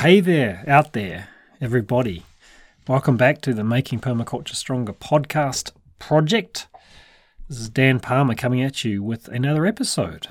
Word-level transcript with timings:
hey 0.00 0.20
there, 0.20 0.64
out 0.66 0.94
there, 0.94 1.28
everybody. 1.60 2.24
Welcome 2.88 3.18
back 3.18 3.42
to 3.42 3.52
the 3.52 3.62
Making 3.62 4.00
Permaculture 4.00 4.54
Stronger 4.54 4.94
podcast 4.94 5.72
project. 5.98 6.68
This 7.50 7.58
is 7.58 7.68
Dan 7.68 8.00
Palmer 8.00 8.34
coming 8.34 8.62
at 8.62 8.82
you 8.82 9.02
with 9.02 9.28
another 9.28 9.66
episode. 9.66 10.28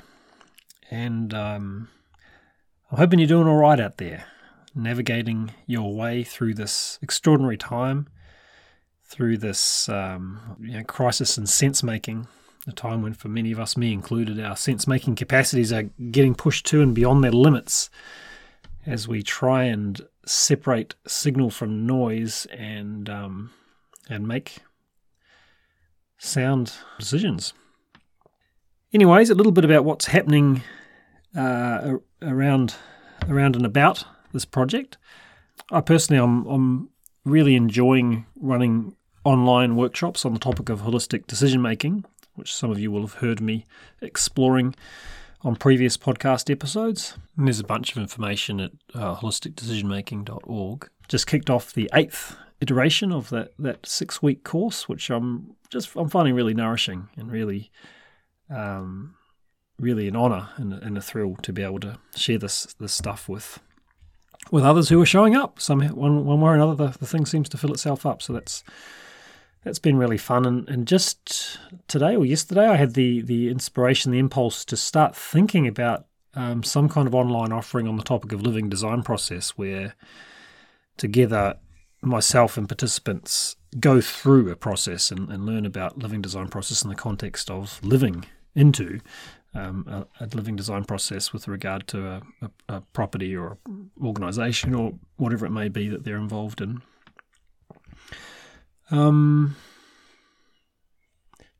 And 0.90 1.32
um, 1.32 1.88
I'm 2.90 2.98
hoping 2.98 3.20
you're 3.20 3.28
doing 3.28 3.46
all 3.46 3.58
right 3.58 3.78
out 3.78 3.98
there, 3.98 4.24
navigating 4.74 5.52
your 5.68 5.94
way 5.94 6.24
through 6.24 6.54
this 6.54 6.98
extraordinary 7.00 7.56
time, 7.56 8.08
through 9.04 9.38
this 9.38 9.88
um, 9.88 10.56
you 10.60 10.78
know, 10.78 10.82
crisis 10.82 11.38
in 11.38 11.46
sense 11.46 11.84
making, 11.84 12.26
a 12.66 12.72
time 12.72 13.02
when, 13.02 13.14
for 13.14 13.28
many 13.28 13.52
of 13.52 13.60
us, 13.60 13.76
me 13.76 13.92
included, 13.92 14.40
our 14.40 14.56
sense 14.56 14.88
making 14.88 15.14
capacities 15.14 15.72
are 15.72 15.84
getting 16.10 16.34
pushed 16.34 16.66
to 16.66 16.82
and 16.82 16.92
beyond 16.92 17.22
their 17.22 17.30
limits 17.30 17.88
as 18.86 19.06
we 19.06 19.22
try 19.22 19.64
and 19.64 20.00
separate 20.26 20.94
signal 21.06 21.50
from 21.50 21.86
noise 21.86 22.46
and 22.46 23.08
um, 23.08 23.50
and 24.08 24.26
make 24.26 24.58
sound 26.18 26.72
decisions. 26.98 27.52
Anyways, 28.92 29.30
a 29.30 29.34
little 29.34 29.52
bit 29.52 29.64
about 29.64 29.84
what's 29.84 30.06
happening 30.06 30.62
uh, 31.36 31.94
around 32.22 32.74
around 33.28 33.56
and 33.56 33.66
about 33.66 34.04
this 34.32 34.44
project. 34.44 34.96
I 35.70 35.80
personally, 35.80 36.22
I'm 36.22 36.46
I'm 36.46 36.90
really 37.24 37.54
enjoying 37.54 38.26
running 38.36 38.96
online 39.24 39.76
workshops 39.76 40.24
on 40.24 40.32
the 40.32 40.40
topic 40.40 40.68
of 40.68 40.80
holistic 40.80 41.26
decision 41.26 41.60
making, 41.60 42.04
which 42.34 42.54
some 42.54 42.70
of 42.70 42.78
you 42.78 42.90
will 42.90 43.02
have 43.02 43.14
heard 43.14 43.40
me 43.40 43.66
exploring 44.00 44.74
on 45.42 45.56
previous 45.56 45.96
podcast 45.96 46.50
episodes. 46.50 47.16
And 47.36 47.46
there's 47.46 47.60
a 47.60 47.64
bunch 47.64 47.92
of 47.92 47.98
information 47.98 48.60
at 48.60 48.72
uh, 48.94 49.16
holisticdecisionmaking.org. 49.16 50.88
Just 51.08 51.26
kicked 51.26 51.50
off 51.50 51.72
the 51.72 51.90
eighth 51.94 52.36
iteration 52.60 53.12
of 53.12 53.30
that, 53.30 53.52
that 53.58 53.86
six 53.86 54.22
week 54.22 54.44
course, 54.44 54.88
which 54.88 55.10
I'm 55.10 55.54
just 55.70 55.94
I'm 55.96 56.08
finding 56.08 56.34
really 56.34 56.54
nourishing 56.54 57.08
and 57.16 57.30
really 57.30 57.70
um, 58.50 59.14
really 59.78 60.08
an 60.08 60.16
honour 60.16 60.50
and, 60.56 60.74
and, 60.74 60.98
a 60.98 61.00
thrill 61.00 61.36
to 61.42 61.52
be 61.52 61.62
able 61.62 61.80
to 61.80 61.98
share 62.14 62.38
this 62.38 62.74
this 62.78 62.92
stuff 62.92 63.28
with 63.28 63.60
with 64.50 64.64
others 64.64 64.88
who 64.88 65.00
are 65.00 65.06
showing 65.06 65.36
up. 65.36 65.60
Some 65.60 65.80
one 65.80 66.24
one 66.24 66.40
way 66.40 66.50
or 66.50 66.54
another, 66.54 66.74
the, 66.74 66.98
the 66.98 67.06
thing 67.06 67.26
seems 67.26 67.48
to 67.50 67.56
fill 67.56 67.72
itself 67.72 68.04
up. 68.04 68.20
So 68.20 68.32
that's 68.32 68.62
that's 69.64 69.78
been 69.78 69.96
really 69.96 70.18
fun. 70.18 70.46
And, 70.46 70.68
and 70.68 70.86
just 70.86 71.58
today 71.88 72.16
or 72.16 72.24
yesterday, 72.24 72.66
I 72.66 72.76
had 72.76 72.94
the, 72.94 73.22
the 73.22 73.48
inspiration, 73.48 74.12
the 74.12 74.18
impulse 74.18 74.64
to 74.66 74.76
start 74.76 75.14
thinking 75.14 75.66
about 75.66 76.06
um, 76.34 76.62
some 76.62 76.88
kind 76.88 77.06
of 77.06 77.14
online 77.14 77.52
offering 77.52 77.88
on 77.88 77.96
the 77.96 78.02
topic 78.02 78.32
of 78.32 78.42
living 78.42 78.68
design 78.68 79.02
process 79.02 79.50
where 79.50 79.94
together 80.96 81.56
myself 82.02 82.56
and 82.56 82.68
participants 82.68 83.56
go 83.78 84.00
through 84.00 84.50
a 84.50 84.56
process 84.56 85.10
and, 85.10 85.30
and 85.30 85.44
learn 85.44 85.66
about 85.66 85.98
living 85.98 86.22
design 86.22 86.48
process 86.48 86.82
in 86.82 86.88
the 86.88 86.96
context 86.96 87.50
of 87.50 87.82
living 87.84 88.24
into 88.54 89.00
um, 89.54 89.84
a, 89.88 90.24
a, 90.24 90.26
living 90.34 90.56
design 90.56 90.84
process 90.84 91.32
with 91.32 91.48
regard 91.48 91.86
to 91.88 92.06
a, 92.06 92.22
a, 92.42 92.50
a 92.68 92.80
property 92.92 93.36
or 93.36 93.58
organization 94.02 94.74
or 94.74 94.94
whatever 95.16 95.44
it 95.46 95.50
may 95.50 95.68
be 95.68 95.88
that 95.88 96.04
they're 96.04 96.16
involved 96.16 96.60
in. 96.60 96.82
Um, 98.90 99.56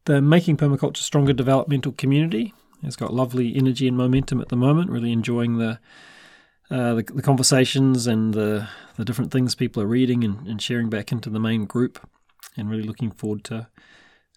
the 0.05 0.21
Making 0.21 0.57
Permaculture 0.57 0.99
Stronger 0.99 1.33
developmental 1.33 1.93
community 1.93 2.55
has 2.83 2.97
got 2.97 3.13
lovely 3.13 3.55
energy 3.55 3.87
and 3.87 3.97
momentum 3.97 4.41
at 4.41 4.49
the 4.49 4.57
moment. 4.57 4.91
Really 4.91 5.13
enjoying 5.13 5.59
the 5.59 5.79
uh, 6.71 6.95
the, 6.95 7.03
the, 7.03 7.23
conversations 7.23 8.07
and 8.07 8.33
the 8.33 8.69
the 8.97 9.05
different 9.05 9.33
things 9.33 9.55
people 9.55 9.83
are 9.83 9.89
reading 9.89 10.23
and, 10.23 10.47
and, 10.47 10.63
sharing 10.63 10.89
back 10.89 11.11
into 11.11 11.29
the 11.29 11.41
main 11.41 11.65
group, 11.65 11.99
and 12.57 12.71
really 12.71 12.85
looking 12.85 13.11
forward 13.11 13.45
to 13.45 13.69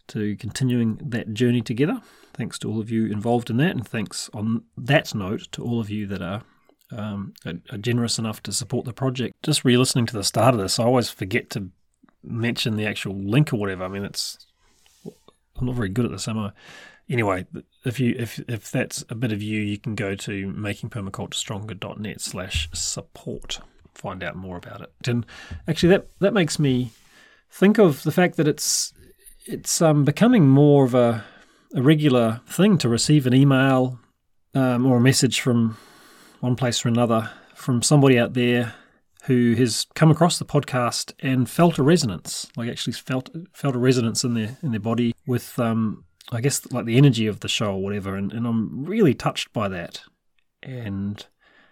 to 0.07 0.35
continuing 0.37 0.99
that 1.01 1.33
journey 1.33 1.61
together. 1.61 2.01
Thanks 2.33 2.57
to 2.59 2.69
all 2.69 2.79
of 2.79 2.89
you 2.89 3.05
involved 3.05 3.49
in 3.49 3.57
that, 3.57 3.71
and 3.71 3.87
thanks 3.87 4.29
on 4.33 4.63
that 4.75 5.13
note 5.13 5.51
to 5.51 5.63
all 5.63 5.79
of 5.79 5.89
you 5.89 6.07
that 6.07 6.21
are 6.21 6.41
um, 6.91 7.33
are, 7.45 7.77
generous 7.77 8.19
enough 8.19 8.41
to 8.43 8.51
support 8.51 8.85
the 8.85 8.93
project. 8.93 9.35
Just 9.43 9.63
re-listening 9.63 10.05
to 10.07 10.13
the 10.13 10.23
start 10.23 10.53
of 10.53 10.59
this, 10.59 10.79
I 10.79 10.83
always 10.83 11.09
forget 11.09 11.49
to 11.51 11.69
mention 12.23 12.75
the 12.77 12.85
actual 12.85 13.15
link 13.15 13.53
or 13.53 13.57
whatever. 13.57 13.83
I 13.83 13.87
mean, 13.87 14.05
it's 14.05 14.45
I'm 15.57 15.67
not 15.67 15.75
very 15.75 15.89
good 15.89 16.05
at 16.05 16.11
this, 16.11 16.27
am 16.27 16.39
I? 16.39 16.51
Anyway, 17.09 17.45
if 17.85 17.99
you 17.99 18.15
if 18.17 18.39
if 18.47 18.71
that's 18.71 19.03
a 19.09 19.15
bit 19.15 19.31
of 19.31 19.41
you, 19.41 19.59
you 19.59 19.77
can 19.77 19.95
go 19.95 20.15
to 20.15 20.47
makingpermaculturestronger.net 20.53 22.21
slash 22.21 22.69
support. 22.73 23.59
Find 23.93 24.23
out 24.23 24.35
more 24.35 24.57
about 24.57 24.81
it. 24.81 24.91
And 25.05 25.25
actually, 25.67 25.89
that 25.89 26.07
that 26.19 26.33
makes 26.33 26.57
me 26.59 26.91
think 27.51 27.77
of 27.77 28.03
the 28.03 28.11
fact 28.11 28.37
that 28.37 28.47
it's 28.47 28.93
it's 29.45 29.81
um, 29.81 30.05
becoming 30.05 30.47
more 30.47 30.85
of 30.85 30.95
a, 30.95 31.23
a 31.75 31.81
regular 31.81 32.41
thing 32.47 32.77
to 32.79 32.89
receive 32.89 33.27
an 33.27 33.33
email 33.33 33.99
um, 34.55 34.85
or 34.85 34.97
a 34.97 35.01
message 35.01 35.41
from 35.41 35.77
one 36.39 36.55
place 36.55 36.85
or 36.85 36.89
another 36.89 37.29
from 37.55 37.81
somebody 37.81 38.17
out 38.17 38.33
there 38.33 38.73
who 39.23 39.55
has 39.55 39.87
come 39.95 40.11
across 40.11 40.37
the 40.37 40.45
podcast 40.45 41.13
and 41.19 41.49
felt 41.49 41.77
a 41.77 41.83
resonance, 41.83 42.47
like 42.57 42.69
actually 42.69 42.93
felt 42.93 43.29
felt 43.53 43.75
a 43.75 43.79
resonance 43.79 44.23
in 44.23 44.33
their 44.33 44.57
in 44.61 44.71
their 44.71 44.79
body 44.79 45.13
with, 45.25 45.57
um, 45.59 46.03
I 46.31 46.41
guess, 46.41 46.69
like 46.71 46.85
the 46.85 46.97
energy 46.97 47.27
of 47.27 47.39
the 47.39 47.47
show 47.47 47.73
or 47.73 47.81
whatever. 47.81 48.15
And, 48.15 48.33
and 48.33 48.45
I'm 48.45 48.85
really 48.85 49.13
touched 49.13 49.53
by 49.53 49.69
that. 49.69 50.01
And 50.61 51.25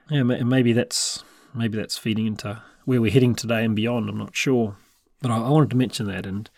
yeah, 0.09 0.23
maybe 0.23 0.71
that's 0.73 1.23
maybe 1.53 1.77
that's 1.77 1.97
feeding 1.97 2.25
into 2.25 2.61
where 2.85 3.01
we're 3.01 3.11
heading 3.11 3.35
today 3.35 3.65
and 3.65 3.75
beyond. 3.75 4.09
I'm 4.09 4.17
not 4.17 4.35
sure, 4.35 4.75
but 5.21 5.29
I, 5.29 5.37
I 5.37 5.49
wanted 5.49 5.71
to 5.71 5.77
mention 5.77 6.07
that 6.07 6.25
and 6.25 6.49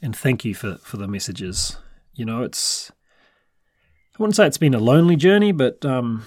and 0.00 0.16
thank 0.16 0.44
you 0.44 0.54
for 0.54 0.76
for 0.76 0.96
the 0.96 1.08
messages. 1.08 1.76
You 2.14 2.24
know, 2.24 2.42
it's 2.42 2.90
I 4.14 4.22
wouldn't 4.22 4.36
say 4.36 4.46
it's 4.46 4.58
been 4.58 4.74
a 4.74 4.78
lonely 4.78 5.16
journey, 5.16 5.52
but 5.52 5.84
um, 5.84 6.26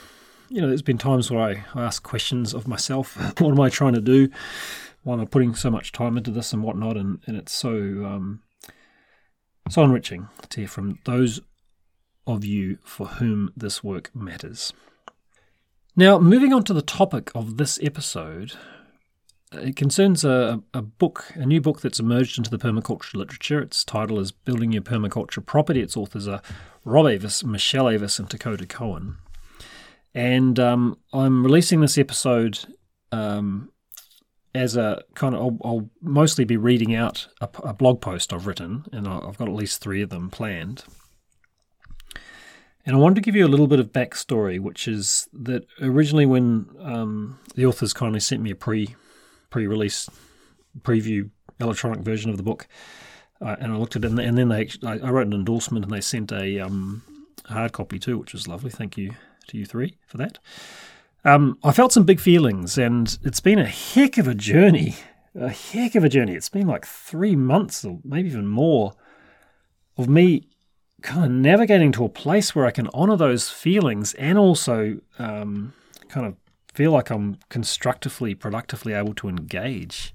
you 0.53 0.62
know, 0.62 0.68
there's 0.68 0.84
been 0.84 1.00
times 1.00 1.31
where 1.31 1.41
I, 1.41 1.66
I 1.74 1.84
ask 1.84 2.03
questions 2.03 2.53
of 2.53 2.68
myself. 2.68 3.16
what 3.40 3.52
am 3.52 3.59
I 3.59 3.69
trying 3.69 3.96
to 3.96 4.02
do? 4.02 4.30
Why 5.02 5.16
am 5.16 5.22
I 5.22 5.25
putting 5.25 5.56
so 5.56 5.72
much 5.72 5.91
time 5.91 6.16
into 6.16 6.30
this 6.30 6.53
and 6.53 6.62
whatnot? 6.62 6.96
And, 6.96 7.19
and 7.25 7.36
it's 7.36 7.52
so 7.52 7.72
um, 7.72 8.44
so 9.68 9.84
enriching 9.84 10.28
to 10.50 10.62
hear 10.62 10.68
from 10.68 11.00
those 11.06 11.42
of 12.28 12.46
you 12.46 12.78
for 12.84 13.08
whom 13.08 13.52
this 13.58 13.84
work 13.84 14.12
matters. 14.16 14.74
Now, 15.96 16.19
moving 16.19 16.53
on 16.53 16.63
to 16.66 16.74
the 16.74 16.84
topic 16.84 17.31
of 17.34 17.58
this 17.58 17.80
episode, 17.81 18.53
it 19.52 19.75
concerns 19.75 20.24
a, 20.24 20.62
a 20.74 20.84
book, 20.84 21.31
a 21.34 21.47
new 21.47 21.62
book 21.62 21.81
that's 21.81 22.00
emerged 22.00 22.38
into 22.38 22.52
the 22.52 22.59
permaculture 22.59 23.16
literature. 23.16 23.59
Its 23.59 23.84
title 23.84 24.19
is 24.19 24.31
Building 24.31 24.72
Your 24.72 24.84
Permaculture 24.84 25.44
Property. 25.44 25.81
Its 25.81 25.97
authors 25.97 26.28
are 26.28 26.42
Rob 26.86 27.08
Avis, 27.08 27.44
Michelle 27.44 27.90
Avis, 27.90 28.19
and 28.19 28.30
Takota 28.30 28.68
Coen. 28.68 29.16
And 30.16 30.59
um, 30.59 31.00
I'm 31.12 31.44
releasing 31.44 31.81
this 31.81 31.97
episode 31.97 32.59
um, 33.12 33.72
as 34.53 34.75
a 34.75 35.03
kind 35.16 35.35
of, 35.35 35.41
I'll, 35.41 35.57
I'll, 35.63 35.90
mostly 36.01 36.46
be 36.46 36.57
reading 36.57 36.94
out 36.94 37.28
a, 37.41 37.50
a, 37.63 37.74
blog 37.74 38.01
post 38.01 38.31
I've 38.31 38.46
written, 38.46 38.85
and 38.91 39.07
I've 39.07 39.38
got 39.38 39.47
at 39.47 39.56
least 39.56 39.81
three 39.81 40.01
of 40.01 40.09
them 40.09 40.29
planned. 40.29 40.84
And 42.85 42.96
I 42.96 43.00
wanted 43.00 43.16
to 43.16 43.22
give 43.22 43.35
you 43.35 43.46
a 43.46 43.47
little 43.47 43.68
bit 43.68 43.79
of 43.79 43.91
backstory, 43.91 44.59
which 44.59 44.88
is 44.88 45.28
that 45.34 45.66
originally, 45.81 46.25
when 46.25 46.68
um, 46.81 47.40
the 47.56 47.66
authors 47.66 47.94
kindly 47.94 48.19
sent 48.19 48.41
me 48.41 48.51
a 48.51 48.56
pre 48.56 48.95
pre 49.50 49.66
release 49.66 50.09
preview 50.81 51.30
electronic 51.59 52.01
version 52.01 52.30
of 52.30 52.38
the 52.38 52.44
book, 52.44 52.68
uh, 53.41 53.56
and 53.59 53.72
I 53.72 53.78
looked 53.78 53.95
at 53.95 54.03
it, 54.03 54.12
and, 54.12 54.38
then 54.38 54.50
they 54.50 54.69
I, 54.84 55.00
I, 55.00 55.09
wrote 55.09 55.28
an 55.28 55.34
endorsement, 55.34 55.86
and 55.86 55.94
they 55.94 56.01
sent 56.01 56.31
a 56.31 56.60
um, 56.60 57.01
hard 57.45 57.71
copy 57.71 57.98
too, 57.98 58.19
which 58.19 58.33
was 58.33 58.48
lovely. 58.48 58.69
Thank 58.69 58.98
you 58.98 59.13
to 59.48 59.57
you 59.57 59.66
three 59.66 59.98
for 60.06 60.18
that. 60.18 60.40
Um, 61.25 61.57
I 61.63 61.72
felt 61.72 61.94
some 61.94 62.04
big 62.04 62.19
feelings, 62.19 62.78
and 62.78 63.18
it's 63.24 63.40
been 63.40 63.60
a 63.60 63.66
heck 63.66 64.18
of 64.18 64.28
a 64.28 64.36
journey. 64.36 64.95
A 65.36 65.50
heck 65.50 65.95
of 65.95 66.04
a 66.04 66.10
journey. 66.10 66.36
It's 66.36 66.50
been 66.50 66.68
like 66.68 66.86
three 66.86 67.36
months, 67.36 67.86
or 67.86 68.00
maybe 68.04 68.30
even 68.30 68.48
more, 68.48 68.94
of 69.98 70.10
me 70.10 70.48
kind 71.01 71.25
of 71.25 71.31
navigating 71.31 71.92
to 71.94 72.06
a 72.06 72.10
place 72.10 72.56
where 72.56 72.66
I 72.66 72.72
can 72.72 72.90
honor 72.94 73.16
those 73.16 73.50
feelings 73.50 74.13
and 74.16 74.38
also 74.38 75.00
um, 75.19 75.74
kind 76.07 76.25
of 76.25 76.36
feel 76.74 76.92
like 76.92 77.10
I'm 77.10 77.38
constructively, 77.50 78.36
productively 78.36 78.94
able 78.94 79.13
to 79.16 79.30
engage. 79.30 80.13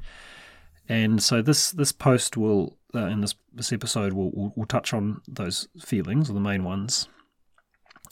And 0.88 1.22
so 1.22 1.42
this 1.42 1.70
this 1.70 1.92
post 1.92 2.36
will, 2.36 2.76
uh, 2.94 3.06
in 3.06 3.20
this 3.20 3.34
this 3.52 3.72
episode, 3.72 4.12
will, 4.12 4.30
will, 4.30 4.52
will 4.56 4.66
touch 4.66 4.94
on 4.94 5.20
those 5.28 5.68
feelings, 5.78 6.30
or 6.30 6.32
the 6.32 6.40
main 6.40 6.64
ones, 6.64 7.08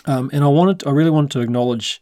um, 0.06 0.30
and 0.32 0.44
I 0.44 0.48
wanted, 0.48 0.86
I 0.86 0.90
really 0.90 1.10
wanted 1.10 1.30
to 1.32 1.40
acknowledge 1.40 2.00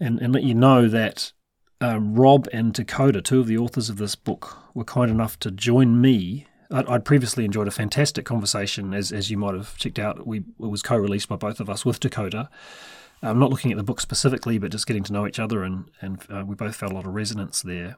and, 0.00 0.20
and 0.20 0.32
let 0.32 0.42
you 0.42 0.54
know 0.54 0.88
that 0.88 1.32
um, 1.80 2.14
Rob 2.14 2.48
and 2.52 2.74
Takota, 2.74 3.22
two 3.22 3.40
of 3.40 3.46
the 3.46 3.58
authors 3.58 3.88
of 3.88 3.96
this 3.96 4.14
book, 4.14 4.58
were 4.74 4.84
kind 4.84 5.10
enough 5.10 5.38
to 5.40 5.50
join 5.50 6.00
me. 6.00 6.46
I'd, 6.70 6.86
I'd 6.86 7.04
previously 7.04 7.44
enjoyed 7.44 7.68
a 7.68 7.72
fantastic 7.72 8.24
conversation, 8.24 8.94
as, 8.94 9.12
as 9.12 9.30
you 9.30 9.36
might 9.36 9.54
have 9.54 9.76
checked 9.76 9.98
out. 9.98 10.26
We, 10.26 10.38
it 10.38 10.44
was 10.58 10.82
co 10.82 10.96
released 10.96 11.28
by 11.28 11.36
both 11.36 11.60
of 11.60 11.68
us 11.70 11.84
with 11.84 12.00
Takota 12.00 12.48
I'm 13.24 13.38
not 13.38 13.50
looking 13.50 13.70
at 13.70 13.76
the 13.76 13.84
book 13.84 14.00
specifically, 14.00 14.58
but 14.58 14.72
just 14.72 14.86
getting 14.86 15.04
to 15.04 15.12
know 15.12 15.26
each 15.26 15.38
other, 15.38 15.62
and 15.62 15.84
and 16.00 16.20
uh, 16.28 16.44
we 16.44 16.56
both 16.56 16.74
felt 16.74 16.90
a 16.90 16.94
lot 16.94 17.06
of 17.06 17.14
resonance 17.14 17.62
there. 17.62 17.96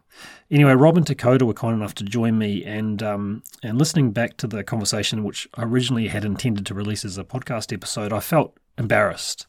Anyway, 0.51 0.75
Rob 0.75 0.99
and 0.99 1.07
Takota 1.07 1.43
were 1.43 1.55
kind 1.55 1.75
enough 1.75 1.95
to 1.97 2.05
join 2.05 2.37
me, 2.37 2.63
and 2.65 3.03
um, 3.03 3.43
and 3.63 3.79
listening 3.79 4.13
back 4.13 4.37
to 4.39 4.47
the 4.47 4.63
conversation, 4.63 5.25
which 5.25 5.49
I 5.55 5.63
originally 5.63 6.09
had 6.09 6.27
intended 6.27 6.67
to 6.67 6.75
release 6.75 7.05
as 7.07 7.17
a 7.17 7.25
podcast 7.25 7.73
episode, 7.73 8.13
I 8.13 8.21
felt 8.21 8.59
embarrassed 8.79 9.47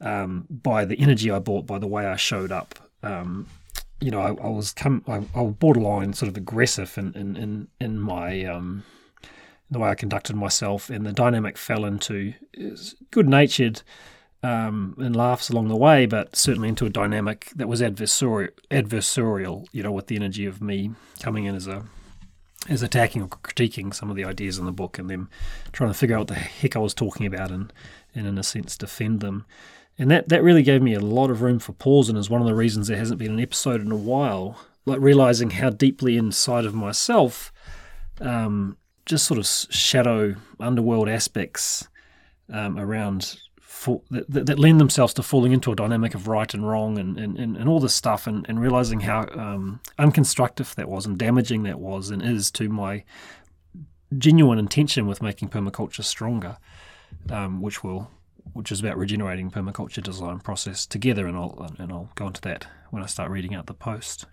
um, 0.00 0.46
by 0.48 0.84
the 0.84 0.98
energy 1.00 1.30
I 1.30 1.38
brought, 1.38 1.66
by 1.66 1.78
the 1.78 1.86
way 1.86 2.06
I 2.06 2.16
showed 2.16 2.52
up. 2.52 2.74
Um, 3.02 3.46
you 4.00 4.10
know, 4.10 4.20
I, 4.20 4.28
I 4.28 4.48
was 4.48 4.72
come, 4.72 5.02
I, 5.08 5.24
I, 5.34 5.42
was 5.42 5.54
borderline 5.58 6.12
sort 6.12 6.28
of 6.28 6.36
aggressive 6.36 6.96
in 6.96 7.12
in 7.14 7.36
in, 7.36 7.68
in 7.80 7.98
my 7.98 8.44
um, 8.44 8.84
the 9.70 9.78
way 9.78 9.90
I 9.90 9.94
conducted 9.94 10.36
myself, 10.36 10.88
and 10.90 11.04
the 11.04 11.12
dynamic 11.12 11.58
fell 11.58 11.84
into 11.84 12.34
good 13.10 13.28
natured 13.28 13.82
um, 14.42 14.94
and 14.98 15.16
laughs 15.16 15.50
along 15.50 15.68
the 15.68 15.76
way, 15.76 16.06
but 16.06 16.36
certainly 16.36 16.68
into 16.68 16.86
a 16.86 16.90
dynamic 16.90 17.50
that 17.56 17.68
was 17.68 17.80
adversarial, 17.80 18.50
adversarial, 18.70 19.66
you 19.72 19.82
know, 19.82 19.92
with 19.92 20.06
the 20.06 20.16
energy 20.16 20.46
of 20.46 20.62
me 20.62 20.92
coming 21.20 21.44
in 21.44 21.54
as 21.54 21.66
a 21.66 21.84
as 22.68 22.82
attacking 22.82 23.22
or 23.22 23.28
critiquing 23.28 23.94
some 23.94 24.10
of 24.10 24.16
the 24.16 24.24
ideas 24.24 24.58
in 24.58 24.66
the 24.66 24.72
book 24.72 24.98
and 24.98 25.08
them 25.08 25.28
trying 25.72 25.90
to 25.90 25.94
figure 25.94 26.16
out 26.16 26.20
what 26.20 26.28
the 26.28 26.34
heck 26.34 26.76
I 26.76 26.80
was 26.80 26.94
talking 26.94 27.26
about 27.26 27.50
and, 27.50 27.72
and 28.14 28.26
in 28.26 28.38
a 28.38 28.42
sense 28.42 28.76
defend 28.76 29.20
them. 29.20 29.46
And 29.98 30.10
that, 30.10 30.28
that 30.28 30.42
really 30.42 30.62
gave 30.62 30.82
me 30.82 30.94
a 30.94 31.00
lot 31.00 31.30
of 31.30 31.42
room 31.42 31.58
for 31.58 31.72
pause 31.72 32.08
and 32.08 32.18
is 32.18 32.30
one 32.30 32.40
of 32.40 32.46
the 32.46 32.54
reasons 32.54 32.86
there 32.86 32.96
hasn't 32.96 33.18
been 33.18 33.32
an 33.32 33.40
episode 33.40 33.80
in 33.80 33.90
a 33.90 33.96
while. 33.96 34.58
Like 34.86 35.00
realizing 35.00 35.50
how 35.50 35.70
deeply 35.70 36.16
inside 36.16 36.64
of 36.64 36.74
myself, 36.74 37.52
um, 38.20 38.76
just 39.06 39.26
sort 39.26 39.38
of 39.38 39.46
shadow 39.46 40.36
underworld 40.60 41.08
aspects 41.08 41.88
um, 42.52 42.78
around 42.78 43.38
that, 44.10 44.46
that, 44.46 44.58
lend 44.58 44.80
themselves 44.80 45.14
to 45.14 45.22
falling 45.22 45.52
into 45.52 45.70
a 45.70 45.76
dynamic 45.76 46.14
of 46.14 46.26
right 46.26 46.52
and 46.52 46.68
wrong 46.68 46.98
and, 46.98 47.18
and, 47.18 47.38
and, 47.38 47.68
all 47.68 47.78
this 47.78 47.94
stuff 47.94 48.26
and, 48.26 48.44
and 48.48 48.60
realizing 48.60 49.00
how 49.00 49.20
um, 49.34 49.80
unconstructive 49.98 50.74
that 50.74 50.88
was 50.88 51.06
and 51.06 51.18
damaging 51.18 51.62
that 51.62 51.78
was 51.78 52.10
and 52.10 52.22
is 52.22 52.50
to 52.50 52.68
my 52.68 53.04
genuine 54.16 54.58
intention 54.58 55.06
with 55.06 55.22
making 55.22 55.48
permaculture 55.48 56.02
stronger, 56.04 56.56
um, 57.30 57.60
which 57.60 57.84
will 57.84 58.10
which 58.54 58.72
is 58.72 58.80
about 58.80 58.96
regenerating 58.96 59.50
permaculture 59.50 60.02
design 60.02 60.40
process 60.40 60.86
together, 60.86 61.26
and 61.26 61.36
I'll 61.36 61.70
and 61.78 61.92
I'll 61.92 62.10
go 62.14 62.26
into 62.26 62.40
that 62.42 62.66
when 62.90 63.02
I 63.02 63.06
start 63.06 63.30
reading 63.30 63.54
out 63.54 63.66
the 63.66 63.74
post. 63.74 64.24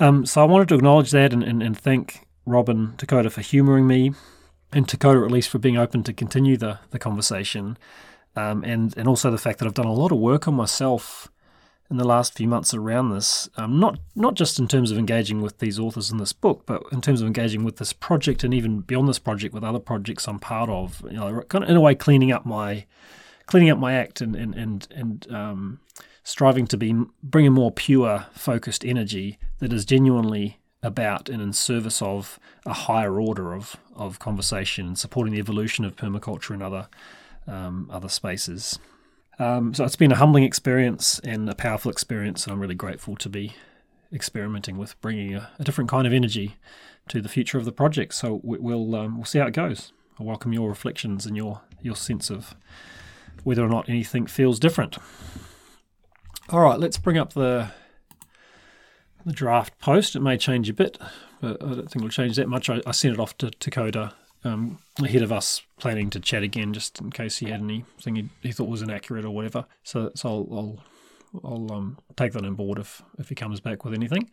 Um, 0.00 0.26
so 0.26 0.42
I 0.42 0.44
wanted 0.44 0.68
to 0.68 0.74
acknowledge 0.74 1.10
that 1.12 1.32
and, 1.32 1.42
and, 1.42 1.62
and 1.62 1.78
thank 1.78 2.26
Robin 2.44 2.94
Takota 2.96 3.30
for 3.30 3.40
humouring 3.40 3.86
me, 3.86 4.12
and 4.72 4.86
Takota 4.86 5.24
at 5.24 5.30
least 5.30 5.48
for 5.48 5.58
being 5.58 5.76
open 5.76 6.02
to 6.04 6.12
continue 6.12 6.56
the 6.56 6.78
the 6.90 6.98
conversation 6.98 7.76
um, 8.36 8.62
and 8.64 8.96
and 8.96 9.08
also 9.08 9.30
the 9.30 9.38
fact 9.38 9.58
that 9.58 9.66
I've 9.66 9.74
done 9.74 9.86
a 9.86 9.92
lot 9.92 10.12
of 10.12 10.18
work 10.18 10.46
on 10.46 10.54
myself 10.54 11.30
in 11.90 11.96
the 11.98 12.04
last 12.04 12.34
few 12.34 12.48
months 12.48 12.74
around 12.74 13.10
this. 13.10 13.48
Um, 13.56 13.78
not 13.78 13.98
not 14.14 14.34
just 14.34 14.58
in 14.58 14.68
terms 14.68 14.90
of 14.90 14.98
engaging 14.98 15.40
with 15.40 15.58
these 15.58 15.78
authors 15.78 16.10
in 16.10 16.18
this 16.18 16.32
book, 16.32 16.64
but 16.66 16.82
in 16.92 17.00
terms 17.00 17.20
of 17.20 17.26
engaging 17.26 17.64
with 17.64 17.76
this 17.76 17.92
project 17.92 18.44
and 18.44 18.52
even 18.52 18.80
beyond 18.80 19.08
this 19.08 19.18
project 19.18 19.54
with 19.54 19.64
other 19.64 19.78
projects 19.78 20.28
I'm 20.28 20.38
part 20.38 20.68
of. 20.68 21.02
You 21.10 21.16
know, 21.16 21.42
kind 21.42 21.64
of 21.64 21.70
in 21.70 21.76
a 21.76 21.80
way 21.80 21.94
cleaning 21.94 22.32
up 22.32 22.44
my 22.44 22.86
cleaning 23.46 23.70
up 23.70 23.78
my 23.78 23.94
act 23.94 24.20
and 24.20 24.36
and 24.36 24.54
and 24.54 24.88
and 24.90 25.32
um, 25.32 25.80
striving 26.22 26.66
to 26.66 26.76
be 26.76 26.94
bring 27.22 27.46
a 27.46 27.50
more 27.50 27.70
pure, 27.70 28.26
focused 28.32 28.84
energy 28.84 29.38
that 29.58 29.72
is 29.72 29.84
genuinely 29.84 30.60
about 30.82 31.28
and 31.28 31.42
in 31.42 31.52
service 31.52 32.02
of 32.02 32.38
a 32.64 32.72
higher 32.72 33.20
order 33.20 33.54
of 33.54 33.76
of 33.94 34.18
conversation 34.18 34.86
and 34.86 34.98
supporting 34.98 35.32
the 35.32 35.40
evolution 35.40 35.84
of 35.84 35.96
permaculture 35.96 36.50
and 36.50 36.62
other 36.62 36.88
um, 37.46 37.88
other 37.92 38.08
spaces. 38.08 38.78
Um, 39.38 39.74
so 39.74 39.84
it's 39.84 39.96
been 39.96 40.12
a 40.12 40.16
humbling 40.16 40.44
experience 40.44 41.20
and 41.20 41.48
a 41.48 41.54
powerful 41.54 41.90
experience, 41.90 42.44
and 42.44 42.52
I'm 42.52 42.60
really 42.60 42.74
grateful 42.74 43.16
to 43.16 43.28
be 43.28 43.54
experimenting 44.12 44.78
with 44.78 44.98
bringing 45.00 45.34
a, 45.34 45.50
a 45.58 45.64
different 45.64 45.90
kind 45.90 46.06
of 46.06 46.12
energy 46.12 46.56
to 47.08 47.20
the 47.20 47.28
future 47.28 47.58
of 47.58 47.64
the 47.64 47.72
project. 47.72 48.14
So 48.14 48.40
we, 48.42 48.58
will 48.58 48.94
um, 48.94 49.16
we'll 49.16 49.24
see 49.24 49.38
how 49.38 49.46
it 49.46 49.54
goes. 49.54 49.92
I 50.18 50.22
welcome 50.22 50.52
your 50.52 50.68
reflections 50.68 51.26
and 51.26 51.36
your 51.36 51.60
your 51.82 51.96
sense 51.96 52.30
of 52.30 52.54
whether 53.44 53.64
or 53.64 53.68
not 53.68 53.88
anything 53.88 54.26
feels 54.26 54.58
different. 54.58 54.96
All 56.48 56.60
right, 56.60 56.80
let's 56.80 56.98
bring 56.98 57.18
up 57.18 57.34
the 57.34 57.68
the 59.24 59.32
draft 59.32 59.78
post. 59.78 60.16
It 60.16 60.20
may 60.20 60.38
change 60.38 60.70
a 60.70 60.72
bit, 60.72 60.96
but 61.40 61.62
I 61.62 61.66
don't 61.66 61.90
think 61.90 61.96
it'll 61.96 62.08
change 62.08 62.36
that 62.36 62.48
much. 62.48 62.70
I, 62.70 62.80
I 62.86 62.92
sent 62.92 63.14
it 63.14 63.20
off 63.20 63.36
to 63.38 63.48
Takota 63.48 64.14
um, 64.46 64.78
ahead 65.02 65.22
of 65.22 65.32
us 65.32 65.62
planning 65.78 66.10
to 66.10 66.20
chat 66.20 66.42
again, 66.42 66.72
just 66.72 67.00
in 67.00 67.10
case 67.10 67.38
he 67.38 67.50
had 67.50 67.60
anything 67.60 68.16
he, 68.16 68.28
he 68.42 68.52
thought 68.52 68.68
was 68.68 68.82
inaccurate 68.82 69.24
or 69.24 69.30
whatever. 69.30 69.66
So, 69.82 70.12
so 70.14 70.28
I'll 70.28 70.48
I'll, 70.52 70.84
I'll 71.44 71.72
um, 71.72 71.98
take 72.16 72.32
that 72.32 72.44
on 72.44 72.54
board 72.54 72.78
if 72.78 73.02
if 73.18 73.28
he 73.28 73.34
comes 73.34 73.60
back 73.60 73.84
with 73.84 73.94
anything. 73.94 74.30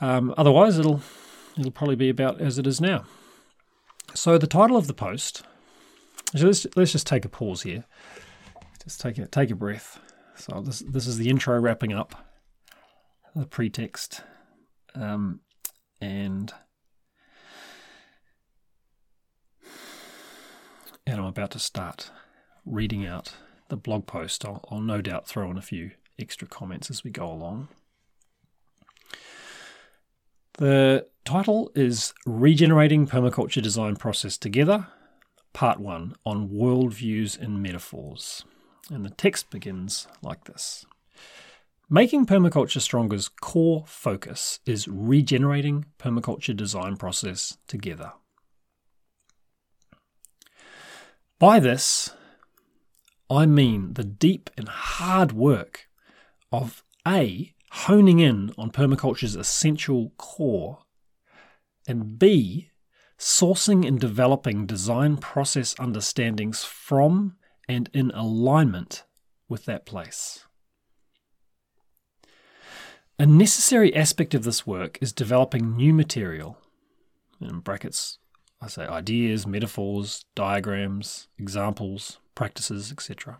Um, 0.00 0.34
otherwise, 0.36 0.78
it'll 0.78 1.00
it'll 1.58 1.72
probably 1.72 1.96
be 1.96 2.08
about 2.08 2.40
as 2.40 2.58
it 2.58 2.66
is 2.66 2.80
now. 2.80 3.04
So 4.14 4.38
the 4.38 4.46
title 4.46 4.76
of 4.76 4.86
the 4.86 4.94
post. 4.94 5.42
So 6.36 6.46
let's 6.46 6.66
let's 6.76 6.92
just 6.92 7.06
take 7.06 7.24
a 7.24 7.28
pause 7.28 7.62
here. 7.62 7.84
Just 8.82 9.00
take 9.00 9.18
a 9.18 9.26
take 9.26 9.50
a 9.50 9.56
breath. 9.56 9.98
So 10.36 10.62
this 10.64 10.80
this 10.80 11.06
is 11.06 11.18
the 11.18 11.28
intro 11.28 11.58
wrapping 11.58 11.92
up 11.92 12.14
the 13.34 13.46
pretext, 13.46 14.22
um, 14.94 15.40
and 16.00 16.52
and 21.06 21.20
I'm 21.20 21.26
about 21.26 21.50
to 21.52 21.58
start 21.58 22.10
reading 22.64 23.06
out 23.06 23.34
the 23.68 23.76
blog 23.76 24.06
post. 24.06 24.44
I'll, 24.44 24.64
I'll 24.70 24.80
no 24.80 25.00
doubt 25.00 25.26
throw 25.26 25.50
in 25.50 25.58
a 25.58 25.62
few 25.62 25.92
extra 26.18 26.46
comments 26.46 26.90
as 26.90 27.02
we 27.04 27.10
go 27.10 27.30
along. 27.30 27.68
The 30.58 31.06
title 31.24 31.72
is 31.74 32.12
Regenerating 32.26 33.06
Permaculture 33.06 33.62
Design 33.62 33.96
Process 33.96 34.36
Together, 34.36 34.88
Part 35.52 35.80
1 35.80 36.14
on 36.24 36.48
Worldviews 36.50 37.40
and 37.40 37.62
Metaphors. 37.62 38.44
And 38.90 39.04
the 39.04 39.10
text 39.10 39.50
begins 39.50 40.06
like 40.22 40.44
this 40.44 40.84
Making 41.88 42.26
Permaculture 42.26 42.80
Stronger's 42.80 43.28
core 43.28 43.84
focus 43.86 44.60
is 44.66 44.88
regenerating 44.88 45.86
permaculture 45.98 46.56
design 46.56 46.96
process 46.96 47.58
together. 47.66 48.12
By 51.42 51.58
this, 51.58 52.10
I 53.28 53.46
mean 53.46 53.94
the 53.94 54.04
deep 54.04 54.48
and 54.56 54.68
hard 54.68 55.32
work 55.32 55.88
of 56.52 56.84
A, 57.04 57.52
honing 57.72 58.20
in 58.20 58.52
on 58.56 58.70
permaculture's 58.70 59.34
essential 59.34 60.12
core, 60.18 60.84
and 61.88 62.16
B, 62.16 62.70
sourcing 63.18 63.84
and 63.84 63.98
developing 63.98 64.66
design 64.66 65.16
process 65.16 65.74
understandings 65.80 66.62
from 66.62 67.34
and 67.68 67.90
in 67.92 68.12
alignment 68.12 69.02
with 69.48 69.64
that 69.64 69.84
place. 69.84 70.46
A 73.18 73.26
necessary 73.26 73.92
aspect 73.96 74.32
of 74.32 74.44
this 74.44 74.64
work 74.64 74.96
is 75.00 75.12
developing 75.12 75.74
new 75.74 75.92
material, 75.92 76.56
in 77.40 77.58
brackets 77.58 78.18
I 78.62 78.68
say 78.68 78.86
ideas, 78.86 79.44
metaphors, 79.44 80.24
diagrams, 80.36 81.26
examples, 81.36 82.18
practices, 82.36 82.92
etc. 82.92 83.38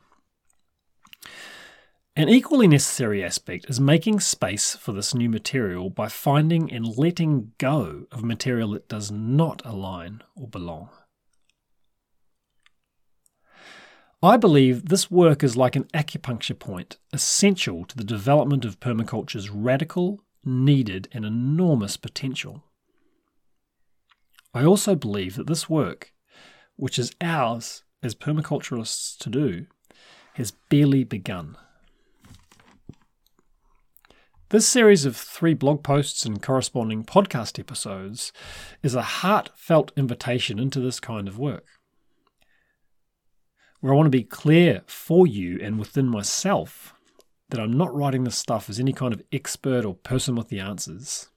An 2.16 2.28
equally 2.28 2.66
necessary 2.66 3.24
aspect 3.24 3.66
is 3.70 3.78
making 3.78 4.18
space 4.18 4.74
for 4.74 4.92
this 4.92 5.14
new 5.14 5.30
material 5.30 5.90
by 5.90 6.08
finding 6.08 6.72
and 6.72 6.98
letting 6.98 7.52
go 7.58 8.06
of 8.10 8.24
material 8.24 8.72
that 8.72 8.88
does 8.88 9.12
not 9.12 9.62
align 9.64 10.22
or 10.34 10.48
belong. 10.48 10.88
I 14.24 14.36
believe 14.36 14.88
this 14.88 15.10
work 15.10 15.44
is 15.44 15.56
like 15.56 15.76
an 15.76 15.84
acupuncture 15.94 16.58
point, 16.58 16.98
essential 17.12 17.84
to 17.84 17.96
the 17.96 18.04
development 18.04 18.64
of 18.64 18.80
permaculture's 18.80 19.50
radical, 19.50 20.20
needed, 20.44 21.08
and 21.12 21.24
enormous 21.24 21.96
potential. 21.96 22.64
I 24.54 24.64
also 24.64 24.94
believe 24.94 25.36
that 25.36 25.46
this 25.46 25.70
work, 25.70 26.12
which 26.76 26.98
is 26.98 27.14
ours 27.20 27.84
as 28.02 28.14
permaculturalists 28.14 29.16
to 29.18 29.30
do, 29.30 29.66
has 30.34 30.52
barely 30.68 31.04
begun. 31.04 31.56
This 34.50 34.68
series 34.68 35.06
of 35.06 35.16
three 35.16 35.54
blog 35.54 35.82
posts 35.82 36.26
and 36.26 36.42
corresponding 36.42 37.04
podcast 37.04 37.58
episodes 37.58 38.34
is 38.82 38.94
a 38.94 39.00
heartfelt 39.00 39.92
invitation 39.96 40.58
into 40.58 40.78
this 40.78 41.00
kind 41.00 41.26
of 41.26 41.38
work. 41.38 41.64
Where 43.80 43.94
I 43.94 43.96
want 43.96 44.06
to 44.06 44.10
be 44.10 44.24
clear 44.24 44.82
for 44.86 45.26
you 45.26 45.58
and 45.62 45.78
within 45.78 46.06
myself 46.06 46.92
that 47.48 47.60
I'm 47.60 47.72
not 47.72 47.94
writing 47.94 48.24
this 48.24 48.36
stuff 48.36 48.68
as 48.68 48.78
any 48.78 48.92
kind 48.92 49.14
of 49.14 49.22
expert 49.32 49.86
or 49.86 49.94
person 49.94 50.36
with 50.36 50.50
the 50.50 50.60
answers. 50.60 51.30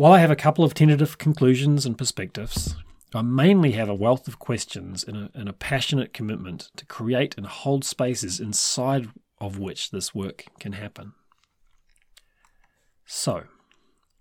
While 0.00 0.12
I 0.14 0.20
have 0.20 0.30
a 0.30 0.34
couple 0.34 0.64
of 0.64 0.72
tentative 0.72 1.18
conclusions 1.18 1.84
and 1.84 1.98
perspectives, 1.98 2.74
I 3.14 3.20
mainly 3.20 3.72
have 3.72 3.90
a 3.90 3.94
wealth 3.94 4.28
of 4.28 4.38
questions 4.38 5.04
and 5.04 5.14
a, 5.14 5.30
and 5.34 5.46
a 5.46 5.52
passionate 5.52 6.14
commitment 6.14 6.70
to 6.76 6.86
create 6.86 7.34
and 7.36 7.44
hold 7.44 7.84
spaces 7.84 8.40
inside 8.40 9.10
of 9.42 9.58
which 9.58 9.90
this 9.90 10.14
work 10.14 10.46
can 10.58 10.72
happen. 10.72 11.12
So, 13.04 13.42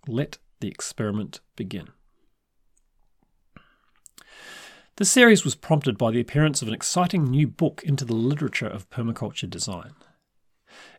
let 0.05 0.37
the 0.59 0.67
experiment 0.67 1.39
begin. 1.55 1.87
This 4.97 5.09
series 5.09 5.45
was 5.45 5.55
prompted 5.55 5.97
by 5.97 6.11
the 6.11 6.19
appearance 6.19 6.61
of 6.61 6.67
an 6.67 6.73
exciting 6.73 7.23
new 7.23 7.47
book 7.47 7.83
into 7.85 8.03
the 8.03 8.15
literature 8.15 8.67
of 8.67 8.89
permaculture 8.89 9.49
design. 9.49 9.93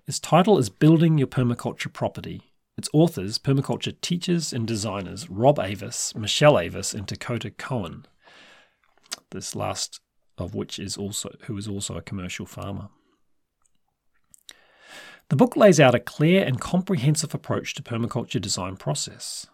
Its 0.06 0.18
title 0.18 0.56
is 0.56 0.70
Building 0.70 1.18
Your 1.18 1.26
Permaculture 1.26 1.92
Property. 1.92 2.49
Its 2.80 2.88
authors, 2.94 3.36
permaculture 3.38 3.92
teachers 4.00 4.54
and 4.54 4.66
designers 4.66 5.28
Rob 5.28 5.58
Avis, 5.58 6.14
Michelle 6.14 6.58
Avis, 6.58 6.94
and 6.94 7.06
Takota 7.06 7.54
Coen. 7.54 8.06
This 9.32 9.54
last 9.54 10.00
of 10.38 10.54
which 10.54 10.78
is 10.78 10.96
also 10.96 11.28
who 11.42 11.58
is 11.58 11.68
also 11.68 11.98
a 11.98 12.00
commercial 12.00 12.46
farmer. 12.46 12.88
The 15.28 15.36
book 15.36 15.56
lays 15.56 15.78
out 15.78 15.94
a 15.94 16.00
clear 16.00 16.42
and 16.42 16.58
comprehensive 16.58 17.34
approach 17.34 17.74
to 17.74 17.82
permaculture 17.82 18.40
design 18.40 18.78
process. 18.78 19.46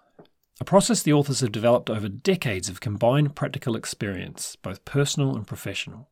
A 0.61 0.65
process 0.65 1.03
the 1.03 1.13
authors 1.13 1.41
have 1.41 1.51
developed 1.51 1.91
over 1.91 2.09
decades 2.09 2.69
of 2.69 2.79
combined 2.79 3.35
practical 3.35 3.75
experience, 3.75 4.55
both 4.55 4.85
personal 4.85 5.35
and 5.35 5.49
professional. 5.49 6.11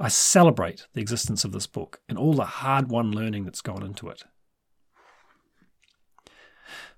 I 0.00 0.08
celebrate 0.08 0.86
the 0.94 1.02
existence 1.02 1.44
of 1.44 1.52
this 1.52 1.66
book 1.66 2.00
and 2.08 2.16
all 2.16 2.32
the 2.32 2.46
hard 2.46 2.90
won 2.90 3.12
learning 3.12 3.44
that's 3.44 3.60
gone 3.60 3.82
into 3.82 4.08
it. 4.08 4.24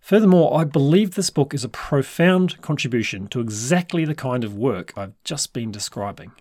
Furthermore, 0.08 0.58
I 0.58 0.64
believe 0.64 1.16
this 1.16 1.28
book 1.28 1.52
is 1.52 1.64
a 1.64 1.68
profound 1.68 2.58
contribution 2.62 3.26
to 3.26 3.40
exactly 3.40 4.06
the 4.06 4.14
kind 4.14 4.42
of 4.42 4.56
work 4.56 4.94
I've 4.96 5.12
just 5.22 5.52
been 5.52 5.70
describing. 5.70 6.32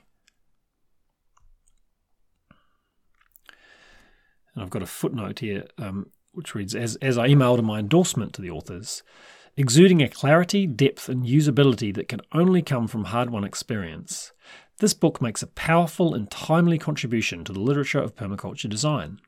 And 4.55 4.63
I've 4.63 4.69
got 4.69 4.83
a 4.83 4.85
footnote 4.85 5.39
here 5.39 5.65
um, 5.77 6.11
which 6.31 6.55
reads 6.55 6.75
as, 6.75 6.95
as 7.01 7.17
I 7.17 7.27
emailed 7.27 7.59
in 7.59 7.65
my 7.65 7.79
endorsement 7.79 8.31
to 8.35 8.41
the 8.41 8.51
authors, 8.51 9.03
exuding 9.57 10.01
a 10.01 10.07
clarity, 10.07 10.65
depth, 10.65 11.09
and 11.09 11.25
usability 11.25 11.93
that 11.93 12.07
can 12.07 12.21
only 12.31 12.61
come 12.61 12.87
from 12.87 13.03
hard 13.03 13.31
won 13.31 13.43
experience. 13.43 14.31
This 14.77 14.93
book 14.93 15.21
makes 15.21 15.43
a 15.43 15.47
powerful 15.47 16.13
and 16.13 16.31
timely 16.31 16.77
contribution 16.77 17.43
to 17.43 17.51
the 17.51 17.59
literature 17.59 17.99
of 17.99 18.15
permaculture 18.15 18.69
design. 18.69 19.19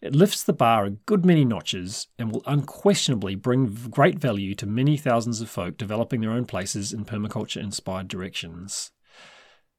It 0.00 0.14
lifts 0.14 0.42
the 0.42 0.52
bar 0.52 0.84
a 0.84 0.90
good 0.90 1.24
many 1.24 1.44
notches 1.44 2.08
and 2.18 2.32
will 2.32 2.42
unquestionably 2.46 3.34
bring 3.34 3.66
great 3.90 4.18
value 4.18 4.54
to 4.56 4.66
many 4.66 4.96
thousands 4.96 5.40
of 5.40 5.50
folk 5.50 5.76
developing 5.76 6.20
their 6.20 6.30
own 6.30 6.46
places 6.46 6.92
in 6.92 7.04
permaculture 7.04 7.62
inspired 7.62 8.08
directions. 8.08 8.92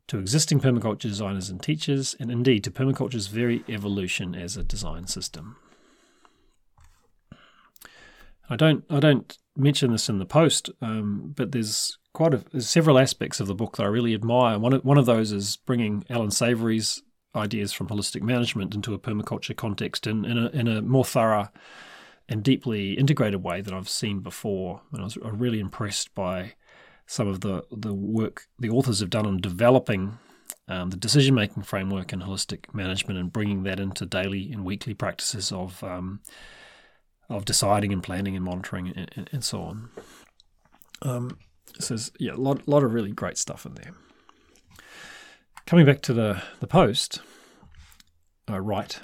To 0.08 0.20
existing 0.20 0.62
permaculture 0.62 1.02
designers 1.02 1.50
and 1.50 1.62
teachers, 1.62 2.16
and 2.20 2.32
indeed 2.32 2.64
to 2.64 2.72
permaculture's 2.72 3.28
very 3.28 3.66
evolution 3.68 4.36
as 4.36 4.56
a 4.56 4.64
design 4.64 5.08
system. 5.08 5.58
I 8.50 8.56
don't 8.56 8.86
I 8.90 9.00
don't 9.00 9.38
mention 9.58 9.92
this 9.92 10.08
in 10.08 10.20
the 10.20 10.26
post, 10.26 10.70
um, 10.82 11.34
but 11.36 11.52
there's 11.52 11.98
quite 12.14 12.34
a, 12.34 12.62
several 12.62 12.98
aspects 12.98 13.40
of 13.40 13.48
the 13.48 13.56
book 13.56 13.78
that 13.78 13.84
I 13.84 13.88
really 13.88 14.14
admire. 14.14 14.58
One 14.58 14.74
of, 14.74 14.86
one 14.86 14.98
of 14.98 15.06
those 15.06 15.32
is 15.32 15.58
bringing 15.58 16.06
Allan 16.10 16.32
Savory's 16.32 17.04
ideas 17.36 17.74
from 17.74 17.88
holistic 17.88 18.22
management 18.22 18.74
into 18.74 18.94
a 18.94 19.00
permaculture 19.00 19.56
context 19.56 20.08
in, 20.08 20.26
in, 20.26 20.38
a, 20.38 20.48
in 20.50 20.68
a 20.68 20.82
more 20.82 21.06
thorough 21.06 21.50
and 22.30 22.44
deeply 22.44 22.94
integrated 22.94 23.44
way 23.44 23.62
than 23.62 23.74
I've 23.74 23.90
seen 23.90 24.20
before. 24.20 24.82
And 24.92 25.02
I 25.02 25.04
was 25.06 25.18
really 25.18 25.60
impressed 25.60 26.14
by 26.16 26.54
some 27.06 27.28
of 27.28 27.42
the, 27.42 27.64
the 27.72 27.94
work 27.94 28.48
the 28.60 28.70
authors 28.70 29.00
have 29.00 29.10
done 29.10 29.26
on 29.26 29.38
developing 29.38 30.18
um, 30.68 30.90
the 30.90 30.98
decision 30.98 31.36
making 31.36 31.64
framework 31.64 32.12
in 32.12 32.20
holistic 32.20 32.74
management 32.74 33.20
and 33.20 33.32
bringing 33.32 33.64
that 33.64 33.80
into 33.80 34.06
daily 34.06 34.52
and 34.52 34.66
weekly 34.66 34.94
practices 34.94 35.52
of 35.52 35.82
um, 35.84 36.20
of 37.30 37.46
deciding 37.46 37.94
and 37.94 38.04
planning 38.04 38.36
and 38.36 38.46
monitoring 38.46 38.88
and, 38.90 39.30
and 39.32 39.44
so 39.44 39.62
on. 39.62 39.90
Um, 41.02 41.38
so 41.80 41.98
yeah, 42.20 42.34
a 42.34 42.36
lot, 42.36 42.68
lot 42.68 42.84
of 42.84 42.94
really 42.94 43.12
great 43.12 43.38
stuff 43.38 43.66
in 43.66 43.74
there. 43.76 43.94
Coming 45.68 45.86
back 45.86 46.02
to 46.04 46.14
the, 46.14 46.42
the 46.60 46.66
post, 46.66 47.22
uh, 48.48 48.54
I 48.54 48.58
write 48.58 49.02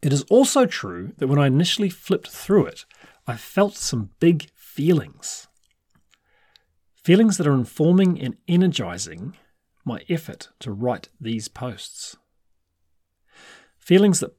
It 0.00 0.12
is 0.12 0.22
also 0.30 0.64
true 0.64 1.12
that 1.18 1.26
when 1.26 1.38
I 1.38 1.46
initially 1.46 1.90
flipped 1.90 2.30
through 2.30 2.66
it, 2.66 2.86
I 3.26 3.36
felt 3.36 3.76
some 3.76 4.10
big 4.20 4.48
feelings. 4.54 5.48
Feelings 6.94 7.36
that 7.36 7.46
are 7.46 7.52
informing 7.52 8.18
and 8.18 8.36
energizing 8.48 9.34
my 9.84 10.00
effort 10.08 10.48
to 10.60 10.72
write 10.72 11.10
these 11.20 11.48
posts. 11.48 12.16
Feelings 13.76 14.20
that 14.20 14.32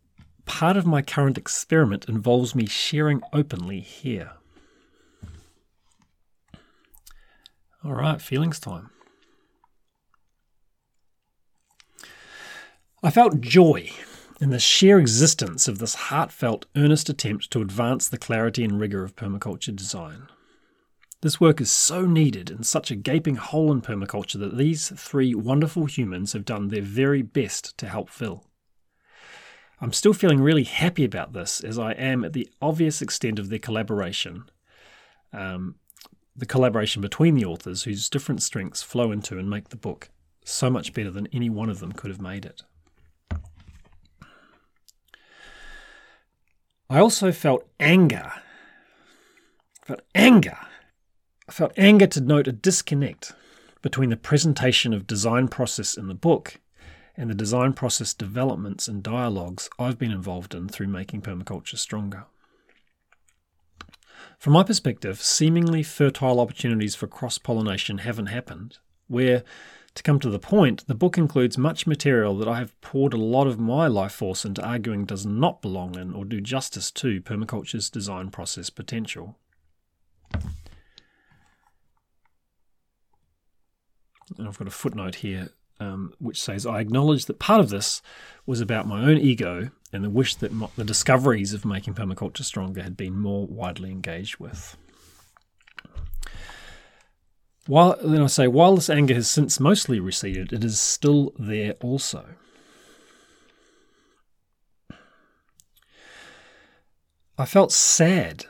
Part 0.47 0.77
of 0.77 0.85
my 0.87 1.01
current 1.01 1.37
experiment 1.37 2.07
involves 2.07 2.55
me 2.55 2.65
sharing 2.65 3.21
openly 3.33 3.81
here. 3.81 4.31
All 7.83 7.93
right, 7.93 8.21
feelings 8.21 8.57
time. 8.59 8.89
I 13.03 13.11
felt 13.11 13.41
joy 13.41 13.91
in 14.41 14.49
the 14.49 14.57
sheer 14.57 14.97
existence 14.97 15.67
of 15.67 15.77
this 15.77 15.93
heartfelt, 15.93 16.65
earnest 16.75 17.09
attempt 17.09 17.51
to 17.51 17.61
advance 17.61 18.09
the 18.09 18.17
clarity 18.17 18.63
and 18.63 18.79
rigour 18.79 19.03
of 19.03 19.15
permaculture 19.15 19.75
design. 19.75 20.29
This 21.21 21.39
work 21.39 21.61
is 21.61 21.69
so 21.69 22.07
needed 22.07 22.49
and 22.49 22.65
such 22.65 22.89
a 22.89 22.95
gaping 22.95 23.35
hole 23.35 23.71
in 23.71 23.81
permaculture 23.81 24.39
that 24.39 24.57
these 24.57 24.89
three 24.89 25.35
wonderful 25.35 25.85
humans 25.85 26.33
have 26.33 26.43
done 26.43 26.69
their 26.69 26.81
very 26.81 27.21
best 27.21 27.77
to 27.77 27.87
help 27.87 28.09
fill. 28.09 28.45
I'm 29.79 29.93
still 29.93 30.13
feeling 30.13 30.39
really 30.39 30.63
happy 30.63 31.05
about 31.05 31.33
this 31.33 31.61
as 31.61 31.77
I 31.77 31.91
am 31.91 32.25
at 32.25 32.33
the 32.33 32.49
obvious 32.63 33.03
extent 33.03 33.37
of 33.37 33.49
their 33.49 33.59
collaboration. 33.59 34.45
Um, 35.31 35.75
the 36.35 36.47
collaboration 36.47 37.03
between 37.03 37.35
the 37.35 37.45
authors 37.45 37.83
whose 37.83 38.09
different 38.09 38.41
strengths 38.41 38.81
flow 38.81 39.11
into 39.11 39.37
and 39.37 39.47
make 39.47 39.69
the 39.69 39.77
book 39.77 40.09
so 40.43 40.71
much 40.71 40.93
better 40.93 41.11
than 41.11 41.27
any 41.27 41.51
one 41.51 41.69
of 41.69 41.79
them 41.79 41.91
could 41.91 42.09
have 42.09 42.21
made 42.21 42.43
it. 42.43 42.63
I 46.89 46.99
also 46.99 47.31
felt 47.31 47.67
anger. 47.79 48.31
I 49.81 49.85
felt 49.85 50.01
anger. 50.15 50.57
I 51.47 51.51
felt 51.51 51.73
anger 51.77 52.07
to 52.07 52.21
note 52.21 52.47
a 52.47 52.51
disconnect 52.51 53.33
between 53.81 54.09
the 54.09 54.17
presentation 54.17 54.93
of 54.93 55.07
design 55.07 55.47
process 55.47 55.97
in 55.97 56.07
the 56.07 56.13
book 56.13 56.59
and 57.15 57.29
the 57.29 57.35
design 57.35 57.73
process 57.73 58.13
developments 58.13 58.87
and 58.87 59.03
dialogues 59.03 59.69
I've 59.77 59.97
been 59.97 60.11
involved 60.11 60.53
in 60.53 60.69
through 60.69 60.87
making 60.87 61.23
permaculture 61.23 61.77
stronger. 61.77 62.25
From 64.37 64.53
my 64.53 64.63
perspective, 64.63 65.21
seemingly 65.21 65.83
fertile 65.83 66.39
opportunities 66.39 66.95
for 66.95 67.07
cross 67.07 67.37
pollination 67.37 67.99
haven't 67.99 68.27
happened, 68.27 68.77
where, 69.07 69.43
to 69.97 70.03
come 70.03 70.19
to 70.19 70.29
the 70.29 70.39
point, 70.39 70.85
the 70.87 70.95
book 70.95 71.17
includes 71.17 71.57
much 71.57 71.87
material 71.87 72.37
that 72.37 72.47
I 72.47 72.59
have 72.59 72.79
poured 72.81 73.13
a 73.13 73.17
lot 73.17 73.47
of 73.47 73.59
my 73.59 73.87
life 73.87 74.13
force 74.13 74.45
into 74.45 74.63
arguing 74.63 75.05
does 75.05 75.25
not 75.25 75.61
belong 75.61 75.97
in 75.97 76.13
or 76.13 76.23
do 76.23 76.39
justice 76.39 76.91
to 76.91 77.19
permaculture's 77.19 77.89
design 77.89 78.29
process 78.29 78.69
potential. 78.69 79.37
And 84.37 84.47
I've 84.47 84.59
got 84.59 84.67
a 84.67 84.71
footnote 84.71 85.15
here 85.15 85.49
um, 85.79 86.13
which 86.19 86.41
says, 86.41 86.65
I 86.65 86.79
acknowledge 86.79 87.25
that 87.25 87.39
part 87.39 87.59
of 87.59 87.69
this 87.69 88.01
was 88.45 88.61
about 88.61 88.87
my 88.87 89.03
own 89.03 89.17
ego 89.17 89.71
and 89.91 90.03
the 90.03 90.09
wish 90.09 90.35
that 90.35 90.51
the 90.75 90.83
discoveries 90.83 91.53
of 91.53 91.65
making 91.65 91.95
permaculture 91.95 92.43
stronger 92.43 92.83
had 92.83 92.97
been 92.97 93.17
more 93.17 93.47
widely 93.47 93.91
engaged 93.91 94.37
with. 94.37 94.77
While 97.67 97.97
then 98.01 98.21
I 98.21 98.27
say, 98.27 98.47
while 98.47 98.75
this 98.75 98.89
anger 98.89 99.13
has 99.13 99.29
since 99.29 99.59
mostly 99.59 99.99
receded, 99.99 100.53
it 100.53 100.63
is 100.63 100.79
still 100.79 101.33
there 101.37 101.73
also. 101.81 102.25
I 107.37 107.45
felt 107.45 107.71
sad 107.73 108.45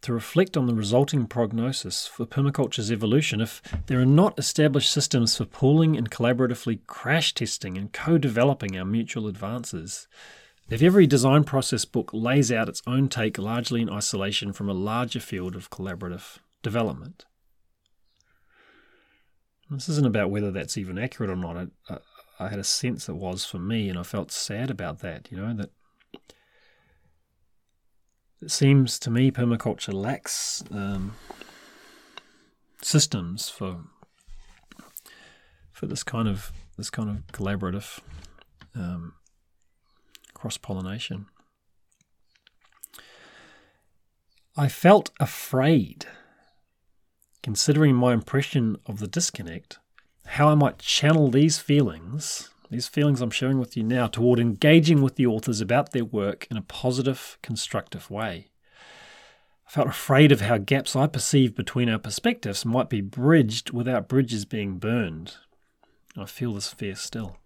to 0.00 0.12
reflect 0.12 0.56
on 0.56 0.66
the 0.66 0.74
resulting 0.74 1.26
prognosis 1.26 2.06
for 2.06 2.24
permaculture's 2.24 2.90
evolution 2.90 3.40
if 3.40 3.60
there 3.86 4.00
are 4.00 4.06
not 4.06 4.38
established 4.38 4.90
systems 4.90 5.36
for 5.36 5.44
pooling 5.44 5.96
and 5.96 6.10
collaboratively 6.10 6.78
crash 6.86 7.34
testing 7.34 7.76
and 7.76 7.92
co 7.92 8.16
developing 8.16 8.78
our 8.78 8.84
mutual 8.84 9.26
advances. 9.26 10.06
If 10.70 10.82
every 10.82 11.06
design 11.06 11.42
process 11.44 11.84
book 11.84 12.10
lays 12.12 12.52
out 12.52 12.68
its 12.68 12.82
own 12.86 13.08
take 13.08 13.38
largely 13.38 13.82
in 13.82 13.90
isolation 13.90 14.52
from 14.52 14.68
a 14.68 14.74
larger 14.74 15.20
field 15.20 15.56
of 15.56 15.68
collaborative 15.68 16.38
development. 16.68 17.24
This 19.70 19.88
isn't 19.88 20.06
about 20.06 20.30
whether 20.30 20.50
that's 20.50 20.76
even 20.76 20.98
accurate 20.98 21.30
or 21.30 21.36
not. 21.36 21.68
I, 21.88 21.98
I 22.38 22.48
had 22.48 22.58
a 22.58 22.64
sense 22.64 23.08
it 23.08 23.16
was 23.16 23.44
for 23.44 23.58
me, 23.58 23.88
and 23.88 23.98
I 23.98 24.02
felt 24.02 24.30
sad 24.30 24.70
about 24.70 24.98
that, 25.00 25.28
you 25.30 25.38
know, 25.38 25.54
that 25.54 25.70
it 28.42 28.50
seems 28.50 28.98
to 29.00 29.10
me 29.10 29.30
permaculture 29.30 29.94
lacks 29.94 30.62
um, 30.70 31.14
systems 32.82 33.48
for 33.48 33.80
for 35.72 35.86
this 35.86 36.02
kind 36.02 36.28
of 36.28 36.52
this 36.76 36.90
kind 36.90 37.08
of 37.08 37.16
collaborative 37.32 38.00
um, 38.74 39.14
cross 40.34 40.58
pollination. 40.58 41.26
I 44.56 44.68
felt 44.68 45.10
afraid, 45.20 46.06
considering 47.42 47.94
my 47.94 48.12
impression 48.12 48.76
of 48.86 48.98
the 48.98 49.06
disconnect, 49.06 49.78
how 50.26 50.48
I 50.48 50.54
might 50.54 50.78
channel 50.78 51.30
these 51.30 51.58
feelings, 51.58 52.50
these 52.70 52.88
feelings 52.88 53.20
I'm 53.20 53.30
sharing 53.30 53.58
with 53.58 53.76
you 53.76 53.82
now, 53.82 54.06
toward 54.06 54.38
engaging 54.38 55.02
with 55.02 55.16
the 55.16 55.26
authors 55.26 55.60
about 55.60 55.92
their 55.92 56.04
work 56.04 56.46
in 56.50 56.56
a 56.56 56.62
positive, 56.62 57.38
constructive 57.42 58.10
way. 58.10 58.48
I 59.66 59.70
felt 59.70 59.88
afraid 59.88 60.32
of 60.32 60.40
how 60.40 60.58
gaps 60.58 60.96
I 60.96 61.06
perceived 61.06 61.54
between 61.54 61.88
our 61.88 61.98
perspectives 61.98 62.64
might 62.64 62.88
be 62.88 63.00
bridged 63.00 63.70
without 63.70 64.08
bridges 64.08 64.44
being 64.44 64.78
burned. 64.78 65.34
I 66.16 66.24
feel 66.24 66.54
this 66.54 66.72
fear 66.72 66.94
still. 66.94 67.36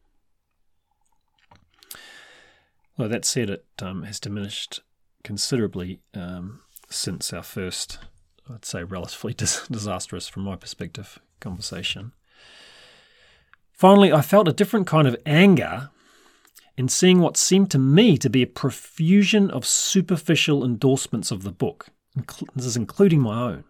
Well, 2.96 3.08
that 3.08 3.24
said, 3.24 3.50
it 3.50 3.64
um, 3.80 4.04
has 4.04 4.20
diminished 4.20 4.80
considerably 5.24 6.00
um, 6.14 6.60
since 6.88 7.32
our 7.32 7.42
first, 7.42 7.98
I'd 8.52 8.64
say, 8.64 8.84
relatively 8.84 9.34
dis- 9.36 9.66
disastrous, 9.68 10.28
from 10.28 10.42
my 10.42 10.56
perspective, 10.56 11.18
conversation. 11.40 12.12
Finally, 13.72 14.12
I 14.12 14.20
felt 14.20 14.48
a 14.48 14.52
different 14.52 14.86
kind 14.86 15.08
of 15.08 15.16
anger 15.26 15.90
in 16.76 16.88
seeing 16.88 17.20
what 17.20 17.36
seemed 17.36 17.70
to 17.70 17.78
me 17.78 18.16
to 18.18 18.30
be 18.30 18.42
a 18.42 18.46
profusion 18.46 19.50
of 19.50 19.66
superficial 19.66 20.64
endorsements 20.64 21.30
of 21.30 21.42
the 21.42 21.52
book. 21.52 21.88
This 22.54 22.66
is 22.66 22.76
including 22.76 23.20
my 23.20 23.42
own, 23.42 23.64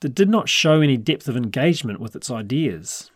that 0.00 0.14
did 0.14 0.28
not 0.28 0.48
show 0.48 0.80
any 0.80 0.96
depth 0.96 1.28
of 1.28 1.36
engagement 1.36 2.00
with 2.00 2.16
its 2.16 2.30
ideas. 2.30 3.10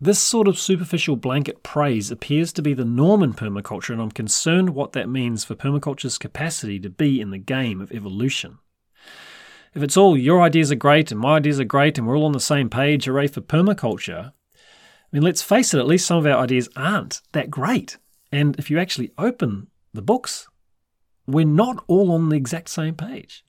This 0.00 0.18
sort 0.18 0.48
of 0.48 0.58
superficial 0.58 1.16
blanket 1.16 1.62
praise 1.62 2.10
appears 2.10 2.52
to 2.54 2.62
be 2.62 2.72
the 2.72 2.84
norm 2.84 3.22
in 3.22 3.34
permaculture, 3.34 3.90
and 3.90 4.00
I'm 4.00 4.10
concerned 4.10 4.70
what 4.70 4.92
that 4.92 5.08
means 5.08 5.44
for 5.44 5.54
permaculture's 5.54 6.18
capacity 6.18 6.78
to 6.80 6.90
be 6.90 7.20
in 7.20 7.30
the 7.30 7.38
game 7.38 7.80
of 7.80 7.92
evolution. 7.92 8.58
If 9.74 9.82
it's 9.82 9.96
all 9.96 10.16
your 10.16 10.42
ideas 10.42 10.72
are 10.72 10.76
great 10.76 11.10
and 11.10 11.20
my 11.20 11.36
ideas 11.36 11.60
are 11.60 11.64
great 11.64 11.96
and 11.96 12.06
we're 12.06 12.16
all 12.16 12.26
on 12.26 12.32
the 12.32 12.40
same 12.40 12.68
page, 12.68 13.04
hooray 13.04 13.28
for 13.28 13.40
permaculture, 13.40 14.32
I 14.32 15.10
mean, 15.12 15.22
let's 15.22 15.42
face 15.42 15.72
it, 15.74 15.78
at 15.78 15.86
least 15.86 16.06
some 16.06 16.18
of 16.18 16.26
our 16.26 16.38
ideas 16.38 16.68
aren't 16.76 17.20
that 17.32 17.50
great. 17.50 17.96
And 18.32 18.58
if 18.58 18.70
you 18.70 18.78
actually 18.78 19.12
open 19.18 19.68
the 19.92 20.02
books, 20.02 20.48
we're 21.26 21.46
not 21.46 21.84
all 21.86 22.12
on 22.12 22.28
the 22.28 22.36
exact 22.36 22.68
same 22.68 22.94
page. 22.94 23.44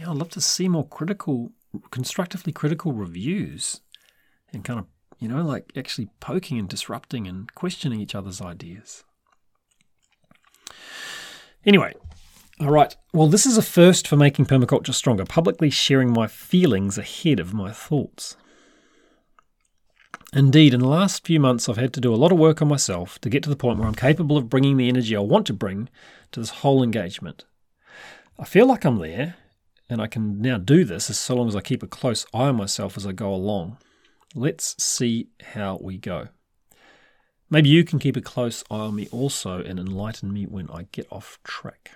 yeah, 0.00 0.10
I'd 0.10 0.16
love 0.16 0.30
to 0.30 0.40
see 0.40 0.68
more 0.68 0.86
critical, 0.86 1.52
constructively 1.90 2.52
critical 2.52 2.92
reviews 2.92 3.82
and 4.52 4.64
kind 4.64 4.78
of, 4.80 4.86
you 5.18 5.28
know, 5.28 5.42
like 5.42 5.72
actually 5.76 6.08
poking 6.20 6.58
and 6.58 6.68
disrupting 6.68 7.26
and 7.26 7.54
questioning 7.54 8.00
each 8.00 8.14
other's 8.14 8.40
ideas. 8.40 9.04
Anyway, 11.64 11.94
all 12.58 12.70
right. 12.70 12.94
Well, 13.12 13.28
this 13.28 13.46
is 13.46 13.58
a 13.58 13.62
first 13.62 14.08
for 14.08 14.16
making 14.16 14.46
permaculture 14.46 14.94
stronger, 14.94 15.24
publicly 15.24 15.70
sharing 15.70 16.12
my 16.12 16.26
feelings 16.26 16.98
ahead 16.98 17.40
of 17.40 17.54
my 17.54 17.72
thoughts. 17.72 18.36
Indeed, 20.32 20.74
in 20.74 20.80
the 20.80 20.88
last 20.88 21.26
few 21.26 21.40
months, 21.40 21.68
I've 21.68 21.76
had 21.76 21.92
to 21.94 22.00
do 22.00 22.14
a 22.14 22.16
lot 22.16 22.32
of 22.32 22.38
work 22.38 22.62
on 22.62 22.68
myself 22.68 23.18
to 23.20 23.28
get 23.28 23.42
to 23.42 23.50
the 23.50 23.56
point 23.56 23.78
where 23.78 23.88
I'm 23.88 23.94
capable 23.94 24.36
of 24.36 24.48
bringing 24.48 24.76
the 24.76 24.88
energy 24.88 25.16
I 25.16 25.20
want 25.20 25.46
to 25.48 25.52
bring 25.52 25.88
to 26.32 26.40
this 26.40 26.50
whole 26.50 26.82
engagement. 26.82 27.44
I 28.38 28.44
feel 28.44 28.66
like 28.66 28.84
I'm 28.84 28.98
there, 28.98 29.34
and 29.88 30.00
I 30.00 30.06
can 30.06 30.40
now 30.40 30.56
do 30.56 30.84
this 30.84 31.10
as 31.10 31.18
so 31.18 31.34
long 31.34 31.48
as 31.48 31.56
I 31.56 31.60
keep 31.60 31.82
a 31.82 31.88
close 31.88 32.24
eye 32.32 32.48
on 32.48 32.56
myself 32.56 32.96
as 32.96 33.06
I 33.06 33.12
go 33.12 33.34
along. 33.34 33.78
Let's 34.34 34.80
see 34.82 35.28
how 35.42 35.78
we 35.82 35.98
go. 35.98 36.28
Maybe 37.50 37.68
you 37.68 37.82
can 37.82 37.98
keep 37.98 38.16
a 38.16 38.20
close 38.20 38.62
eye 38.70 38.76
on 38.76 38.94
me 38.94 39.08
also 39.10 39.60
and 39.60 39.78
enlighten 39.80 40.32
me 40.32 40.44
when 40.44 40.70
I 40.70 40.86
get 40.92 41.08
off 41.10 41.40
track. 41.42 41.90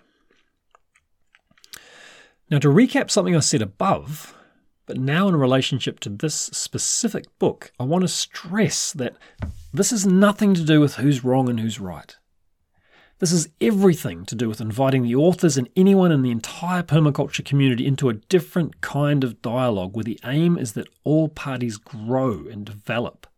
Now, 2.50 2.58
to 2.58 2.68
recap 2.68 3.10
something 3.10 3.36
I 3.36 3.40
said 3.40 3.62
above, 3.62 4.34
but 4.86 4.98
now 4.98 5.28
in 5.28 5.36
relationship 5.36 6.00
to 6.00 6.10
this 6.10 6.34
specific 6.34 7.26
book, 7.38 7.72
I 7.78 7.84
want 7.84 8.02
to 8.02 8.08
stress 8.08 8.92
that 8.92 9.16
this 9.72 9.90
has 9.90 10.04
nothing 10.04 10.54
to 10.54 10.64
do 10.64 10.80
with 10.80 10.96
who's 10.96 11.24
wrong 11.24 11.48
and 11.48 11.60
who's 11.60 11.80
right. 11.80 12.16
This 13.20 13.30
is 13.30 13.48
everything 13.60 14.26
to 14.26 14.34
do 14.34 14.48
with 14.48 14.60
inviting 14.60 15.04
the 15.04 15.14
authors 15.14 15.56
and 15.56 15.68
anyone 15.76 16.10
in 16.10 16.22
the 16.22 16.32
entire 16.32 16.82
permaculture 16.82 17.44
community 17.44 17.86
into 17.86 18.08
a 18.08 18.14
different 18.14 18.80
kind 18.80 19.22
of 19.22 19.40
dialogue 19.40 19.94
where 19.94 20.04
the 20.04 20.18
aim 20.24 20.58
is 20.58 20.72
that 20.72 20.88
all 21.04 21.28
parties 21.28 21.76
grow 21.76 22.46
and 22.50 22.66
develop. 22.66 23.28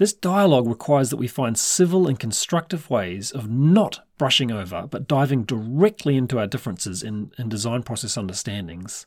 This 0.00 0.14
dialogue 0.14 0.66
requires 0.66 1.10
that 1.10 1.18
we 1.18 1.28
find 1.28 1.58
civil 1.58 2.08
and 2.08 2.18
constructive 2.18 2.88
ways 2.88 3.30
of 3.30 3.50
not 3.50 4.00
brushing 4.16 4.50
over, 4.50 4.86
but 4.90 5.06
diving 5.06 5.42
directly 5.42 6.16
into 6.16 6.38
our 6.38 6.46
differences 6.46 7.02
in, 7.02 7.32
in 7.36 7.50
design 7.50 7.82
process 7.82 8.16
understandings 8.16 9.04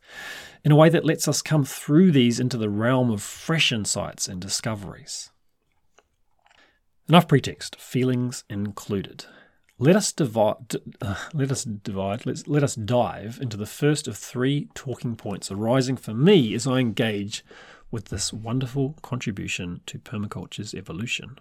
in 0.64 0.72
a 0.72 0.76
way 0.76 0.90
that 0.90 1.04
lets 1.04 1.28
us 1.28 1.42
come 1.42 1.66
through 1.66 2.12
these 2.12 2.40
into 2.40 2.58
the 2.58 2.70
realm 2.70 3.10
of 3.10 3.24
fresh 3.24 3.72
insights 3.72 4.28
and 4.28 4.40
discoveries. 4.40 5.32
Enough 7.10 7.28
pretext, 7.28 7.76
feelings 7.78 8.44
included. 8.48 9.26
Let 9.80 9.96
us 9.96 10.12
divide. 10.12 10.76
Uh, 11.02 11.16
let 11.34 11.50
us 11.50 11.64
divide. 11.64 12.28
Let's 12.28 12.48
let 12.48 12.62
us 12.62 12.76
dive 12.76 13.40
into 13.42 13.58
the 13.58 13.66
first 13.66 14.08
of 14.08 14.16
three 14.16 14.70
talking 14.76 15.16
points 15.16 15.50
arising 15.50 15.98
for 15.98 16.14
me 16.14 16.54
as 16.54 16.68
I 16.68 16.78
engage 16.78 17.44
with 17.94 18.06
this 18.06 18.34
wonderful 18.34 18.96
contribution 19.04 19.80
to 19.86 20.00
permaculture's 20.00 20.74
evolution. 20.74 21.38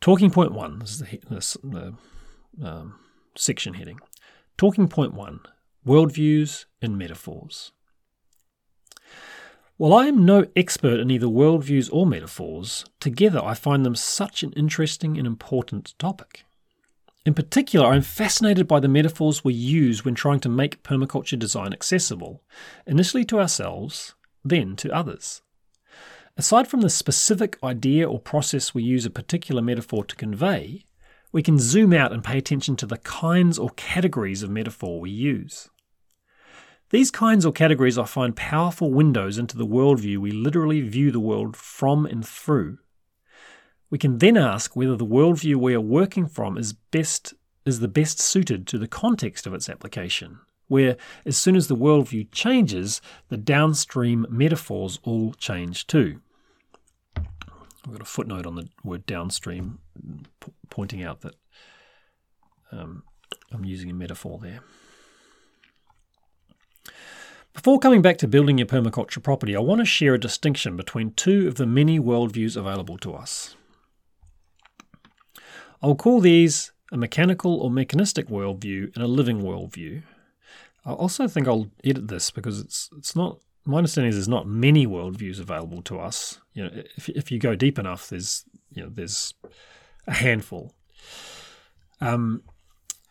Talking 0.00 0.30
point 0.30 0.52
one. 0.52 0.80
Is 0.82 1.00
the, 1.00 1.20
this, 1.28 1.56
the 1.62 1.92
um, 2.64 2.98
section 3.36 3.74
heading. 3.74 4.00
Talking 4.56 4.88
point 4.88 5.12
one: 5.12 5.40
worldviews 5.86 6.64
and 6.80 6.96
metaphors. 6.96 7.72
While 9.76 9.92
I 9.92 10.06
am 10.06 10.24
no 10.24 10.46
expert 10.56 10.98
in 10.98 11.10
either 11.10 11.26
worldviews 11.26 11.90
or 11.92 12.06
metaphors, 12.06 12.86
together 13.00 13.44
I 13.44 13.52
find 13.52 13.84
them 13.84 13.94
such 13.94 14.42
an 14.42 14.52
interesting 14.52 15.18
and 15.18 15.26
important 15.26 15.94
topic. 15.98 16.46
In 17.26 17.34
particular, 17.34 17.86
I'm 17.88 18.02
fascinated 18.02 18.68
by 18.68 18.78
the 18.78 18.86
metaphors 18.86 19.42
we 19.42 19.52
use 19.52 20.04
when 20.04 20.14
trying 20.14 20.38
to 20.40 20.48
make 20.48 20.84
permaculture 20.84 21.36
design 21.36 21.72
accessible, 21.72 22.44
initially 22.86 23.24
to 23.24 23.40
ourselves, 23.40 24.14
then 24.44 24.76
to 24.76 24.94
others. 24.94 25.42
Aside 26.36 26.68
from 26.68 26.82
the 26.82 26.88
specific 26.88 27.58
idea 27.64 28.08
or 28.08 28.20
process 28.20 28.74
we 28.74 28.84
use 28.84 29.04
a 29.04 29.10
particular 29.10 29.60
metaphor 29.60 30.04
to 30.04 30.14
convey, 30.14 30.84
we 31.32 31.42
can 31.42 31.58
zoom 31.58 31.92
out 31.92 32.12
and 32.12 32.22
pay 32.22 32.38
attention 32.38 32.76
to 32.76 32.86
the 32.86 32.98
kinds 32.98 33.58
or 33.58 33.70
categories 33.70 34.44
of 34.44 34.50
metaphor 34.50 35.00
we 35.00 35.10
use. 35.10 35.68
These 36.90 37.10
kinds 37.10 37.44
or 37.44 37.50
categories 37.50 37.98
I 37.98 38.04
find 38.04 38.36
powerful 38.36 38.92
windows 38.92 39.36
into 39.36 39.56
the 39.56 39.66
worldview 39.66 40.18
we 40.18 40.30
literally 40.30 40.80
view 40.82 41.10
the 41.10 41.18
world 41.18 41.56
from 41.56 42.06
and 42.06 42.24
through. 42.24 42.78
We 43.90 43.98
can 43.98 44.18
then 44.18 44.36
ask 44.36 44.74
whether 44.74 44.96
the 44.96 45.06
worldview 45.06 45.56
we 45.56 45.74
are 45.74 45.80
working 45.80 46.26
from 46.26 46.58
is 46.58 46.72
best 46.72 47.34
is 47.64 47.80
the 47.80 47.88
best 47.88 48.20
suited 48.20 48.66
to 48.68 48.78
the 48.78 48.86
context 48.86 49.46
of 49.46 49.52
its 49.52 49.68
application, 49.68 50.38
where 50.68 50.96
as 51.24 51.36
soon 51.36 51.56
as 51.56 51.66
the 51.66 51.76
worldview 51.76 52.28
changes, 52.30 53.00
the 53.28 53.36
downstream 53.36 54.24
metaphors 54.30 55.00
all 55.02 55.32
change 55.34 55.86
too. 55.86 56.20
I've 57.16 57.92
got 57.92 58.00
a 58.00 58.04
footnote 58.04 58.46
on 58.46 58.54
the 58.54 58.68
word 58.84 59.04
downstream, 59.06 59.78
p- 60.40 60.52
pointing 60.70 61.02
out 61.02 61.20
that 61.22 61.34
um, 62.72 63.02
I'm 63.52 63.64
using 63.64 63.90
a 63.90 63.94
metaphor 63.94 64.38
there. 64.40 64.60
Before 67.52 67.78
coming 67.78 68.02
back 68.02 68.18
to 68.18 68.28
building 68.28 68.58
your 68.58 68.66
permaculture 68.66 69.22
property, 69.22 69.56
I 69.56 69.60
want 69.60 69.80
to 69.80 69.86
share 69.86 70.14
a 70.14 70.20
distinction 70.20 70.76
between 70.76 71.12
two 71.12 71.48
of 71.48 71.54
the 71.54 71.66
many 71.66 71.98
worldviews 71.98 72.56
available 72.56 72.98
to 72.98 73.14
us. 73.14 73.56
I'll 75.86 75.94
call 75.94 76.20
these 76.20 76.72
a 76.90 76.96
mechanical 76.96 77.60
or 77.60 77.70
mechanistic 77.70 78.26
worldview 78.26 78.92
and 78.94 79.04
a 79.04 79.06
living 79.06 79.40
worldview. 79.40 80.02
I 80.84 80.92
also 80.92 81.28
think 81.28 81.46
I'll 81.46 81.70
edit 81.84 82.08
this 82.08 82.32
because 82.32 82.58
it's 82.58 82.90
it's 82.98 83.14
not 83.14 83.38
my 83.64 83.78
understanding 83.78 84.08
is 84.08 84.16
there's 84.16 84.28
not 84.28 84.48
many 84.48 84.84
worldviews 84.84 85.38
available 85.38 85.82
to 85.82 86.00
us. 86.00 86.40
You 86.54 86.64
know, 86.64 86.70
if 86.96 87.08
if 87.10 87.30
you 87.30 87.38
go 87.38 87.54
deep 87.54 87.78
enough, 87.78 88.08
there's 88.08 88.44
you 88.72 88.82
know 88.82 88.88
there's 88.92 89.34
a 90.08 90.14
handful. 90.14 90.74
Um, 92.00 92.42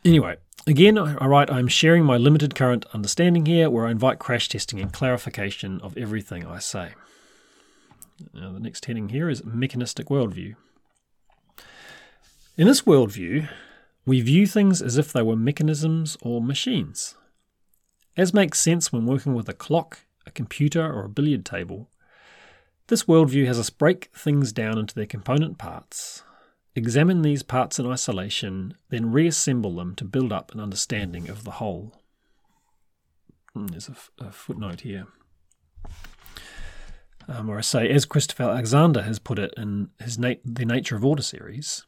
anyway, 0.03 0.35
Again, 0.67 0.97
I 0.97 1.27
write, 1.27 1.51
I'm 1.51 1.67
sharing 1.67 2.03
my 2.05 2.17
limited 2.17 2.55
current 2.55 2.85
understanding 2.91 3.45
here, 3.45 3.69
where 3.69 3.85
I 3.85 3.91
invite 3.91 4.17
crash 4.17 4.49
testing 4.49 4.79
and 4.79 4.91
clarification 4.91 5.79
of 5.81 5.95
everything 5.95 6.43
I 6.43 6.57
say. 6.57 6.93
Now, 8.33 8.51
the 8.51 8.59
next 8.59 8.85
heading 8.85 9.09
here 9.09 9.29
is 9.29 9.45
mechanistic 9.45 10.07
worldview. 10.07 10.55
In 12.57 12.67
this 12.67 12.83
worldview, 12.83 13.49
we 14.05 14.21
view 14.21 14.47
things 14.47 14.81
as 14.81 14.97
if 14.97 15.11
they 15.11 15.21
were 15.21 15.35
mechanisms 15.35 16.15
or 16.21 16.41
machines. 16.41 17.15
As 18.15 18.33
makes 18.33 18.59
sense 18.59 18.93
when 18.93 19.05
working 19.05 19.33
with 19.33 19.49
a 19.49 19.53
clock, 19.53 20.05
a 20.25 20.31
computer, 20.31 20.81
or 20.81 21.03
a 21.03 21.09
billiard 21.09 21.43
table, 21.43 21.89
this 22.87 23.03
worldview 23.03 23.45
has 23.45 23.59
us 23.59 23.69
break 23.69 24.05
things 24.15 24.53
down 24.53 24.77
into 24.77 24.95
their 24.95 25.05
component 25.05 25.57
parts, 25.57 26.23
examine 26.75 27.23
these 27.23 27.43
parts 27.43 27.77
in 27.77 27.91
isolation, 27.91 28.75
then 28.87 29.11
reassemble 29.11 29.75
them 29.75 29.93
to 29.95 30.05
build 30.05 30.31
up 30.31 30.53
an 30.53 30.61
understanding 30.61 31.27
of 31.27 31.43
the 31.43 31.51
whole. 31.51 32.01
Hmm, 33.53 33.67
there's 33.67 33.89
a, 34.17 34.31
footnote 34.31 34.81
here. 34.81 35.07
Um, 37.27 37.49
or 37.49 37.57
I 37.57 37.61
say, 37.61 37.89
as 37.89 38.05
Christopher 38.05 38.43
Alexander 38.43 39.01
has 39.01 39.19
put 39.19 39.39
it 39.39 39.53
in 39.57 39.89
his 39.99 40.17
nat- 40.17 40.39
The 40.45 40.65
Nature 40.65 40.95
of 40.95 41.03
Order 41.03 41.23
series, 41.23 41.85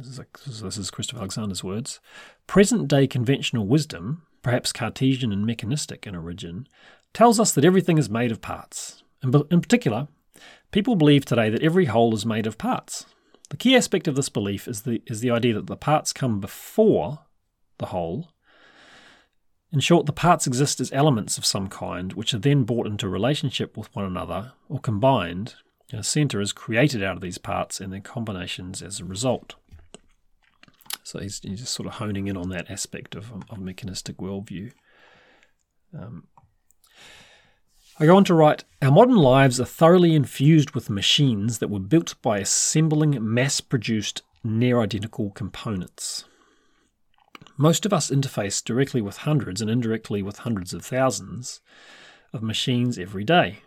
this 0.00 0.08
is, 0.08 0.18
a, 0.18 0.62
this 0.64 0.78
is 0.78 0.90
Christopher 0.90 1.20
Alexander's 1.20 1.62
words, 1.62 2.00
present 2.46 2.88
day 2.88 3.06
conventional 3.06 3.66
wisdom, 3.66 4.22
perhaps 4.42 4.72
Cartesian 4.72 5.32
and 5.32 5.44
mechanistic 5.44 6.06
in 6.06 6.16
origin, 6.16 6.66
tells 7.12 7.38
us 7.38 7.52
that 7.52 7.64
everything 7.64 7.98
is 7.98 8.08
made 8.08 8.32
of 8.32 8.40
parts. 8.40 9.02
In, 9.22 9.34
in 9.50 9.60
particular, 9.60 10.08
people 10.70 10.96
believe 10.96 11.24
today 11.24 11.50
that 11.50 11.62
every 11.62 11.86
whole 11.86 12.14
is 12.14 12.24
made 12.24 12.46
of 12.46 12.58
parts. 12.58 13.06
The 13.50 13.56
key 13.56 13.76
aspect 13.76 14.08
of 14.08 14.14
this 14.14 14.28
belief 14.28 14.66
is 14.68 14.82
the, 14.82 15.02
is 15.06 15.20
the 15.20 15.30
idea 15.30 15.54
that 15.54 15.66
the 15.66 15.76
parts 15.76 16.12
come 16.12 16.40
before 16.40 17.20
the 17.78 17.86
whole. 17.86 18.28
In 19.72 19.80
short, 19.80 20.06
the 20.06 20.12
parts 20.12 20.46
exist 20.46 20.80
as 20.80 20.92
elements 20.92 21.36
of 21.36 21.44
some 21.44 21.68
kind, 21.68 22.12
which 22.14 22.32
are 22.32 22.38
then 22.38 22.64
brought 22.64 22.86
into 22.86 23.08
relationship 23.08 23.76
with 23.76 23.94
one 23.94 24.04
another 24.04 24.52
or 24.68 24.80
combined, 24.80 25.54
and 25.90 26.00
a 26.00 26.04
centre 26.04 26.40
is 26.40 26.52
created 26.52 27.02
out 27.02 27.16
of 27.16 27.22
these 27.22 27.38
parts 27.38 27.80
and 27.80 27.92
their 27.92 28.00
combinations 28.00 28.82
as 28.82 29.00
a 29.00 29.04
result. 29.04 29.56
So 31.02 31.18
he's, 31.18 31.40
he's 31.40 31.60
just 31.60 31.74
sort 31.74 31.86
of 31.86 31.94
honing 31.94 32.26
in 32.26 32.36
on 32.36 32.50
that 32.50 32.70
aspect 32.70 33.14
of, 33.14 33.32
of 33.50 33.58
mechanistic 33.58 34.18
worldview. 34.18 34.72
Um, 35.98 36.28
I 37.98 38.06
go 38.06 38.16
on 38.16 38.24
to 38.24 38.34
write 38.34 38.64
Our 38.80 38.90
modern 38.90 39.16
lives 39.16 39.60
are 39.60 39.66
thoroughly 39.66 40.14
infused 40.14 40.70
with 40.70 40.88
machines 40.88 41.58
that 41.58 41.68
were 41.68 41.80
built 41.80 42.14
by 42.22 42.38
assembling 42.38 43.18
mass 43.20 43.60
produced 43.60 44.22
near 44.42 44.80
identical 44.80 45.30
components. 45.30 46.24
Most 47.56 47.84
of 47.84 47.92
us 47.92 48.10
interface 48.10 48.64
directly 48.64 49.02
with 49.02 49.18
hundreds 49.18 49.60
and 49.60 49.70
indirectly 49.70 50.22
with 50.22 50.38
hundreds 50.38 50.72
of 50.72 50.82
thousands 50.82 51.60
of 52.32 52.42
machines 52.42 52.98
every 52.98 53.24
day. 53.24 53.58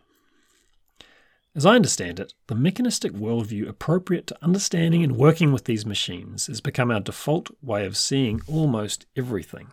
As 1.55 1.67
I 1.67 1.75
understand 1.75 2.19
it, 2.19 2.33
the 2.47 2.55
mechanistic 2.55 3.11
worldview 3.11 3.67
appropriate 3.69 4.25
to 4.27 4.37
understanding 4.41 5.03
and 5.03 5.15
working 5.15 5.51
with 5.51 5.65
these 5.65 5.85
machines 5.85 6.47
has 6.47 6.61
become 6.61 6.89
our 6.89 6.99
default 6.99 7.51
way 7.61 7.85
of 7.85 7.95
seeing 7.95 8.41
almost 8.47 9.05
everything. 9.15 9.67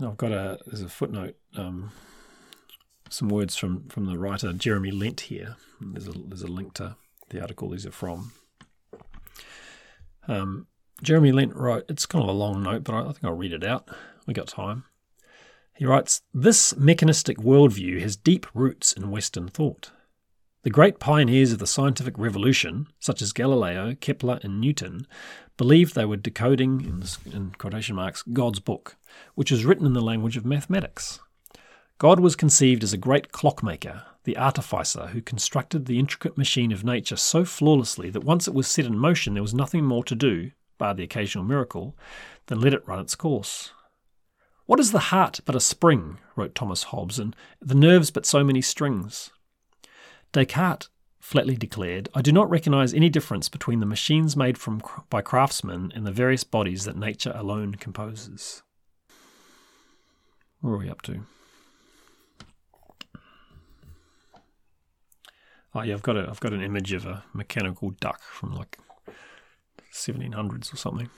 I've 0.00 0.16
got 0.16 0.32
a 0.32 0.58
there's 0.66 0.82
a 0.82 0.88
footnote, 0.88 1.36
um, 1.56 1.92
some 3.08 3.28
words 3.28 3.56
from 3.56 3.88
from 3.88 4.06
the 4.06 4.18
writer 4.18 4.52
Jeremy 4.52 4.90
Lent 4.90 5.20
here. 5.20 5.56
There's 5.80 6.08
a 6.08 6.12
there's 6.12 6.42
a 6.42 6.48
link 6.48 6.74
to 6.74 6.96
the 7.30 7.40
article 7.40 7.70
these 7.70 7.86
are 7.86 7.92
from. 7.92 8.32
Um, 10.28 10.66
Jeremy 11.02 11.32
Lent 11.32 11.54
wrote. 11.54 11.84
It's 11.88 12.04
kind 12.04 12.22
of 12.22 12.28
a 12.28 12.32
long 12.32 12.62
note, 12.62 12.84
but 12.84 12.94
I, 12.94 13.00
I 13.00 13.12
think 13.12 13.24
I'll 13.24 13.32
read 13.32 13.52
it 13.52 13.64
out. 13.64 13.88
We 14.26 14.34
got 14.34 14.48
time. 14.48 14.84
He 15.76 15.84
writes, 15.84 16.22
This 16.32 16.74
mechanistic 16.76 17.36
worldview 17.36 18.00
has 18.00 18.16
deep 18.16 18.46
roots 18.54 18.94
in 18.94 19.10
Western 19.10 19.48
thought. 19.48 19.90
The 20.62 20.70
great 20.70 20.98
pioneers 20.98 21.52
of 21.52 21.58
the 21.58 21.66
scientific 21.66 22.16
revolution, 22.16 22.88
such 22.98 23.20
as 23.20 23.34
Galileo, 23.34 23.94
Kepler, 23.94 24.40
and 24.42 24.58
Newton, 24.58 25.06
believed 25.58 25.94
they 25.94 26.06
were 26.06 26.16
decoding, 26.16 26.80
in, 26.80 27.04
in 27.32 27.50
quotation 27.58 27.94
marks, 27.94 28.22
God's 28.22 28.58
book, 28.58 28.96
which 29.34 29.50
was 29.50 29.66
written 29.66 29.84
in 29.84 29.92
the 29.92 30.00
language 30.00 30.38
of 30.38 30.46
mathematics. 30.46 31.20
God 31.98 32.20
was 32.20 32.36
conceived 32.36 32.82
as 32.82 32.94
a 32.94 32.98
great 32.98 33.30
clockmaker, 33.30 34.02
the 34.24 34.38
artificer 34.38 35.08
who 35.08 35.20
constructed 35.20 35.84
the 35.84 35.98
intricate 35.98 36.38
machine 36.38 36.72
of 36.72 36.84
nature 36.84 37.16
so 37.16 37.44
flawlessly 37.44 38.08
that 38.10 38.24
once 38.24 38.48
it 38.48 38.54
was 38.54 38.66
set 38.66 38.86
in 38.86 38.98
motion 38.98 39.34
there 39.34 39.42
was 39.42 39.54
nothing 39.54 39.84
more 39.84 40.04
to 40.04 40.14
do, 40.14 40.52
bar 40.78 40.94
the 40.94 41.04
occasional 41.04 41.44
miracle, 41.44 41.96
than 42.46 42.60
let 42.60 42.74
it 42.74 42.86
run 42.88 42.98
its 42.98 43.14
course. 43.14 43.72
What 44.66 44.80
is 44.80 44.92
the 44.92 44.98
heart 44.98 45.40
but 45.44 45.54
a 45.54 45.60
spring? 45.60 46.18
wrote 46.34 46.54
Thomas 46.54 46.84
Hobbes, 46.84 47.18
and 47.18 47.34
the 47.60 47.74
nerves 47.74 48.10
but 48.10 48.26
so 48.26 48.44
many 48.44 48.60
strings. 48.60 49.30
Descartes 50.32 50.88
flatly 51.20 51.56
declared, 51.56 52.08
I 52.14 52.22
do 52.22 52.30
not 52.30 52.50
recognize 52.50 52.92
any 52.92 53.08
difference 53.08 53.48
between 53.48 53.80
the 53.80 53.86
machines 53.86 54.36
made 54.36 54.58
from, 54.58 54.82
by 55.08 55.22
craftsmen 55.22 55.92
and 55.94 56.06
the 56.06 56.12
various 56.12 56.44
bodies 56.44 56.84
that 56.84 56.96
nature 56.96 57.32
alone 57.34 57.76
composes. 57.76 58.62
Where 60.60 60.74
are 60.74 60.78
we 60.78 60.90
up 60.90 61.02
to? 61.02 61.26
Oh 65.74 65.82
yeah, 65.82 65.94
I've 65.94 66.02
got 66.02 66.16
a 66.16 66.26
I've 66.28 66.40
got 66.40 66.54
an 66.54 66.62
image 66.62 66.92
of 66.92 67.04
a 67.04 67.24
mechanical 67.34 67.90
duck 67.90 68.22
from 68.22 68.54
like 68.54 68.78
1700s 69.92 70.72
or 70.72 70.76
something. 70.76 71.10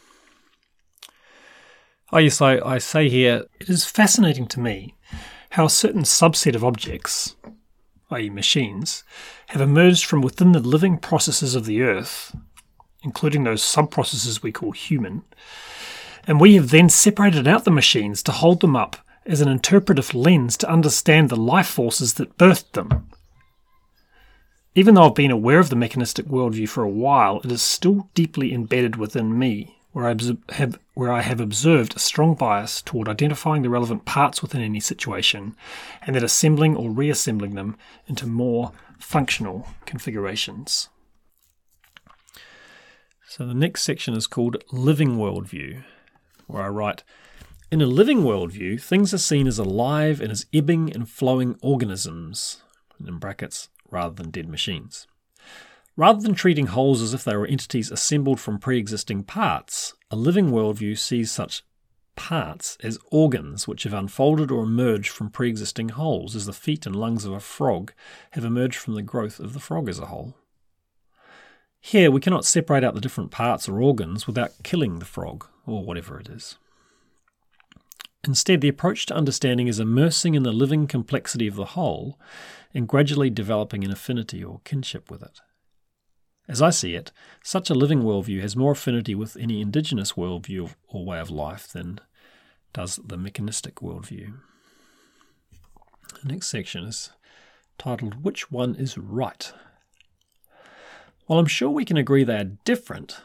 Oh 2.11 2.19
yes, 2.19 2.41
I, 2.41 2.59
I 2.61 2.79
say 2.79 3.11
here 3.11 3.45
it 3.61 3.69
is 3.69 3.85
fascinating 3.85 4.47
to 4.49 4.61
me 4.61 4.95
how 5.51 5.67
a 5.67 5.71
certain 5.71 6.05
subset 6.05 6.55
of 6.55 6.65
objects, 6.65 7.37
i.e., 8.11 8.31
machines, 8.31 9.05
have 9.49 9.61
emerged 9.61 10.07
from 10.07 10.23
within 10.23 10.53
the 10.53 10.61
living 10.61 10.97
processes 10.97 11.55
of 11.55 11.67
the 11.67 11.83
earth, 11.83 12.35
including 13.03 13.45
those 13.45 13.63
sub 13.63 13.91
processes 13.91 14.43
we 14.43 14.53
call 14.53 14.73
human, 14.73 15.23
and 16.27 16.41
we 16.41 16.55
have 16.55 16.71
then 16.71 16.89
separated 16.89 17.47
out 17.47 17.65
the 17.65 17.71
machines 17.71 18.23
to 18.23 18.33
hold 18.33 18.61
them 18.61 18.75
up 18.75 18.97
as 19.27 19.43
an 19.43 19.49
interpretive 19.49 20.15
lens 20.15 20.57
to 20.57 20.71
understand 20.71 21.29
the 21.29 21.37
life 21.37 21.69
forces 21.69 22.15
that 22.15 22.39
birthed 22.39 22.73
them. 22.73 23.11
Even 24.75 24.95
though 24.95 25.09
I've 25.09 25.15
been 25.15 25.31
aware 25.31 25.59
of 25.59 25.69
the 25.69 25.77
mechanistic 25.77 26.25
worldview 26.25 26.71
for 26.71 26.83
a 26.85 26.89
while, 26.89 27.41
it 27.45 27.53
is 27.53 27.61
still 27.61 28.09
deeply 28.15 28.55
embedded 28.55 28.97
within 28.97 29.39
me 29.39 29.78
where 29.93 30.07
I, 30.07 30.15
have, 30.51 30.79
where 30.95 31.11
I 31.11 31.23
have 31.23 31.41
observed 31.41 31.97
a 31.97 31.99
strong 31.99 32.35
bias 32.35 32.83
toward 32.83 33.09
identifying 33.09 33.63
the 33.63 33.71
relevant 33.71 34.05
parts 34.05 34.43
within 34.43 34.61
any 34.61 34.81
situation 34.81 35.57
and 36.03 36.15
then 36.15 36.25
assembling 36.25 36.77
or 36.77 36.91
reassembling 36.91 37.55
them 37.55 37.77
into 38.07 38.27
more 38.27 38.73
functional 38.99 39.67
configurations. 39.87 40.89
So 43.27 43.47
the 43.47 43.55
next 43.55 43.83
section 43.83 44.15
is 44.15 44.27
called 44.27 44.63
Living 44.73 45.17
Worldview, 45.17 45.85
where 46.47 46.63
I 46.63 46.69
write 46.69 47.05
In 47.71 47.83
a 47.83 47.87
living 47.87 48.23
worldview, 48.23 48.81
things 48.81 49.13
are 49.13 49.19
seen 49.19 49.47
as 49.47 49.59
alive 49.59 50.21
and 50.21 50.31
as 50.33 50.47
ebbing 50.53 50.93
and 50.93 51.09
flowing 51.09 51.59
organisms, 51.63 52.63
in 53.07 53.19
brackets, 53.19 53.69
rather 53.91 54.15
than 54.15 54.31
dead 54.31 54.49
machines. 54.49 55.07
Rather 55.99 56.21
than 56.21 56.35
treating 56.35 56.69
wholes 56.69 57.03
as 57.03 57.13
if 57.13 57.25
they 57.25 57.35
were 57.35 57.45
entities 57.45 57.91
assembled 57.91 58.39
from 58.39 58.61
pre 58.61 58.79
existing 58.79 59.25
parts, 59.25 59.95
a 60.13 60.17
living 60.17 60.53
worldview 60.53 60.97
sees 60.97 61.29
such 61.29 61.65
parts 62.15 62.79
as 62.85 63.01
organs 63.11 63.67
which 63.67 63.83
have 63.83 63.93
unfolded 63.93 64.53
or 64.53 64.63
emerged 64.63 65.11
from 65.11 65.29
pre 65.29 65.49
existing 65.49 65.89
wholes, 65.89 66.37
as 66.37 66.47
the 66.47 66.53
feet 66.53 66.87
and 66.87 66.95
lungs 66.95 67.25
of 67.25 67.33
a 67.33 67.41
frog 67.41 67.93
have 68.31 68.45
emerged 68.45 68.77
from 68.77 68.95
the 68.95 69.03
growth 69.03 69.41
of 69.41 69.55
the 69.55 69.59
frog 69.59 69.89
as 69.89 69.99
a 69.99 70.07
whole. 70.07 70.37
Here, 71.81 72.13
we 72.13 72.21
cannot 72.21 72.45
separate 72.45 72.85
out 72.85 72.95
the 72.95 73.01
different 73.01 73.33
parts 73.33 73.69
or 73.69 73.83
organs 73.83 74.29
without 74.29 74.53
killing 74.63 75.01
the 75.01 75.05
frog, 75.05 75.49
or 75.67 75.83
whatever 75.83 76.21
it 76.21 76.29
is. 76.29 76.59
Instead, 78.23 78.61
the 78.61 78.69
approach 78.69 79.05
to 79.07 79.17
understanding 79.17 79.67
is 79.67 79.81
immersing 79.81 80.37
in 80.37 80.45
the 80.45 80.53
living 80.53 80.87
complexity 80.87 81.49
of 81.49 81.57
the 81.57 81.65
whole 81.75 82.21
and 82.73 82.87
gradually 82.87 83.31
developing 83.31 83.83
an 83.83 83.91
affinity 83.91 84.45
or 84.45 84.61
kinship 84.63 85.11
with 85.11 85.25
it. 85.25 85.41
As 86.49 86.63
I 86.63 86.71
see 86.71 86.95
it, 86.95 87.13
such 87.43 87.69
a 87.69 87.75
living 87.75 88.03
worldview 88.03 88.41
has 88.41 88.57
more 88.57 88.73
affinity 88.73 89.15
with 89.15 89.37
any 89.37 89.61
indigenous 89.61 90.13
worldview 90.13 90.73
or 90.89 91.05
way 91.05 91.21
of 91.21 91.31
life 91.31 91.69
than 91.69 92.01
does 92.73 92.99
the 93.05 93.19
mechanistic 93.19 93.77
worldview. 93.77 94.35
The 96.23 96.33
next 96.33 96.49
section 96.49 96.85
is 96.85 97.11
titled 97.77 98.25
Which 98.25 98.51
One 98.51 98.75
is 98.75 98.97
Right? 98.97 99.53
While 101.27 101.39
I'm 101.39 101.47
sure 101.47 101.69
we 101.69 101.85
can 101.85 101.99
agree 101.99 102.25
they 102.25 102.39
are 102.39 102.57
different, 102.65 103.21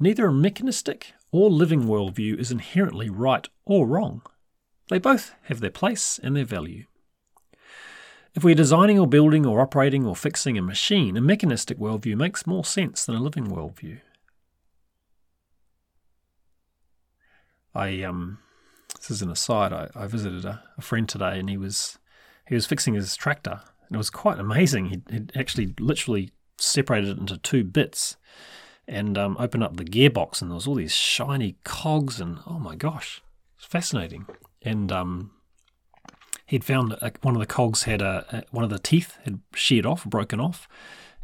neither 0.00 0.26
a 0.26 0.32
mechanistic 0.32 1.12
or 1.30 1.50
living 1.50 1.82
worldview 1.82 2.38
is 2.38 2.50
inherently 2.50 3.10
right 3.10 3.46
or 3.66 3.86
wrong. 3.86 4.22
They 4.88 4.98
both 4.98 5.34
have 5.42 5.60
their 5.60 5.70
place 5.70 6.18
and 6.22 6.34
their 6.34 6.46
value. 6.46 6.86
If 8.34 8.42
we're 8.42 8.56
designing 8.56 8.98
or 8.98 9.06
building 9.06 9.46
or 9.46 9.60
operating 9.60 10.04
or 10.04 10.16
fixing 10.16 10.58
a 10.58 10.62
machine, 10.62 11.16
a 11.16 11.20
mechanistic 11.20 11.78
worldview 11.78 12.16
makes 12.16 12.46
more 12.46 12.64
sense 12.64 13.06
than 13.06 13.14
a 13.14 13.22
living 13.22 13.46
worldview. 13.46 14.00
I 17.74 18.02
um, 18.02 18.38
this 18.96 19.10
is 19.10 19.22
an 19.22 19.30
aside. 19.30 19.72
I, 19.72 19.88
I 19.94 20.06
visited 20.06 20.44
a, 20.44 20.62
a, 20.76 20.82
friend 20.82 21.08
today, 21.08 21.38
and 21.38 21.48
he 21.48 21.56
was 21.56 21.98
he 22.48 22.54
was 22.54 22.66
fixing 22.66 22.94
his 22.94 23.16
tractor, 23.16 23.60
and 23.86 23.94
it 23.94 23.98
was 23.98 24.10
quite 24.10 24.38
amazing. 24.38 24.86
He 24.86 25.02
would 25.12 25.32
actually 25.36 25.74
literally 25.78 26.30
separated 26.58 27.10
it 27.10 27.18
into 27.18 27.38
two 27.38 27.64
bits, 27.64 28.16
and 28.86 29.16
um, 29.18 29.36
opened 29.38 29.64
up 29.64 29.76
the 29.76 29.84
gearbox, 29.84 30.40
and 30.40 30.50
there 30.50 30.56
was 30.56 30.66
all 30.66 30.76
these 30.76 30.94
shiny 30.94 31.56
cogs, 31.64 32.20
and 32.20 32.38
oh 32.46 32.58
my 32.58 32.74
gosh, 32.74 33.22
it's 33.56 33.66
fascinating. 33.66 34.26
And 34.62 34.90
um, 34.90 35.32
he'd 36.54 36.64
found 36.64 36.92
a, 36.92 37.10
one 37.22 37.34
of 37.34 37.40
the 37.40 37.46
cogs 37.46 37.82
had 37.82 38.00
a, 38.00 38.24
a, 38.30 38.44
one 38.52 38.62
of 38.62 38.70
the 38.70 38.78
teeth 38.78 39.18
had 39.24 39.40
sheared 39.54 39.84
off, 39.84 40.04
broken 40.04 40.38
off, 40.38 40.68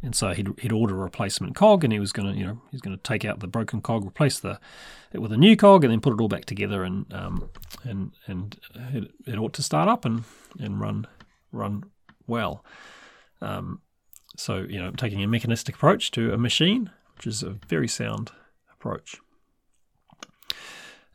and 0.01 0.13
so 0.13 0.31
he'd, 0.33 0.49
he'd 0.59 0.73
order 0.73 0.93
a 0.93 0.97
replacement 0.97 1.55
cog, 1.55 1.85
and 1.85 1.93
he 1.93 1.99
was 1.99 2.11
going 2.11 2.29
to 2.33 2.37
you 2.37 2.45
know 2.45 2.61
he's 2.69 2.81
going 2.81 2.95
to 2.95 3.01
take 3.01 3.23
out 3.23 3.39
the 3.39 3.47
broken 3.47 3.81
cog, 3.81 4.05
replace 4.05 4.39
the 4.41 4.59
it 5.13 5.19
with 5.19 5.31
a 5.31 5.37
new 5.37 5.55
cog, 5.55 5.85
and 5.85 5.91
then 5.91 6.01
put 6.01 6.11
it 6.11 6.19
all 6.19 6.27
back 6.27 6.43
together, 6.43 6.83
and 6.83 7.05
um, 7.13 7.49
and 7.83 8.11
and 8.27 8.59
it, 8.93 9.11
it 9.25 9.37
ought 9.37 9.53
to 9.53 9.63
start 9.63 9.87
up 9.87 10.03
and 10.03 10.25
and 10.59 10.81
run 10.81 11.07
run 11.53 11.85
well. 12.27 12.65
Um, 13.39 13.81
so 14.35 14.65
you 14.67 14.79
know, 14.79 14.91
taking 14.91 15.23
a 15.23 15.27
mechanistic 15.27 15.75
approach 15.75 16.11
to 16.11 16.33
a 16.33 16.37
machine, 16.37 16.91
which 17.15 17.25
is 17.25 17.41
a 17.41 17.51
very 17.69 17.87
sound 17.87 18.31
approach. 18.73 19.15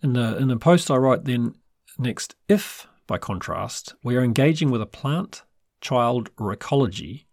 In 0.02 0.14
the 0.14 0.38
in 0.38 0.48
the 0.48 0.56
post, 0.56 0.90
I 0.90 0.96
write 0.96 1.24
then 1.24 1.54
next 1.98 2.34
if 2.48 2.86
by 3.06 3.18
contrast, 3.18 3.94
we 4.02 4.16
are 4.16 4.22
engaging 4.22 4.70
with 4.70 4.82
a 4.82 4.86
plant, 4.86 5.42
child, 5.80 6.30
or 6.38 6.52
ecology, 6.52 7.26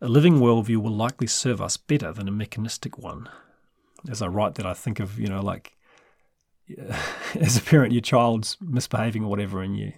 a 0.00 0.08
living 0.08 0.38
worldview 0.38 0.76
will 0.76 0.94
likely 0.94 1.26
serve 1.26 1.60
us 1.60 1.76
better 1.76 2.12
than 2.12 2.28
a 2.28 2.32
mechanistic 2.32 2.98
one. 2.98 3.28
As 4.08 4.22
I 4.22 4.28
write 4.28 4.54
that, 4.54 4.66
I 4.66 4.74
think 4.74 5.00
of, 5.00 5.18
you 5.18 5.28
know, 5.28 5.40
like 5.40 5.76
as 7.34 7.56
a 7.56 7.62
parent, 7.62 7.92
your 7.92 8.02
child's 8.02 8.56
misbehaving 8.60 9.24
or 9.24 9.30
whatever, 9.30 9.62
and 9.62 9.76
you, 9.76 9.92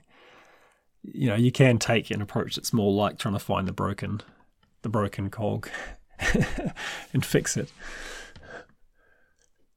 you 1.03 1.29
know, 1.29 1.35
you 1.35 1.53
can 1.53 1.79
take 1.79 2.11
an 2.11 2.23
approach 2.23 2.57
that's 2.57 2.73
more 2.73 2.93
like 2.93 3.19
trying 3.19 3.35
to 3.35 3.41
find 3.41 3.67
the 3.69 3.73
broken, 3.73 4.21
the 4.83 4.89
broken 4.89 5.29
cog, 5.29 5.69
and 7.13 7.25
fix 7.25 7.57
it. 7.57 7.73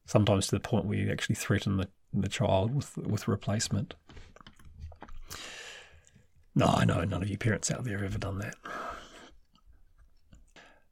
Sometimes 0.05 0.47
to 0.47 0.55
the 0.55 0.59
point 0.59 0.85
where 0.85 0.97
you 0.97 1.11
actually 1.11 1.35
threaten 1.35 1.77
the, 1.77 1.89
the 2.13 2.29
child 2.29 2.75
with 2.75 2.97
with 2.97 3.27
replacement. 3.27 3.95
No, 6.55 6.67
I 6.67 6.85
know 6.85 7.03
none 7.03 7.23
of 7.23 7.29
you 7.29 7.37
parents 7.37 7.71
out 7.71 7.83
there 7.83 7.97
have 7.97 8.05
ever 8.05 8.17
done 8.19 8.39
that. 8.39 8.55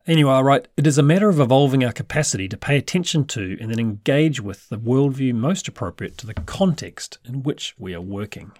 Anyway, 0.07 0.31
I 0.31 0.41
write, 0.41 0.67
it 0.75 0.87
is 0.87 0.97
a 0.97 1.03
matter 1.03 1.29
of 1.29 1.39
evolving 1.39 1.85
our 1.85 1.91
capacity 1.91 2.47
to 2.49 2.57
pay 2.57 2.75
attention 2.75 3.25
to 3.27 3.57
and 3.61 3.69
then 3.69 3.79
engage 3.79 4.41
with 4.41 4.67
the 4.69 4.79
worldview 4.79 5.35
most 5.35 5.67
appropriate 5.67 6.17
to 6.17 6.25
the 6.25 6.33
context 6.33 7.19
in 7.23 7.43
which 7.43 7.75
we 7.77 7.93
are 7.93 8.01
working. 8.01 8.51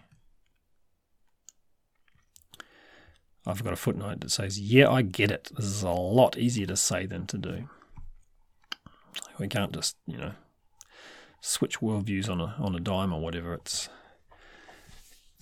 I've 3.45 3.63
got 3.63 3.73
a 3.73 3.77
footnote 3.77 4.21
that 4.21 4.29
says, 4.29 4.59
Yeah, 4.59 4.89
I 4.89 5.01
get 5.01 5.31
it. 5.31 5.51
This 5.55 5.65
is 5.65 5.81
a 5.81 5.89
lot 5.89 6.37
easier 6.37 6.67
to 6.67 6.77
say 6.77 7.07
than 7.07 7.25
to 7.27 7.39
do. 7.39 7.69
We 9.39 9.47
can't 9.47 9.73
just, 9.73 9.97
you 10.05 10.17
know, 10.17 10.33
switch 11.41 11.79
worldviews 11.79 12.29
on 12.29 12.39
a 12.39 12.55
on 12.59 12.75
a 12.75 12.79
dime 12.79 13.11
or 13.11 13.19
whatever. 13.19 13.55
It's 13.55 13.89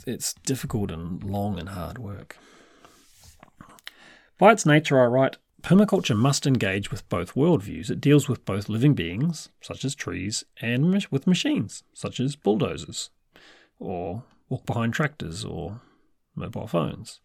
it's 0.09 0.33
difficult 0.33 0.91
and 0.91 1.23
long 1.23 1.59
and 1.59 1.69
hard 1.69 1.97
work. 1.97 2.37
By 4.37 4.51
its 4.51 4.65
nature, 4.65 4.99
I 5.01 5.05
write, 5.05 5.37
permaculture 5.61 6.17
must 6.17 6.47
engage 6.47 6.91
with 6.91 7.07
both 7.09 7.33
worldviews. 7.35 7.89
It 7.89 8.01
deals 8.01 8.27
with 8.27 8.45
both 8.45 8.69
living 8.69 8.93
beings, 8.93 9.49
such 9.61 9.83
as 9.83 9.95
trees, 9.95 10.45
and 10.61 11.05
with 11.11 11.27
machines, 11.27 11.83
such 11.93 12.19
as 12.19 12.35
bulldozers, 12.35 13.09
or 13.79 14.23
walk 14.47 14.65
behind 14.65 14.93
tractors, 14.93 15.43
or 15.43 15.81
mobile 16.35 16.67
phones, 16.67 17.19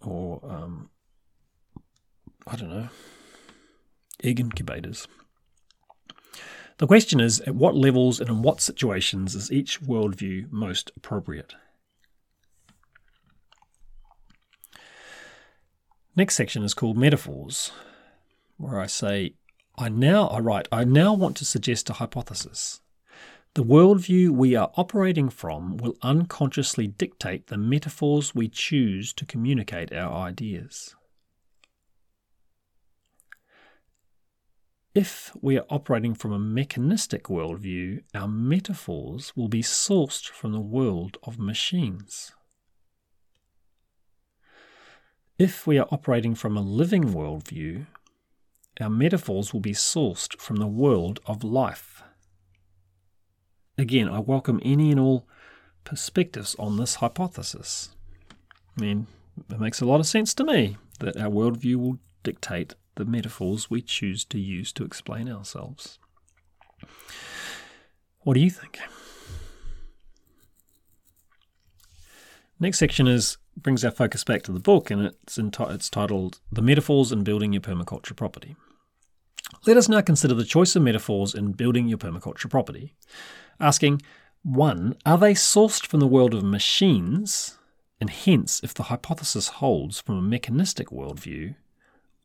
or, 0.00 0.40
um, 0.44 0.90
I 2.46 2.56
don't 2.56 2.70
know, 2.70 2.88
egg 4.22 4.38
incubators. 4.38 5.08
The 6.78 6.86
question 6.86 7.20
is 7.20 7.40
at 7.40 7.54
what 7.54 7.74
levels 7.74 8.20
and 8.20 8.28
in 8.28 8.42
what 8.42 8.60
situations 8.60 9.34
is 9.34 9.50
each 9.50 9.80
worldview 9.80 10.52
most 10.52 10.90
appropriate? 10.94 11.54
Next 16.14 16.34
section 16.34 16.62
is 16.62 16.74
called 16.74 16.98
metaphors, 16.98 17.72
where 18.58 18.78
I 18.78 18.86
say, 18.86 19.34
I 19.78 19.88
now, 19.88 20.28
I 20.28 20.38
write, 20.38 20.68
I 20.70 20.84
now 20.84 21.14
want 21.14 21.36
to 21.38 21.44
suggest 21.46 21.88
a 21.88 21.94
hypothesis. 21.94 22.80
The 23.54 23.64
worldview 23.64 24.30
we 24.30 24.54
are 24.54 24.70
operating 24.76 25.30
from 25.30 25.78
will 25.78 25.96
unconsciously 26.02 26.86
dictate 26.86 27.46
the 27.46 27.56
metaphors 27.56 28.34
we 28.34 28.48
choose 28.48 29.14
to 29.14 29.24
communicate 29.24 29.94
our 29.94 30.12
ideas. 30.12 30.94
If 34.96 35.36
we 35.42 35.58
are 35.58 35.66
operating 35.68 36.14
from 36.14 36.32
a 36.32 36.38
mechanistic 36.38 37.24
worldview, 37.24 38.02
our 38.14 38.26
metaphors 38.26 39.36
will 39.36 39.46
be 39.46 39.60
sourced 39.60 40.26
from 40.26 40.52
the 40.52 40.60
world 40.60 41.18
of 41.22 41.38
machines. 41.38 42.32
If 45.38 45.66
we 45.66 45.76
are 45.76 45.86
operating 45.90 46.34
from 46.34 46.56
a 46.56 46.62
living 46.62 47.12
worldview, 47.12 47.84
our 48.80 48.88
metaphors 48.88 49.52
will 49.52 49.60
be 49.60 49.74
sourced 49.74 50.40
from 50.40 50.56
the 50.56 50.66
world 50.66 51.20
of 51.26 51.44
life. 51.44 52.02
Again, 53.76 54.08
I 54.08 54.20
welcome 54.20 54.62
any 54.64 54.92
and 54.92 54.98
all 54.98 55.28
perspectives 55.84 56.56
on 56.58 56.78
this 56.78 56.94
hypothesis. 56.94 57.90
I 58.78 58.80
mean, 58.80 59.08
it 59.50 59.60
makes 59.60 59.82
a 59.82 59.84
lot 59.84 60.00
of 60.00 60.06
sense 60.06 60.32
to 60.32 60.44
me 60.44 60.78
that 61.00 61.18
our 61.18 61.28
worldview 61.28 61.76
will 61.76 61.98
dictate 62.22 62.76
the 62.96 63.04
metaphors 63.04 63.70
we 63.70 63.80
choose 63.80 64.24
to 64.24 64.38
use 64.38 64.72
to 64.72 64.84
explain 64.84 65.28
ourselves. 65.30 65.98
What 68.20 68.34
do 68.34 68.40
you 68.40 68.50
think? 68.50 68.78
Next 72.58 72.78
section 72.78 73.06
is 73.06 73.38
brings 73.56 73.84
our 73.84 73.90
focus 73.90 74.24
back 74.24 74.42
to 74.42 74.52
the 74.52 74.60
book, 74.60 74.90
and 74.90 75.02
it's, 75.02 75.38
it's 75.38 75.90
titled 75.90 76.40
"The 76.50 76.62
Metaphors 76.62 77.12
in 77.12 77.22
Building 77.22 77.52
Your 77.52 77.62
Permaculture 77.62 78.16
Property." 78.16 78.56
Let 79.64 79.76
us 79.76 79.88
now 79.88 80.00
consider 80.00 80.34
the 80.34 80.44
choice 80.44 80.74
of 80.74 80.82
metaphors 80.82 81.34
in 81.34 81.52
building 81.52 81.88
your 81.88 81.98
permaculture 81.98 82.50
property, 82.50 82.94
asking: 83.60 84.02
one, 84.42 84.96
are 85.04 85.18
they 85.18 85.34
sourced 85.34 85.86
from 85.86 86.00
the 86.00 86.06
world 86.06 86.34
of 86.34 86.42
machines, 86.42 87.58
and 88.00 88.10
hence, 88.10 88.60
if 88.62 88.74
the 88.74 88.84
hypothesis 88.84 89.48
holds 89.48 90.00
from 90.00 90.18
a 90.18 90.22
mechanistic 90.22 90.88
worldview, 90.88 91.54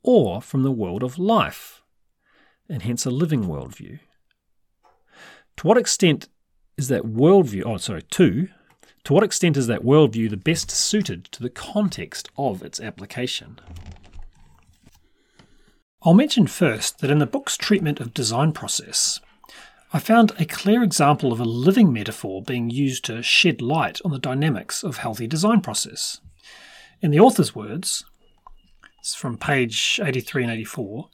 or 0.03 0.41
from 0.41 0.63
the 0.63 0.71
world 0.71 1.03
of 1.03 1.19
life, 1.19 1.81
and 2.69 2.81
hence 2.81 3.05
a 3.05 3.11
living 3.11 3.45
worldview. 3.45 3.99
To 5.57 5.67
what 5.67 5.77
extent 5.77 6.29
is 6.77 6.87
that 6.87 7.03
worldview, 7.03 7.63
oh, 7.65 7.77
sorry, 7.77 8.01
two, 8.03 8.47
to 9.03 9.13
what 9.13 9.23
extent 9.23 9.57
is 9.57 9.67
that 9.67 9.83
worldview 9.83 10.29
the 10.29 10.37
best 10.37 10.71
suited 10.71 11.25
to 11.25 11.41
the 11.41 11.49
context 11.49 12.29
of 12.37 12.63
its 12.63 12.79
application? 12.79 13.59
I'll 16.03 16.13
mention 16.13 16.47
first 16.47 16.99
that 16.99 17.11
in 17.11 17.19
the 17.19 17.27
book's 17.27 17.57
treatment 17.57 17.99
of 17.99 18.13
design 18.13 18.53
process, 18.53 19.19
I 19.93 19.99
found 19.99 20.31
a 20.39 20.45
clear 20.45 20.83
example 20.83 21.31
of 21.31 21.39
a 21.39 21.45
living 21.45 21.91
metaphor 21.91 22.41
being 22.41 22.69
used 22.69 23.05
to 23.05 23.21
shed 23.21 23.61
light 23.61 23.99
on 24.05 24.11
the 24.11 24.19
dynamics 24.19 24.83
of 24.83 24.97
healthy 24.97 25.27
design 25.27 25.61
process. 25.61 26.21
In 27.01 27.11
the 27.11 27.19
author's 27.19 27.53
words, 27.53 28.05
it's 29.01 29.15
from 29.15 29.35
page 29.35 29.99
83 30.03 30.43
and 30.43 30.51
84. 30.53 31.09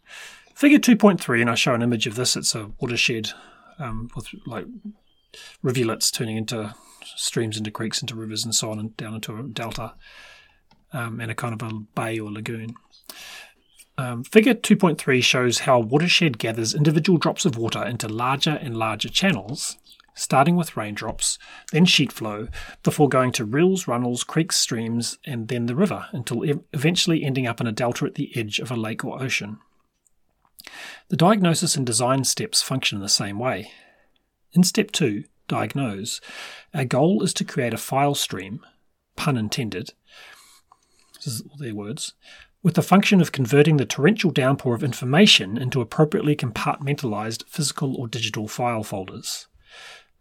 Figure 0.54 0.78
2.3, 0.78 1.39
and 1.39 1.50
I 1.50 1.56
show 1.56 1.73
an 1.73 1.82
image 1.82 2.06
of 2.06 2.15
this. 2.15 2.36
It's 2.36 2.54
a 2.54 2.71
watershed 2.82 3.30
um, 3.80 4.10
with 4.13 4.28
like 4.45 4.65
rivulets 5.63 6.12
turning 6.12 6.36
into 6.36 6.76
streams, 7.15 7.58
into 7.58 7.71
creeks, 7.71 8.02
into 8.02 8.15
rivers, 8.15 8.43
and 8.43 8.54
so 8.54 8.71
on, 8.71 8.80
and 8.80 8.97
down 8.97 9.13
into 9.13 9.38
a 9.38 9.43
delta, 9.43 9.93
um, 10.91 11.21
and 11.21 11.32
a 11.32 11.36
kind 11.36 11.54
of 11.54 11.65
a 11.65 11.73
bay 11.95 12.19
or 12.19 12.30
lagoon. 12.30 12.76
Um, 13.97 14.26
figure 14.26 14.54
2.3 14.54 15.23
shows 15.23 15.60
how 15.60 15.78
a 15.78 15.86
watershed 15.86 16.38
gathers 16.39 16.76
individual 16.76 17.17
drops 17.17 17.45
of 17.45 17.58
water 17.58 17.84
into 17.84 18.10
larger 18.10 18.60
and 18.62 18.76
larger 18.76 19.10
channels 19.10 19.78
starting 20.17 20.56
with 20.56 20.75
raindrops, 20.75 21.38
then 21.71 21.86
sheet 21.86 22.12
flow, 22.12 22.47
before 22.84 23.08
going 23.08 23.32
to 23.32 23.45
rills, 23.45 23.88
runnels, 23.88 24.23
creeks, 24.23 24.58
streams, 24.58 25.17
and 25.25 25.47
then 25.47 25.67
the 25.67 25.75
river, 25.75 26.08
until 26.12 26.43
eventually 26.73 27.23
ending 27.23 27.47
up 27.47 27.62
in 27.62 27.67
a 27.67 27.71
delta 27.71 28.06
at 28.06 28.15
the 28.15 28.32
edge 28.36 28.60
of 28.60 28.71
a 28.71 28.75
lake 28.75 29.06
or 29.06 29.21
ocean. 29.21 29.60
The 31.10 31.15
diagnosis 31.15 31.75
and 31.75 31.86
design 31.86 32.23
steps 32.23 32.62
function 32.62 32.97
in 32.97 33.01
the 33.01 33.10
same 33.10 33.39
way. 33.39 33.71
In 34.53 34.63
step 34.63 34.91
2, 34.91 35.23
diagnose, 35.47 36.19
our 36.73 36.86
goal 36.86 37.23
is 37.23 37.34
to 37.36 37.45
create 37.45 37.73
a 37.73 37.77
file 37.77 38.15
stream, 38.15 38.60
pun 39.15 39.38
intended, 39.38 39.93
this 41.17 41.27
is 41.27 41.43
their 41.58 41.75
words, 41.75 42.13
with 42.63 42.75
the 42.75 42.82
function 42.82 43.21
of 43.21 43.32
converting 43.32 43.77
the 43.77 43.86
torrential 43.86 44.32
downpour 44.32 44.73
of 44.73 44.84
information 44.84 45.58
into 45.58 45.82
appropriately 45.82 46.36
compartmentalized 46.36 47.47
physical 47.47 47.95
or 47.95 48.08
digital 48.08 48.47
file 48.47 48.84
folders. 48.84 49.47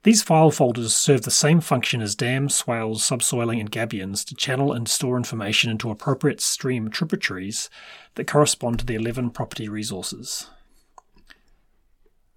These 0.07 0.23
file 0.23 0.53
folders 0.53 0.95
serve 0.95 1.23
the 1.23 1.33
same 1.33 1.61
function 1.61 2.01
as 2.01 2.15
dams, 2.15 2.55
swales, 2.55 3.03
subsoiling, 3.03 3.59
and 3.59 3.69
gabions 3.69 4.25
to 4.27 4.37
channel 4.37 4.73
and 4.73 4.87
store 4.87 5.17
information 5.17 5.69
into 5.69 5.91
appropriate 5.91 6.41
stream 6.41 6.91
tributaries 6.91 7.69
that 8.15 8.29
correspond 8.29 8.79
to 8.79 8.87
the 8.87 8.95
11 8.95 9.31
property 9.31 9.69
resources. 9.69 10.49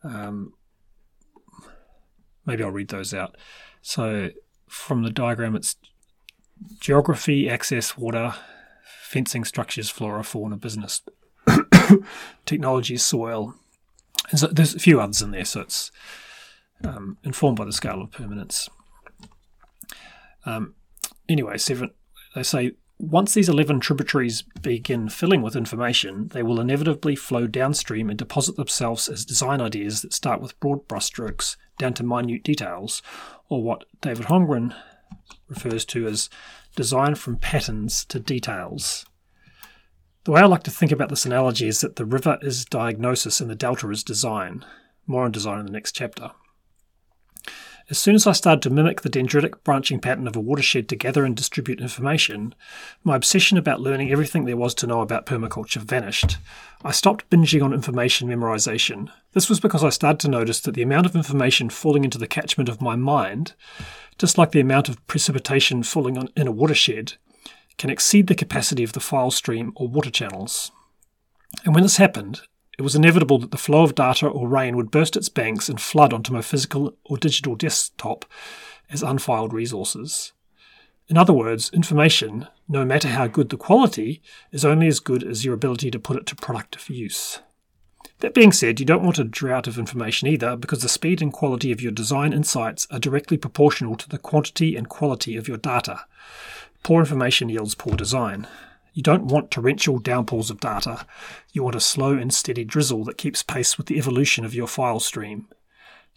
Um, 0.04 0.54
maybe 2.44 2.64
I'll 2.64 2.72
read 2.72 2.88
those 2.88 3.14
out. 3.14 3.38
So 3.84 4.32
from 4.68 5.04
the 5.04 5.12
diagram, 5.12 5.56
it's 5.56 5.76
geography, 6.80 7.48
access, 7.48 7.96
water, 7.96 8.34
fencing, 9.04 9.46
structures, 9.46 9.92
flora, 9.92 10.24
fauna, 10.24 10.58
business, 10.58 11.04
technology, 12.48 12.98
soil. 12.98 13.54
And 14.32 14.40
so 14.40 14.48
there's 14.48 14.74
a 14.74 14.80
few 14.80 15.00
others 15.00 15.22
in 15.22 15.30
there, 15.30 15.46
so 15.46 15.62
it's 15.62 15.92
um, 16.84 17.18
informed 17.24 17.58
by 17.58 17.66
the 17.66 17.74
scale 17.74 18.02
of 18.02 18.12
permanence. 18.12 18.70
Um, 20.46 20.76
anyway, 21.28 21.58
seven. 21.58 21.92
They 22.36 22.44
say 22.44 22.74
once 23.00 23.34
these 23.34 23.48
11 23.48 23.80
tributaries 23.80 24.44
begin 24.62 25.08
filling 25.08 25.42
with 25.42 25.56
information, 25.56 26.28
they 26.34 26.44
will 26.44 26.60
inevitably 26.60 27.16
flow 27.16 27.48
downstream 27.48 28.10
and 28.10 28.20
deposit 28.20 28.58
themselves 28.58 29.08
as 29.08 29.24
design 29.24 29.62
ideas 29.62 30.02
that 30.02 30.14
start 30.14 30.42
with 30.42 30.60
broad 30.60 30.86
brushstrokes 30.88 31.56
down 31.78 31.94
to 31.94 32.04
minute 32.04 32.44
details, 32.44 33.02
or 33.48 33.64
what 33.64 33.86
David 34.02 34.26
Holmgren 34.26 34.76
refers 35.48 35.86
to 35.86 36.08
as 36.08 36.30
design 36.76 37.16
from 37.16 37.38
patterns 37.38 38.04
to 38.06 38.20
details. 38.20 39.06
The 40.26 40.32
way 40.32 40.42
I 40.42 40.46
like 40.46 40.64
to 40.64 40.72
think 40.72 40.92
about 40.92 41.08
this 41.08 41.26
analogy 41.26 41.70
is 41.70 41.80
that 41.80 41.96
the 41.96 42.06
river 42.06 42.38
is 42.42 42.66
diagnosis 42.66 43.40
and 43.40 43.50
the 43.50 43.56
delta 43.56 43.90
is 43.90 44.04
design. 44.04 44.66
More 45.08 45.24
on 45.24 45.32
design 45.32 45.60
in 45.62 45.66
the 45.66 45.72
next 45.72 45.94
chapter. 45.94 46.32
As 47.90 47.98
soon 47.98 48.14
as 48.14 48.28
I 48.28 48.34
started 48.34 48.62
to 48.62 48.70
mimic 48.70 49.02
the 49.02 49.10
dendritic 49.10 49.64
branching 49.64 50.00
pattern 50.00 50.28
of 50.28 50.36
a 50.36 50.40
watershed 50.40 50.88
to 50.90 50.96
gather 50.96 51.26
and 51.26 51.36
distribute 51.36 51.82
information, 51.82 52.54
my 53.04 53.16
obsession 53.16 53.58
about 53.58 53.82
learning 53.82 54.12
everything 54.12 54.46
there 54.46 54.56
was 54.56 54.76
to 54.76 54.88
know 54.88 55.02
about 55.02 55.26
permaculture 55.26 55.82
vanished. 55.82 56.38
I 56.84 56.92
stopped 56.92 57.28
binging 57.32 57.64
on 57.64 57.74
information 57.74 58.28
memorization. 58.28 59.10
This 59.32 59.50
was 59.50 59.60
because 59.60 59.84
I 59.84 59.90
started 59.90 60.20
to 60.20 60.28
notice 60.28 60.60
that 60.62 60.76
the 60.76 60.84
amount 60.84 61.08
of 61.08 61.16
information 61.16 61.72
falling 61.72 62.04
into 62.04 62.20
the 62.20 62.28
catchment 62.28 62.70
of 62.70 62.80
my 62.80 62.96
mind, 62.96 63.54
just 64.20 64.38
like 64.38 64.52
the 64.52 64.60
amount 64.60 64.88
of 64.88 65.06
precipitation 65.08 65.82
falling 65.82 66.16
on, 66.16 66.30
in 66.36 66.46
a 66.46 66.52
watershed, 66.52 67.14
can 67.80 67.90
exceed 67.90 68.28
the 68.28 68.36
capacity 68.36 68.84
of 68.84 68.94
the 68.94 69.00
file 69.00 69.32
stream 69.32 69.74
or 69.76 69.88
water 69.88 70.12
channels. 70.12 70.72
And 71.66 71.74
when 71.74 71.84
this 71.84 71.98
happened, 71.98 72.42
it 72.80 72.82
was 72.82 72.96
inevitable 72.96 73.38
that 73.40 73.52
the 73.52 73.58
flow 73.58 73.84
of 73.84 73.94
data 73.94 74.26
or 74.26 74.48
rain 74.48 74.78
would 74.78 74.90
burst 74.90 75.18
its 75.18 75.28
banks 75.28 75.68
and 75.68 75.82
flood 75.82 76.14
onto 76.14 76.32
my 76.32 76.42
physical 76.42 76.96
or 77.04 77.18
digital 77.18 77.54
desktop 77.54 78.24
as 78.90 79.04
unfiled 79.04 79.52
resources. 79.52 80.32
In 81.10 81.18
other 81.18 81.34
words, 81.34 81.70
information, 81.74 82.48
no 82.70 82.86
matter 82.86 83.10
how 83.10 83.28
good 83.28 83.50
the 83.50 83.58
quality, 83.58 84.22
is 84.54 84.64
only 84.64 84.88
as 84.88 85.02
good 85.02 85.26
as 85.26 85.44
your 85.44 85.54
ability 85.54 85.92
to 85.92 86.00
put 86.00 86.16
it 86.16 86.26
to 86.28 86.38
productive 86.38 86.90
use. 86.90 87.42
That 88.20 88.34
being 88.34 88.54
said, 88.54 88.80
you 88.80 88.86
don't 88.86 89.04
want 89.04 89.20
a 89.20 89.26
drought 89.26 89.68
of 89.68 89.78
information 89.78 90.30
either, 90.30 90.56
because 90.56 90.82
the 90.82 90.88
speed 90.88 91.22
and 91.22 91.34
quality 91.34 91.74
of 91.74 91.82
your 91.82 91.92
design 91.92 92.32
insights 92.32 92.88
are 92.92 93.00
directly 93.00 93.36
proportional 93.36 93.98
to 93.98 94.08
the 94.08 94.18
quantity 94.18 94.78
and 94.78 94.88
quality 94.88 95.36
of 95.36 95.50
your 95.50 95.58
data. 95.58 96.06
Poor 96.84 97.02
information 97.02 97.50
yields 97.50 97.76
poor 97.76 97.98
design. 97.98 98.48
You 99.00 99.04
don't 99.04 99.32
want 99.32 99.50
torrential 99.50 99.98
downpours 99.98 100.50
of 100.50 100.60
data. 100.60 101.06
You 101.54 101.64
want 101.64 101.78
a 101.78 101.80
slow 101.80 102.18
and 102.18 102.34
steady 102.34 102.66
drizzle 102.66 103.06
that 103.06 103.18
keeps 103.18 103.42
pace 103.42 103.78
with 103.78 103.88
the 103.88 103.98
evolution 103.98 104.44
of 104.44 104.54
your 104.54 104.68
file 104.68 105.00
stream. 105.00 105.48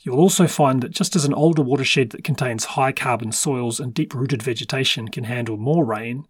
You'll 0.00 0.18
also 0.18 0.48
find 0.48 0.82
that 0.82 0.90
just 0.90 1.14
as 1.14 1.24
an 1.24 1.32
older 1.32 1.62
watershed 1.62 2.10
that 2.10 2.24
contains 2.24 2.64
high 2.64 2.90
carbon 2.90 3.30
soils 3.30 3.78
and 3.78 3.94
deep 3.94 4.12
rooted 4.12 4.42
vegetation 4.42 5.06
can 5.06 5.22
handle 5.22 5.56
more 5.56 5.84
rain, 5.84 6.26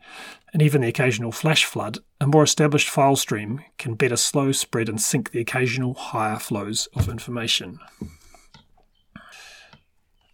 and 0.53 0.61
even 0.61 0.83
the 0.83 0.89
occasional 0.89 1.33
flash 1.33 1.65
flood, 1.65 2.01
a 2.21 2.27
more 2.27 2.43
established 2.43 2.91
file 2.91 3.17
stream 3.17 3.65
can 3.79 3.95
better 3.95 4.17
slow, 4.19 4.53
spread, 4.53 4.91
and 4.91 5.01
sink 5.01 5.31
the 5.31 5.41
occasional 5.41 5.95
higher 5.95 6.39
flows 6.39 6.87
of 6.95 7.09
information. 7.09 7.79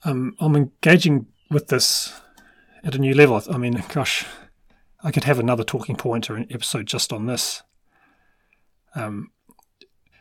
Um, 0.02 0.34
I'm 0.40 0.56
engaging 0.56 1.26
with 1.48 1.68
this 1.68 2.12
at 2.82 2.96
a 2.96 2.98
new 2.98 3.14
level. 3.14 3.40
I 3.48 3.56
mean, 3.56 3.84
gosh, 3.94 4.26
I 5.08 5.10
could 5.10 5.24
have 5.24 5.38
another 5.38 5.64
talking 5.64 5.96
point 5.96 6.28
or 6.28 6.36
an 6.36 6.46
episode 6.50 6.84
just 6.84 7.14
on 7.14 7.24
this. 7.24 7.62
Um, 8.94 9.30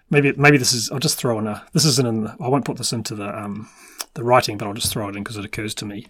maybe 0.10 0.32
maybe 0.38 0.58
this 0.58 0.72
is. 0.72 0.90
I'll 0.90 1.00
just 1.00 1.18
throw 1.18 1.38
in 1.40 1.46
a. 1.46 1.66
This 1.74 1.84
isn't 1.84 2.08
in. 2.08 2.24
The, 2.24 2.38
I 2.40 2.48
won't 2.48 2.64
put 2.64 2.78
this 2.78 2.94
into 2.94 3.14
the 3.14 3.38
um, 3.38 3.68
the 4.14 4.24
writing, 4.24 4.58
but 4.58 4.66
I'll 4.66 4.74
just 4.74 4.94
throw 4.94 5.10
it 5.10 5.18
in 5.18 5.24
because 5.24 5.36
it 5.36 5.44
occurs 5.44 5.76
to 5.76 5.86
me, 5.86 6.08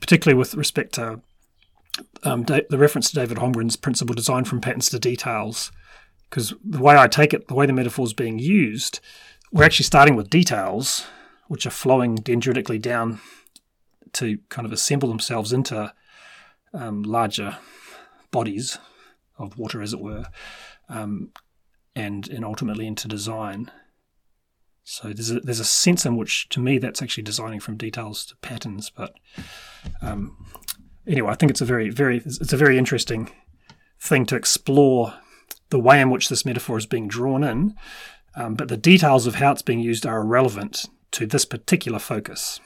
particularly 0.00 0.38
with 0.38 0.54
respect 0.54 0.92
to 0.96 1.22
um, 2.22 2.42
da- 2.42 2.66
the 2.68 2.76
reference 2.76 3.08
to 3.08 3.16
David 3.16 3.38
Holmgren's 3.38 3.76
principle 3.76 4.14
design 4.14 4.44
from 4.44 4.60
patterns 4.60 4.90
to 4.90 4.98
details. 4.98 5.72
Because 6.28 6.52
the 6.62 6.82
way 6.82 6.98
I 6.98 7.08
take 7.08 7.32
it, 7.32 7.48
the 7.48 7.54
way 7.54 7.64
the 7.64 7.72
metaphor 7.72 8.04
is 8.04 8.12
being 8.12 8.38
used, 8.38 9.00
we're 9.50 9.64
actually 9.64 9.86
starting 9.86 10.14
with 10.14 10.28
details, 10.28 11.06
which 11.48 11.64
are 11.64 11.70
flowing 11.70 12.16
dendritically 12.16 12.78
down 12.82 13.20
to 14.12 14.40
kind 14.50 14.66
of 14.66 14.72
assemble 14.72 15.08
themselves 15.08 15.54
into 15.54 15.94
um, 16.74 17.02
larger 17.02 17.56
bodies 18.30 18.78
of 19.38 19.58
water, 19.58 19.82
as 19.82 19.92
it 19.92 20.00
were, 20.00 20.26
um, 20.88 21.30
and 21.94 22.28
and 22.28 22.44
ultimately 22.44 22.86
into 22.86 23.08
design. 23.08 23.70
So 24.84 25.12
there's 25.12 25.30
a, 25.30 25.40
there's 25.40 25.60
a 25.60 25.64
sense 25.64 26.04
in 26.04 26.16
which, 26.16 26.48
to 26.48 26.60
me, 26.60 26.78
that's 26.78 27.02
actually 27.02 27.22
designing 27.22 27.60
from 27.60 27.76
details 27.76 28.26
to 28.26 28.36
patterns. 28.36 28.90
But 28.90 29.14
um, 30.02 30.36
anyway, 31.06 31.30
I 31.30 31.34
think 31.34 31.50
it's 31.50 31.60
a 31.60 31.66
very 31.66 31.90
very 31.90 32.18
it's 32.18 32.52
a 32.52 32.56
very 32.56 32.78
interesting 32.78 33.30
thing 34.00 34.26
to 34.26 34.36
explore 34.36 35.14
the 35.70 35.78
way 35.78 36.00
in 36.00 36.10
which 36.10 36.28
this 36.28 36.44
metaphor 36.44 36.78
is 36.78 36.86
being 36.86 37.08
drawn 37.08 37.44
in. 37.44 37.74
Um, 38.34 38.54
but 38.54 38.68
the 38.68 38.76
details 38.76 39.26
of 39.26 39.36
how 39.36 39.52
it's 39.52 39.62
being 39.62 39.80
used 39.80 40.06
are 40.06 40.20
irrelevant 40.20 40.86
to 41.12 41.26
this 41.26 41.44
particular 41.44 41.98
focus. 41.98 42.60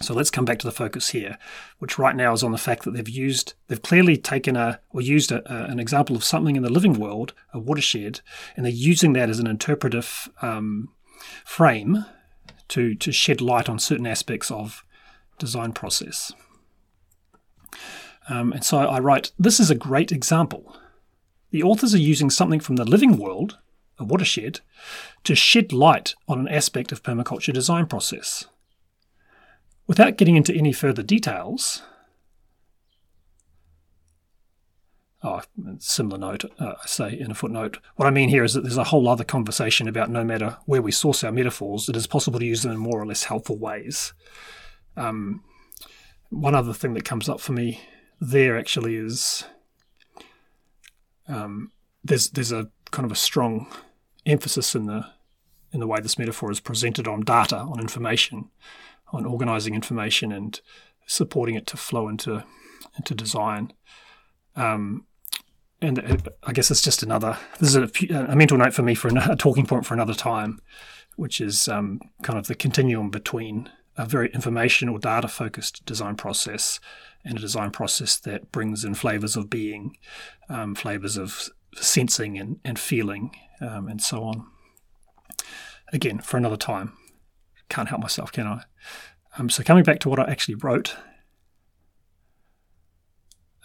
So 0.00 0.14
let's 0.14 0.30
come 0.30 0.44
back 0.44 0.58
to 0.60 0.66
the 0.66 0.72
focus 0.72 1.10
here, 1.10 1.38
which 1.78 1.98
right 1.98 2.16
now 2.16 2.32
is 2.32 2.42
on 2.42 2.50
the 2.50 2.58
fact 2.58 2.82
that 2.82 2.92
they've 2.92 3.08
used, 3.08 3.54
they've 3.68 3.80
clearly 3.80 4.16
taken 4.16 4.56
a 4.56 4.80
or 4.90 5.00
used 5.00 5.30
a, 5.30 5.42
a, 5.52 5.70
an 5.70 5.78
example 5.78 6.16
of 6.16 6.24
something 6.24 6.56
in 6.56 6.62
the 6.62 6.72
living 6.72 6.94
world, 6.94 7.34
a 7.52 7.58
watershed, 7.60 8.20
and 8.56 8.64
they're 8.64 8.72
using 8.72 9.12
that 9.12 9.30
as 9.30 9.38
an 9.38 9.46
interpretive 9.46 10.28
um, 10.40 10.88
frame 11.44 12.04
to 12.68 12.94
to 12.96 13.12
shed 13.12 13.40
light 13.40 13.68
on 13.68 13.78
certain 13.78 14.06
aspects 14.06 14.50
of 14.50 14.84
design 15.38 15.72
process. 15.72 16.32
Um, 18.28 18.52
and 18.52 18.64
so 18.64 18.78
I 18.78 18.98
write, 18.98 19.32
this 19.38 19.60
is 19.60 19.70
a 19.70 19.74
great 19.74 20.12
example. 20.12 20.76
The 21.50 21.62
authors 21.62 21.94
are 21.94 21.98
using 21.98 22.30
something 22.30 22.60
from 22.60 22.76
the 22.76 22.84
living 22.84 23.16
world, 23.18 23.58
a 23.98 24.04
watershed, 24.04 24.60
to 25.24 25.34
shed 25.34 25.72
light 25.72 26.14
on 26.28 26.40
an 26.40 26.48
aspect 26.48 26.92
of 26.92 27.02
permaculture 27.02 27.52
design 27.52 27.86
process. 27.86 28.46
Without 29.86 30.16
getting 30.16 30.36
into 30.36 30.54
any 30.54 30.72
further 30.72 31.02
details, 31.02 31.82
oh, 35.22 35.42
similar 35.78 36.18
note, 36.18 36.44
uh, 36.58 36.74
I 36.82 36.86
say 36.86 37.18
in 37.18 37.30
a 37.30 37.34
footnote. 37.34 37.78
What 37.96 38.06
I 38.06 38.10
mean 38.10 38.28
here 38.28 38.44
is 38.44 38.54
that 38.54 38.62
there's 38.62 38.76
a 38.76 38.84
whole 38.84 39.08
other 39.08 39.24
conversation 39.24 39.88
about 39.88 40.10
no 40.10 40.24
matter 40.24 40.56
where 40.66 40.82
we 40.82 40.92
source 40.92 41.24
our 41.24 41.32
metaphors, 41.32 41.88
it 41.88 41.96
is 41.96 42.06
possible 42.06 42.38
to 42.38 42.46
use 42.46 42.62
them 42.62 42.72
in 42.72 42.78
more 42.78 43.00
or 43.00 43.06
less 43.06 43.24
helpful 43.24 43.58
ways. 43.58 44.14
Um, 44.96 45.42
one 46.30 46.54
other 46.54 46.72
thing 46.72 46.94
that 46.94 47.04
comes 47.04 47.28
up 47.28 47.40
for 47.40 47.52
me 47.52 47.80
there 48.20 48.56
actually 48.56 48.94
is 48.94 49.44
um, 51.28 51.72
there's 52.04 52.30
there's 52.30 52.52
a 52.52 52.70
kind 52.90 53.04
of 53.04 53.12
a 53.12 53.16
strong 53.16 53.66
emphasis 54.24 54.74
in 54.74 54.86
the 54.86 55.04
in 55.72 55.80
the 55.80 55.86
way 55.86 56.00
this 56.00 56.18
metaphor 56.18 56.50
is 56.50 56.60
presented 56.60 57.08
on 57.08 57.22
data, 57.22 57.56
on 57.56 57.80
information, 57.80 58.50
on 59.12 59.26
organizing 59.26 59.74
information 59.74 60.32
and 60.32 60.60
supporting 61.06 61.54
it 61.54 61.66
to 61.66 61.76
flow 61.76 62.08
into 62.08 62.44
into 62.96 63.14
design. 63.14 63.72
Um, 64.56 65.06
and 65.80 66.28
I 66.44 66.52
guess 66.52 66.70
it's 66.70 66.82
just 66.82 67.02
another. 67.02 67.36
This 67.58 67.74
is 67.74 67.76
a, 67.76 68.14
a, 68.30 68.36
mental 68.36 68.56
note 68.56 68.72
for 68.72 68.82
me 68.82 68.94
for 68.94 69.08
a 69.08 69.36
talking 69.36 69.66
point 69.66 69.84
for 69.84 69.94
another 69.94 70.14
time, 70.14 70.60
which 71.16 71.40
is 71.40 71.68
um, 71.68 72.00
kind 72.22 72.38
of 72.38 72.46
the 72.46 72.54
continuum 72.54 73.10
between 73.10 73.68
a 73.96 74.06
very 74.06 74.30
information 74.32 74.88
or 74.88 74.98
data 74.98 75.28
focused 75.28 75.84
design 75.84 76.16
process 76.16 76.80
and 77.24 77.36
a 77.36 77.40
design 77.40 77.70
process 77.70 78.16
that 78.16 78.52
brings 78.52 78.84
in 78.84 78.94
flavors 78.94 79.36
of 79.36 79.50
being, 79.50 79.96
um, 80.48 80.74
flavors 80.74 81.16
of 81.16 81.48
sensing 81.74 82.38
and, 82.38 82.58
and 82.64 82.78
feeling, 82.78 83.32
um, 83.60 83.88
and 83.88 84.00
so 84.00 84.22
on. 84.22 84.46
Again, 85.92 86.20
for 86.20 86.36
another 86.36 86.56
time. 86.56 86.96
Can't 87.72 87.88
help 87.88 88.02
myself, 88.02 88.30
can 88.30 88.46
I? 88.46 88.64
Um, 89.38 89.48
so 89.48 89.62
coming 89.62 89.82
back 89.82 89.98
to 90.00 90.10
what 90.10 90.18
I 90.18 90.30
actually 90.30 90.56
wrote, 90.56 90.94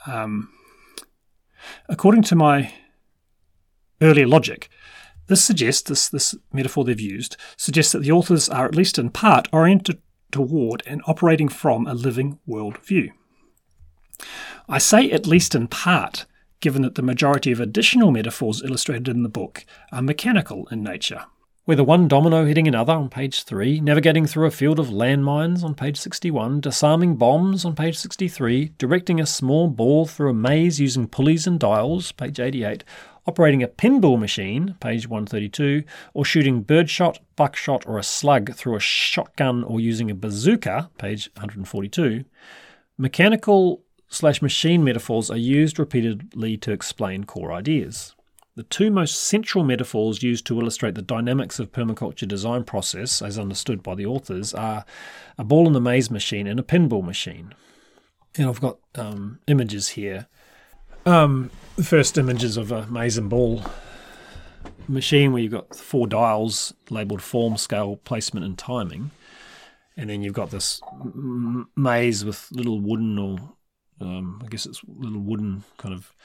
um, 0.05 0.47
according 1.89 2.23
to 2.23 2.35
my 2.35 2.73
earlier 4.01 4.25
logic, 4.25 4.69
this 5.25 5.43
suggests 5.43 5.81
this 5.81 6.07
this 6.07 6.33
metaphor 6.53 6.85
they've 6.85 6.97
used 6.97 7.35
suggests 7.57 7.91
that 7.91 7.99
the 7.99 8.13
authors 8.13 8.47
are 8.47 8.65
at 8.65 8.75
least 8.75 8.97
in 8.97 9.09
part 9.09 9.49
oriented 9.51 10.01
toward 10.31 10.83
and 10.87 11.01
operating 11.05 11.49
from 11.49 11.85
a 11.85 11.93
living 11.93 12.39
world 12.45 12.77
view. 12.77 13.11
I 14.69 14.77
say 14.77 15.11
at 15.11 15.27
least 15.27 15.53
in 15.53 15.67
part, 15.67 16.25
given 16.61 16.81
that 16.83 16.95
the 16.95 17.01
majority 17.01 17.51
of 17.51 17.59
additional 17.59 18.11
metaphors 18.11 18.63
illustrated 18.63 19.09
in 19.09 19.23
the 19.23 19.27
book 19.27 19.65
are 19.91 20.01
mechanical 20.01 20.65
in 20.71 20.81
nature 20.81 21.25
Whether 21.67 21.83
one 21.83 22.07
domino 22.07 22.45
hitting 22.45 22.65
another 22.65 22.93
on 22.93 23.09
page 23.09 23.43
3, 23.43 23.81
navigating 23.81 24.25
through 24.25 24.47
a 24.47 24.51
field 24.51 24.79
of 24.79 24.87
landmines 24.87 25.65
on 25.65 25.75
page 25.75 25.97
61, 25.97 26.61
disarming 26.61 27.17
bombs 27.17 27.65
on 27.65 27.75
page 27.75 27.97
63, 27.97 28.71
directing 28.77 29.19
a 29.19 29.25
small 29.25 29.67
ball 29.67 30.05
through 30.05 30.29
a 30.29 30.33
maze 30.33 30.79
using 30.79 31.09
pulleys 31.09 31.45
and 31.45 31.59
dials, 31.59 32.13
page 32.13 32.39
88, 32.39 32.85
operating 33.25 33.61
a 33.61 33.67
pinball 33.67 34.17
machine, 34.17 34.77
page 34.79 35.09
132, 35.09 35.83
or 36.13 36.23
shooting 36.23 36.61
birdshot, 36.61 37.19
buckshot, 37.35 37.85
or 37.85 37.97
a 37.97 38.03
slug 38.03 38.53
through 38.53 38.77
a 38.77 38.79
shotgun 38.79 39.61
or 39.65 39.81
using 39.81 40.09
a 40.09 40.15
bazooka, 40.15 40.89
page 40.97 41.29
142, 41.35 42.23
mechanical 42.97 43.83
slash 44.07 44.41
machine 44.41 44.85
metaphors 44.85 45.29
are 45.29 45.35
used 45.35 45.79
repeatedly 45.79 46.55
to 46.55 46.71
explain 46.71 47.25
core 47.25 47.51
ideas. 47.51 48.15
The 48.57 48.63
two 48.63 48.89
most 48.89 49.21
central 49.21 49.63
metaphors 49.63 50.23
used 50.23 50.47
to 50.47 50.59
illustrate 50.59 50.95
the 50.95 51.03
dynamics 51.03 51.59
of 51.59 51.71
permaculture 51.71 52.27
design 52.27 52.63
process, 52.63 53.21
as 53.21 53.37
understood 53.37 53.83
by 53.83 53.93
the 53.93 54.07
authors, 54.07 54.51
are 54.51 54.83
a 55.37 55.43
ball 55.43 55.67
in 55.67 55.73
the 55.73 55.79
maze 55.79 56.09
machine 56.09 56.47
and 56.47 56.59
a 56.59 56.63
pinball 56.63 57.05
machine. 57.05 57.53
And 58.35 58.49
I've 58.49 58.59
got 58.59 58.79
um, 58.95 59.37
images 59.45 59.89
here. 59.89 60.25
Um, 61.05 61.51
the 61.75 61.83
first 61.83 62.17
images 62.17 62.57
of 62.57 62.71
a 62.71 62.87
maze 62.87 63.15
and 63.19 63.29
ball 63.29 63.61
machine 64.87 65.33
where 65.33 65.43
you've 65.43 65.51
got 65.51 65.75
four 65.75 66.07
dials 66.07 66.73
labeled 66.89 67.21
form, 67.21 67.57
scale, 67.57 67.97
placement, 67.97 68.43
and 68.43 68.57
timing. 68.57 69.11
And 69.95 70.09
then 70.09 70.23
you've 70.23 70.33
got 70.33 70.49
this 70.49 70.81
m- 70.99 71.69
maze 71.75 72.25
with 72.25 72.47
little 72.51 72.81
wooden 72.81 73.19
or 73.19 73.37
um, 74.01 74.41
I 74.43 74.47
guess 74.47 74.65
it's 74.65 74.81
little 74.87 75.21
wooden 75.21 75.63
kind 75.77 75.93
of 75.93 76.15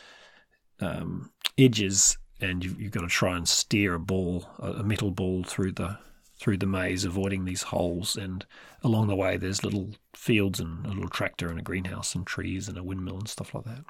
um, 0.80 1.30
edges 1.58 2.16
and 2.42 2.64
you've, 2.64 2.80
you've 2.80 2.92
got 2.92 3.02
to 3.02 3.08
try 3.08 3.36
and 3.36 3.48
steer 3.48 3.94
a 3.94 4.00
ball, 4.00 4.46
a 4.58 4.82
metal 4.82 5.10
ball, 5.10 5.44
through 5.44 5.72
the 5.72 5.98
through 6.38 6.56
the 6.56 6.66
maze, 6.66 7.04
avoiding 7.04 7.44
these 7.44 7.62
holes. 7.62 8.16
And 8.16 8.44
along 8.82 9.06
the 9.06 9.14
way, 9.14 9.36
there's 9.36 9.62
little 9.62 9.90
fields 10.12 10.58
and 10.58 10.84
a 10.84 10.88
little 10.88 11.08
tractor 11.08 11.48
and 11.48 11.58
a 11.58 11.62
greenhouse 11.62 12.16
and 12.16 12.26
trees 12.26 12.66
and 12.66 12.76
a 12.76 12.82
windmill 12.82 13.18
and 13.18 13.28
stuff 13.28 13.54
like 13.54 13.64
that. 13.64 13.84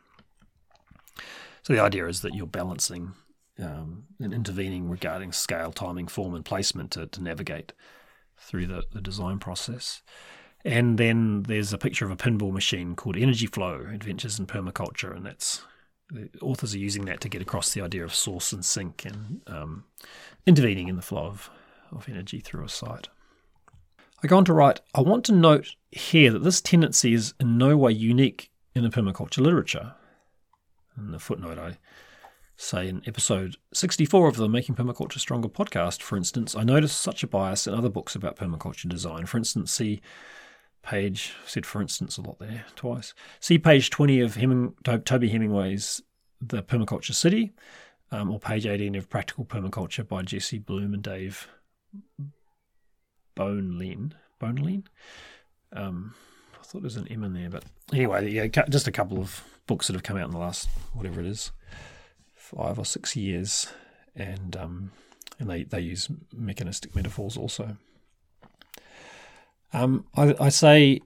So 1.63 1.73
the 1.73 1.81
idea 1.81 2.07
is 2.09 2.21
that 2.21 2.35
you're 2.35 2.47
balancing 2.47 3.13
um, 3.59 4.05
and 4.21 4.35
intervening 4.35 4.91
regarding 4.91 5.33
scale, 5.33 5.73
timing, 5.73 6.09
form, 6.09 6.35
and 6.35 6.45
placement 6.45 6.91
to, 6.91 7.07
to 7.07 7.23
navigate 7.23 7.73
through 8.37 8.67
the, 8.67 8.85
the 8.93 9.01
design 9.01 9.39
process. 9.39 10.03
And 10.65 10.99
then 10.99 11.45
there's 11.45 11.73
a 11.73 11.79
picture 11.79 12.05
of 12.05 12.11
a 12.11 12.17
pinball 12.17 12.53
machine 12.53 12.95
called 12.95 13.17
Energy 13.17 13.47
Flow 13.47 13.87
Adventures 13.93 14.39
in 14.39 14.47
Permaculture, 14.47 15.15
and 15.17 15.25
that's 15.25 15.63
authors 16.41 16.75
are 16.75 16.79
using 16.79 17.05
that 17.07 17.21
to 17.21 17.29
get 17.29 17.43
across 17.43 17.73
the 17.73 17.81
idea 17.81 18.05
of 18.05 18.15
source 18.15 18.53
and 18.53 18.65
sink 18.65 19.05
and 19.05 19.41
um, 19.47 19.85
intervening 20.47 20.89
in 20.89 20.97
the 20.97 21.03
flow 21.03 21.27
of, 21.27 21.51
of 21.91 22.09
energy 22.09 22.41
through 22.41 22.65
a 22.65 22.69
site. 22.69 23.09
I 24.23 24.29
go 24.29 24.37
on 24.37 24.45
to 24.45 24.53
write 24.53 24.81
I 24.95 25.01
want 25.01 25.25
to 25.27 25.33
note 25.33 25.75
here 25.91 26.31
that 26.31 26.45
this 26.45 26.61
tendency 26.61 27.13
is 27.13 27.35
in 27.41 27.59
no 27.59 27.77
way 27.77 27.93
unique 27.93 28.51
in 28.75 28.83
the 28.83 28.89
permaculture 28.89 29.41
literature. 29.41 29.95
In 30.97 31.11
the 31.11 31.19
footnote, 31.19 31.59
I 31.59 31.79
say 32.57 32.89
in 32.89 33.03
episode 33.07 33.57
64 33.73 34.29
of 34.29 34.37
the 34.37 34.49
Making 34.49 34.75
Permaculture 34.75 35.19
Stronger 35.19 35.49
podcast, 35.49 36.03
for 36.03 36.17
instance, 36.17 36.55
I 36.55 36.63
noticed 36.63 37.01
such 37.01 37.23
a 37.23 37.27
bias 37.27 37.67
in 37.67 37.75
other 37.75 37.89
books 37.89 38.15
about 38.15 38.37
permaculture 38.37 38.89
design. 38.89 39.27
For 39.27 39.39
instance, 39.39 39.73
see 39.73 40.01
page, 40.83 41.35
said 41.47 41.65
for 41.65 41.81
instance 41.81 42.17
a 42.17 42.23
lot 42.23 42.39
there, 42.39 42.65
twice. 42.77 43.15
See 43.41 43.59
page 43.59 43.91
20 43.91 44.21
of 44.21 44.37
Heming, 44.37 44.75
Toby 45.05 45.29
Hemingway's 45.29 46.03
The 46.41 46.63
Permaculture 46.63 47.15
City, 47.15 47.53
um, 48.11 48.31
or 48.31 48.39
page 48.39 48.67
18 48.67 48.95
of 48.95 49.09
Practical 49.09 49.45
Permaculture 49.45 50.07
by 50.07 50.23
Jessi 50.23 50.65
Bloom 50.65 50.95
and 50.95 51.03
Dave 51.03 51.49
Boehnlein. 53.37 54.13
Boneleen? 54.43 54.85
Um, 55.73 56.15
I 56.61 56.65
thought 56.65 56.81
there 56.81 56.83
was 56.83 56.97
an 56.97 57.09
M 57.09 57.25
in 57.25 57.33
there, 57.33 57.49
but 57.49 57.65
anyway, 57.93 58.29
yeah, 58.31 58.47
just 58.69 58.89
a 58.89 58.93
couple 58.93 59.19
of 59.19 59.43
books 59.67 59.87
that 59.87 59.95
have 59.95 60.03
come 60.03 60.17
out 60.17 60.27
in 60.27 60.33
the 60.33 60.39
last, 60.39 60.69
whatever 60.93 61.21
it 61.21 61.27
is, 61.27 61.53
five 62.35 62.79
or 62.79 62.85
six 62.85 63.17
years. 63.17 63.69
And 64.15 64.57
um, 64.57 64.93
and 65.39 65.49
they, 65.49 65.65
they 65.65 65.81
use 65.81 66.09
mechanistic 66.35 66.95
metaphors 66.95 67.37
also. 67.37 67.77
Um, 69.73 70.05
I, 70.15 70.35
I, 70.39 70.49
say, 70.51 71.01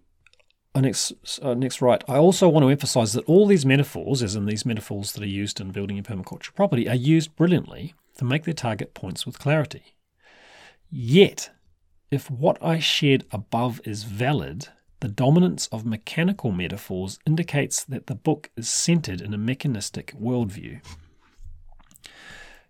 uh, 0.75 0.81
next, 0.81 1.13
uh, 1.41 1.55
next 1.55 1.81
right, 1.81 2.03
I 2.09 2.17
also 2.17 2.49
want 2.49 2.65
to 2.65 2.71
emphasize 2.71 3.13
that 3.13 3.25
all 3.27 3.47
these 3.47 3.65
metaphors, 3.65 4.23
as 4.23 4.35
in 4.35 4.47
these 4.47 4.67
metaphors 4.67 5.13
that 5.13 5.23
are 5.23 5.27
used 5.27 5.61
in 5.61 5.71
building 5.71 5.99
a 5.99 6.03
permaculture 6.03 6.55
property, 6.55 6.89
are 6.89 6.95
used 6.95 7.37
brilliantly 7.37 7.95
to 8.19 8.25
make 8.25 8.45
their 8.45 8.55
target 8.55 8.93
points 8.93 9.25
with 9.25 9.39
clarity. 9.39 9.97
Yet, 10.91 11.51
if 12.11 12.31
what 12.31 12.63
I 12.63 12.79
shared 12.79 13.25
above 13.31 13.81
is 13.85 14.05
valid, 14.05 14.69
the 15.01 15.09
dominance 15.09 15.69
of 15.69 15.85
mechanical 15.85 16.51
metaphors 16.51 17.19
indicates 17.27 17.85
that 17.85 18.07
the 18.07 18.15
book 18.15 18.51
is 18.57 18.69
centered 18.69 19.21
in 19.21 19.35
a 19.35 19.39
mechanistic 19.39 20.15
worldview. 20.19 20.81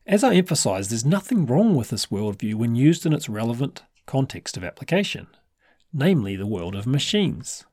As 0.07 0.23
I 0.23 0.35
emphasized, 0.35 0.91
there's 0.91 1.05
nothing 1.05 1.47
wrong 1.47 1.75
with 1.75 1.91
this 1.91 2.07
worldview 2.07 2.55
when 2.55 2.75
used 2.75 3.07
in 3.07 3.13
its 3.13 3.29
relevant 3.29 3.83
context 4.07 4.57
of 4.57 4.65
application 4.65 5.27
namely 5.97 6.37
the 6.37 6.47
world 6.47 6.75
of 6.77 6.87
machines. 6.87 7.65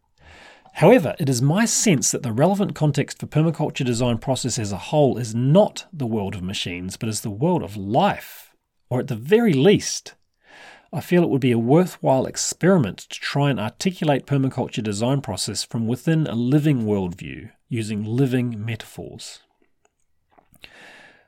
However, 0.75 1.13
it 1.19 1.29
is 1.29 1.41
my 1.41 1.65
sense 1.65 2.09
that 2.11 2.23
the 2.23 2.31
relevant 2.31 2.73
context 2.73 3.19
for 3.19 3.27
permaculture 3.27 3.85
design 3.85 4.17
process 4.17 4.57
as 4.57 4.71
a 4.71 4.77
whole 4.77 5.17
is 5.17 5.35
not 5.35 5.85
the 5.93 6.07
world 6.07 6.33
of 6.33 6.41
machines, 6.41 6.97
but 6.97 7.09
is 7.09 7.21
the 7.21 7.29
world 7.29 7.61
of 7.61 7.77
life, 7.77 8.55
or 8.89 8.99
at 8.99 9.07
the 9.07 9.15
very 9.15 9.53
least, 9.53 10.15
I 10.91 11.01
feel 11.01 11.23
it 11.23 11.29
would 11.29 11.41
be 11.41 11.51
a 11.51 11.57
worthwhile 11.57 12.27
experiment 12.27 12.99
to 12.99 13.19
try 13.19 13.49
and 13.49 13.59
articulate 13.59 14.27
permaculture 14.27 14.83
design 14.83 15.21
process 15.21 15.63
from 15.63 15.87
within 15.87 16.27
a 16.27 16.35
living 16.35 16.83
worldview 16.83 17.49
using 17.67 18.03
living 18.03 18.63
metaphors. 18.63 19.39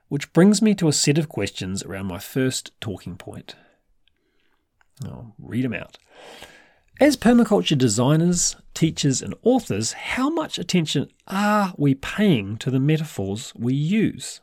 Which 0.08 0.32
brings 0.34 0.62
me 0.62 0.76
to 0.76 0.88
a 0.88 0.94
set 0.94 1.18
of 1.18 1.30
questions 1.30 1.82
around 1.82 2.06
my 2.06 2.20
first 2.20 2.80
talking 2.80 3.18
point. 3.18 3.56
I'll 5.04 5.34
read 5.40 5.66
them 5.66 5.74
out. 5.74 5.98
As 6.98 7.18
permaculture 7.18 7.78
designers, 7.78 8.56
teachers, 8.74 9.22
and 9.22 9.36
authors, 9.44 9.92
how 9.92 10.30
much 10.30 10.58
attention 10.58 11.10
are 11.28 11.74
we 11.78 11.94
paying 11.94 12.56
to 12.60 12.72
the 12.72 12.80
metaphors 12.80 13.52
we 13.54 13.74
use? 13.74 14.40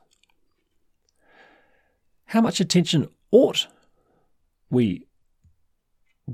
How 2.27 2.43
much 2.43 2.61
attention 2.61 3.09
ought 3.31 3.69
we 4.69 5.07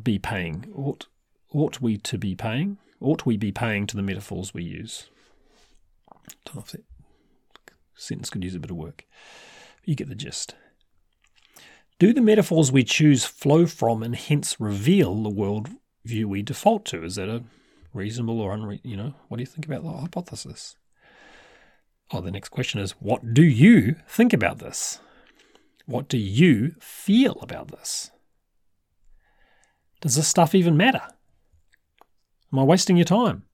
be 0.03 0.19
paying? 0.19 0.73
Ought, 0.75 1.07
ought 1.53 1.81
we 1.81 1.97
to 1.99 2.19
be 2.19 2.35
paying? 2.35 2.79
Ought 3.01 3.25
we 3.25 3.37
be 3.37 3.53
paying 3.53 3.87
to 3.87 3.97
the 3.97 4.03
metaphors 4.03 4.53
we 4.53 4.65
use? 4.65 5.09
I 6.13 6.17
don't 6.45 6.57
know 6.57 6.63
if 6.63 6.73
that 6.73 6.85
sentence 7.95 8.29
could 8.29 8.43
use 8.43 8.57
a 8.57 8.61
bit 8.61 8.73
of 8.73 8.77
work. 8.77 9.07
You 9.85 9.95
get 9.95 10.09
the 10.09 10.17
gist. 10.17 10.57
Do 12.01 12.13
the 12.13 12.21
metaphors 12.21 12.73
we 12.73 12.83
choose 12.83 13.25
flow 13.25 13.67
from 13.67 14.03
and 14.03 14.17
hence 14.17 14.61
reveal 14.61 15.23
the 15.23 15.31
world 15.31 15.71
view 16.09 16.29
we 16.29 16.43
default 16.43 16.85
to. 16.87 17.05
Is 17.05 17.17
that 17.17 17.29
a 17.29 17.45
reasonable 17.93 18.41
or 18.41 18.57
unre- 18.57 18.81
you 18.83 18.97
know, 18.97 19.15
what 19.29 19.37
do 19.37 19.43
you 19.43 19.47
think 19.47 19.67
about 19.67 19.83
the 19.83 19.91
hypothesis? 19.91 20.77
Oh, 22.11 22.21
the 22.21 22.31
next 22.31 22.49
question 22.49 22.81
is 22.81 22.93
what 22.93 23.35
do 23.35 23.43
you 23.43 23.97
think 24.09 24.33
about 24.33 24.59
this? 24.59 25.01
What 25.87 26.09
do 26.09 26.19
you 26.19 26.75
feel 26.81 27.39
about 27.41 27.69
this? 27.69 28.11
Does 30.01 30.17
this 30.17 30.29
stuff 30.29 30.55
even 30.55 30.77
matter? 30.77 31.03
Am 32.53 32.59
I 32.59 32.63
wasting 32.63 32.97
your 32.97 33.05
time? 33.05 33.45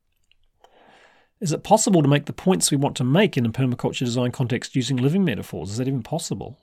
Is 1.41 1.53
it 1.53 1.65
possible 1.65 2.03
to 2.03 2.09
make 2.09 2.27
the 2.27 2.33
points 2.33 2.71
we 2.71 2.77
want 2.77 2.97
to 2.97 3.05
make 3.05 3.37
in 3.37 3.45
a 3.45 3.51
permaculture 3.51 4.05
design 4.05 4.31
context 4.31 4.77
using 4.77 4.97
living 4.97 5.25
metaphors? 5.25 5.71
Is 5.71 5.79
that 5.79 5.89
even 5.89 6.03
possible? 6.03 6.59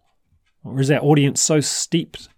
Or 0.64 0.80
is 0.80 0.90
our 0.90 1.02
audience 1.02 1.42
so 1.42 1.60
steeped 1.60 2.30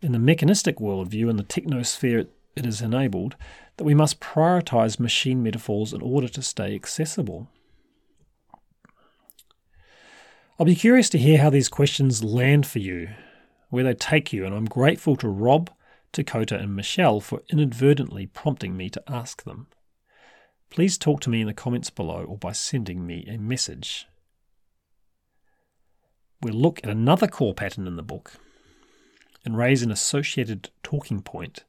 in 0.00 0.12
the 0.12 0.18
mechanistic 0.18 0.78
worldview 0.78 1.28
and 1.28 1.38
the 1.38 1.44
technosphere 1.44 2.28
it 2.56 2.66
is 2.66 2.82
enabled 2.82 3.36
that 3.76 3.84
we 3.84 3.94
must 3.94 4.20
prioritize 4.20 5.00
machine 5.00 5.42
metaphors 5.42 5.92
in 5.92 6.02
order 6.02 6.28
to 6.28 6.42
stay 6.42 6.74
accessible. 6.74 7.48
I'll 10.58 10.66
be 10.66 10.74
curious 10.74 11.08
to 11.10 11.18
hear 11.18 11.38
how 11.38 11.48
these 11.48 11.68
questions 11.68 12.22
land 12.22 12.66
for 12.66 12.80
you, 12.80 13.08
where 13.70 13.84
they 13.84 13.94
take 13.94 14.32
you, 14.32 14.44
and 14.44 14.54
I'm 14.54 14.66
grateful 14.66 15.16
to 15.16 15.28
Rob, 15.28 15.70
Takota, 16.12 16.60
and 16.60 16.76
Michelle 16.76 17.20
for 17.20 17.40
inadvertently 17.48 18.26
prompting 18.26 18.76
me 18.76 18.90
to 18.90 19.02
ask 19.08 19.44
them. 19.44 19.68
Please 20.68 20.98
talk 20.98 21.20
to 21.22 21.30
me 21.30 21.40
in 21.40 21.46
the 21.46 21.54
comments 21.54 21.88
below 21.88 22.24
or 22.24 22.36
by 22.36 22.52
sending 22.52 23.06
me 23.06 23.24
a 23.26 23.38
message. 23.38 24.06
We'll 26.42 26.54
look 26.54 26.80
at 26.84 26.90
another 26.90 27.26
core 27.26 27.54
pattern 27.54 27.86
in 27.86 27.96
the 27.96 28.02
book 28.02 28.32
and 29.44 29.56
raise 29.56 29.82
an 29.82 29.90
associated 29.90 30.70
talking 30.82 31.22
point 31.22 31.64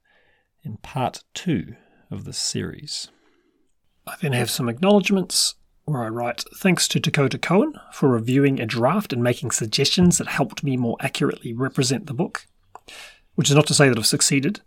in 0.63 0.77
part 0.77 1.23
two 1.33 1.75
of 2.09 2.25
this 2.25 2.37
series. 2.37 3.09
I 4.07 4.15
then 4.21 4.33
have 4.33 4.49
some 4.49 4.69
acknowledgements 4.69 5.55
where 5.85 6.03
I 6.03 6.07
write 6.07 6.43
Thanks 6.57 6.87
to 6.89 6.99
Takota 6.99 7.39
Coen 7.39 7.73
for 7.93 8.09
reviewing 8.09 8.59
a 8.59 8.65
draft 8.65 9.13
and 9.13 9.23
making 9.23 9.51
suggestions 9.51 10.17
that 10.17 10.27
helped 10.27 10.63
me 10.63 10.77
more 10.77 10.97
accurately 10.99 11.53
represent 11.53 12.05
the 12.05 12.13
book. 12.13 12.47
which 13.35 13.49
is 13.49 13.55
not 13.55 13.67
to 13.67 13.73
say 13.73 13.89
that 13.89 13.97
I've 13.97 14.05
succeeded, 14.05 14.61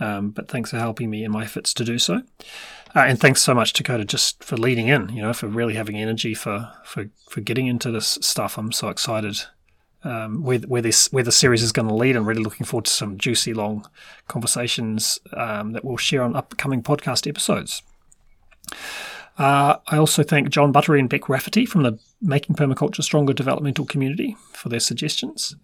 um, 0.00 0.30
but 0.30 0.48
thanks 0.48 0.70
for 0.70 0.78
helping 0.78 1.10
me 1.10 1.24
in 1.24 1.30
my 1.30 1.44
efforts 1.44 1.72
to 1.74 1.84
do 1.84 1.98
so. 1.98 2.22
Uh, 2.94 3.00
and 3.06 3.18
thanks 3.18 3.40
so 3.40 3.54
much, 3.54 3.72
Takota, 3.72 4.06
just 4.06 4.42
for 4.44 4.56
leading 4.56 4.88
in, 4.88 5.08
you 5.10 5.22
know, 5.22 5.32
for 5.32 5.46
really 5.46 5.74
having 5.74 5.96
energy 5.96 6.34
for, 6.34 6.70
for, 6.84 7.06
for 7.30 7.40
getting 7.40 7.66
into 7.66 7.90
this 7.90 8.18
stuff. 8.20 8.58
I'm 8.58 8.72
so 8.72 8.88
excited 8.88 9.44
um, 10.04 10.42
where, 10.42 10.58
where 10.60 10.82
this 10.82 11.12
where 11.12 11.24
the 11.24 11.32
series 11.32 11.62
is 11.62 11.72
going 11.72 11.88
to 11.88 11.94
lead. 11.94 12.16
I'm 12.16 12.26
really 12.26 12.42
looking 12.42 12.66
forward 12.66 12.86
to 12.86 12.92
some 12.92 13.18
juicy 13.18 13.54
long 13.54 13.88
conversations 14.28 15.18
um, 15.34 15.72
that 15.72 15.84
we'll 15.84 15.96
share 15.96 16.22
on 16.22 16.36
upcoming 16.36 16.82
podcast 16.82 17.26
episodes. 17.28 17.82
Uh, 19.38 19.76
I 19.88 19.96
also 19.96 20.22
thank 20.22 20.50
John 20.50 20.72
Buttery 20.72 21.00
and 21.00 21.08
Beck 21.08 21.28
Rafferty 21.28 21.64
from 21.64 21.82
the 21.82 21.98
Making 22.20 22.54
Permaculture 22.54 23.02
Stronger 23.02 23.32
developmental 23.32 23.86
community 23.86 24.36
for 24.52 24.68
their 24.68 24.80
suggestions, 24.80 25.56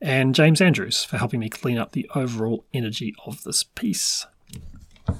and 0.00 0.34
James 0.34 0.60
Andrews 0.60 1.04
for 1.04 1.18
helping 1.18 1.40
me 1.40 1.48
clean 1.48 1.76
up 1.76 1.92
the 1.92 2.08
overall 2.14 2.64
energy 2.72 3.14
of 3.26 3.42
this 3.42 3.64
piece. 3.64 4.26
And 5.08 5.16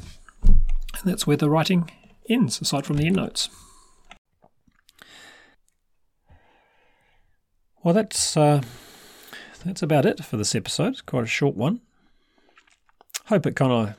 that's 1.05 1.27
where 1.27 1.37
the 1.37 1.51
writing 1.51 1.91
ends, 2.29 2.61
aside 2.61 2.87
from 2.87 2.97
the 2.97 3.07
endnotes. 3.07 3.49
Well, 7.87 7.95
that's 7.95 8.37
uh, 8.37 8.62
that's 9.64 9.80
about 9.80 10.07
it 10.07 10.24
for 10.24 10.37
this 10.37 10.57
episode. 10.57 11.07
Quite 11.07 11.22
a 11.22 11.28
short 11.28 11.55
one. 11.55 11.82
Hope 13.26 13.47
it 13.47 13.55
kind 13.55 13.70
of 13.70 13.95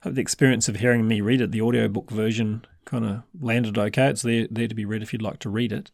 hope 0.00 0.14
the 0.14 0.20
experience 0.20 0.68
of 0.68 0.74
hearing 0.74 1.06
me 1.06 1.20
read 1.20 1.40
it, 1.40 1.52
the 1.52 1.62
audiobook 1.62 2.10
version, 2.10 2.64
kind 2.84 3.04
of 3.04 3.22
landed 3.40 3.78
okay. 3.78 4.08
It's 4.08 4.22
there 4.22 4.48
there 4.50 4.66
to 4.66 4.74
be 4.74 4.84
read 4.84 5.04
if 5.04 5.12
you'd 5.12 5.22
like 5.22 5.38
to 5.38 5.48
read 5.48 5.72
it. 5.72 5.92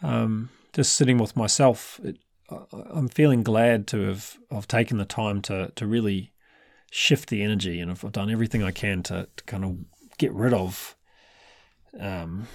Um, 0.00 0.50
just 0.72 0.94
sitting 0.94 1.18
with 1.18 1.36
myself, 1.36 1.98
it, 2.04 2.18
I'm 2.72 3.08
feeling 3.08 3.42
glad 3.42 3.88
to 3.88 4.02
have 4.02 4.38
I've 4.52 4.68
taken 4.68 4.98
the 4.98 5.04
time 5.04 5.42
to 5.42 5.72
to 5.74 5.88
really 5.88 6.32
shift 6.92 7.30
the 7.30 7.42
energy, 7.42 7.80
and 7.80 7.90
I've, 7.90 8.04
I've 8.04 8.12
done 8.12 8.30
everything 8.30 8.62
I 8.62 8.70
can 8.70 9.02
to, 9.02 9.26
to 9.36 9.44
kind 9.44 9.64
of 9.64 9.78
get 10.18 10.32
rid 10.34 10.54
of 10.54 10.94
um, 11.98 12.46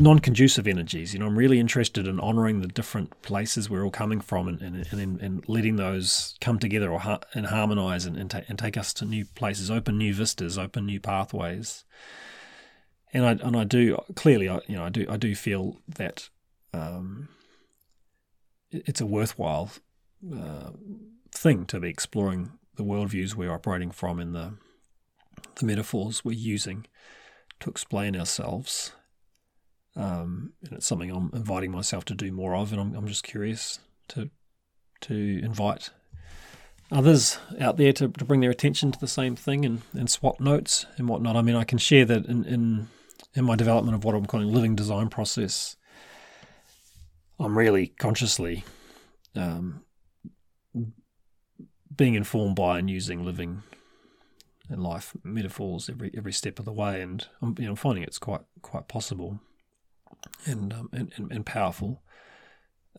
non-conducive 0.00 0.66
energies. 0.66 1.12
You 1.12 1.20
know, 1.20 1.26
I'm 1.26 1.36
really 1.36 1.60
interested 1.60 2.08
in 2.08 2.18
honouring 2.18 2.60
the 2.60 2.68
different 2.68 3.20
places 3.22 3.68
we're 3.68 3.84
all 3.84 3.90
coming 3.90 4.20
from, 4.20 4.48
and 4.48 4.60
and, 4.60 4.92
and, 4.92 5.20
and 5.20 5.48
letting 5.48 5.76
those 5.76 6.34
come 6.40 6.58
together 6.58 6.90
or 6.90 7.00
ha- 7.00 7.20
and 7.34 7.46
harmonise 7.46 8.06
and 8.06 8.16
and, 8.16 8.30
ta- 8.30 8.42
and 8.48 8.58
take 8.58 8.76
us 8.76 8.94
to 8.94 9.04
new 9.04 9.24
places, 9.34 9.70
open 9.70 9.98
new 9.98 10.14
vistas, 10.14 10.58
open 10.58 10.86
new 10.86 11.00
pathways. 11.00 11.84
And 13.12 13.26
I 13.26 13.32
and 13.32 13.56
I 13.56 13.64
do 13.64 13.98
clearly, 14.16 14.48
I 14.48 14.60
you 14.66 14.76
know, 14.76 14.84
I 14.84 14.88
do 14.88 15.06
I 15.08 15.16
do 15.16 15.34
feel 15.34 15.76
that 15.86 16.30
um, 16.72 17.28
it's 18.70 19.00
a 19.00 19.06
worthwhile 19.06 19.70
uh, 20.34 20.70
thing 21.30 21.66
to 21.66 21.78
be 21.78 21.88
exploring 21.88 22.52
the 22.76 22.84
worldviews 22.84 23.34
we're 23.34 23.52
operating 23.52 23.90
from 23.90 24.18
and 24.18 24.34
the 24.34 24.54
the 25.56 25.66
metaphors 25.66 26.24
we're 26.24 26.32
using 26.32 26.86
to 27.58 27.68
explain 27.68 28.16
ourselves 28.16 28.92
um, 29.96 30.52
and 30.64 30.74
it's 30.74 30.86
something 30.86 31.10
I'm 31.10 31.30
inviting 31.34 31.70
myself 31.70 32.04
to 32.06 32.14
do 32.14 32.32
more 32.32 32.54
of, 32.54 32.72
and 32.72 32.80
I'm, 32.80 32.94
I'm 32.94 33.06
just 33.06 33.24
curious 33.24 33.80
to 34.08 34.30
to 35.02 35.40
invite 35.42 35.90
others 36.92 37.38
out 37.58 37.76
there 37.76 37.92
to, 37.92 38.08
to 38.08 38.24
bring 38.24 38.40
their 38.40 38.50
attention 38.50 38.92
to 38.92 39.00
the 39.00 39.08
same 39.08 39.34
thing 39.34 39.64
and, 39.64 39.82
and 39.94 40.10
swap 40.10 40.40
notes 40.40 40.86
and 40.98 41.08
whatnot. 41.08 41.36
I 41.36 41.42
mean, 41.42 41.56
I 41.56 41.64
can 41.64 41.78
share 41.78 42.04
that 42.04 42.26
in, 42.26 42.44
in 42.44 42.88
in 43.34 43.44
my 43.44 43.56
development 43.56 43.94
of 43.94 44.04
what 44.04 44.14
I'm 44.14 44.26
calling 44.26 44.52
living 44.52 44.74
design 44.74 45.08
process. 45.08 45.76
I'm 47.38 47.56
really 47.56 47.88
consciously 47.88 48.64
um, 49.34 49.82
being 51.94 52.14
informed 52.14 52.56
by 52.56 52.78
and 52.78 52.90
using 52.90 53.24
living 53.24 53.62
and 54.68 54.82
life 54.82 55.14
metaphors 55.24 55.88
every 55.88 56.12
every 56.16 56.32
step 56.32 56.58
of 56.58 56.64
the 56.64 56.72
way, 56.72 57.00
and 57.00 57.26
I'm 57.42 57.54
you 57.58 57.66
know 57.66 57.76
finding 57.76 58.04
it's 58.04 58.18
quite 58.18 58.42
quite 58.62 58.88
possible 58.88 59.40
and 60.44 60.72
um, 60.72 60.88
and, 60.92 61.12
and, 61.16 61.32
and, 61.32 61.46
powerful 61.46 62.02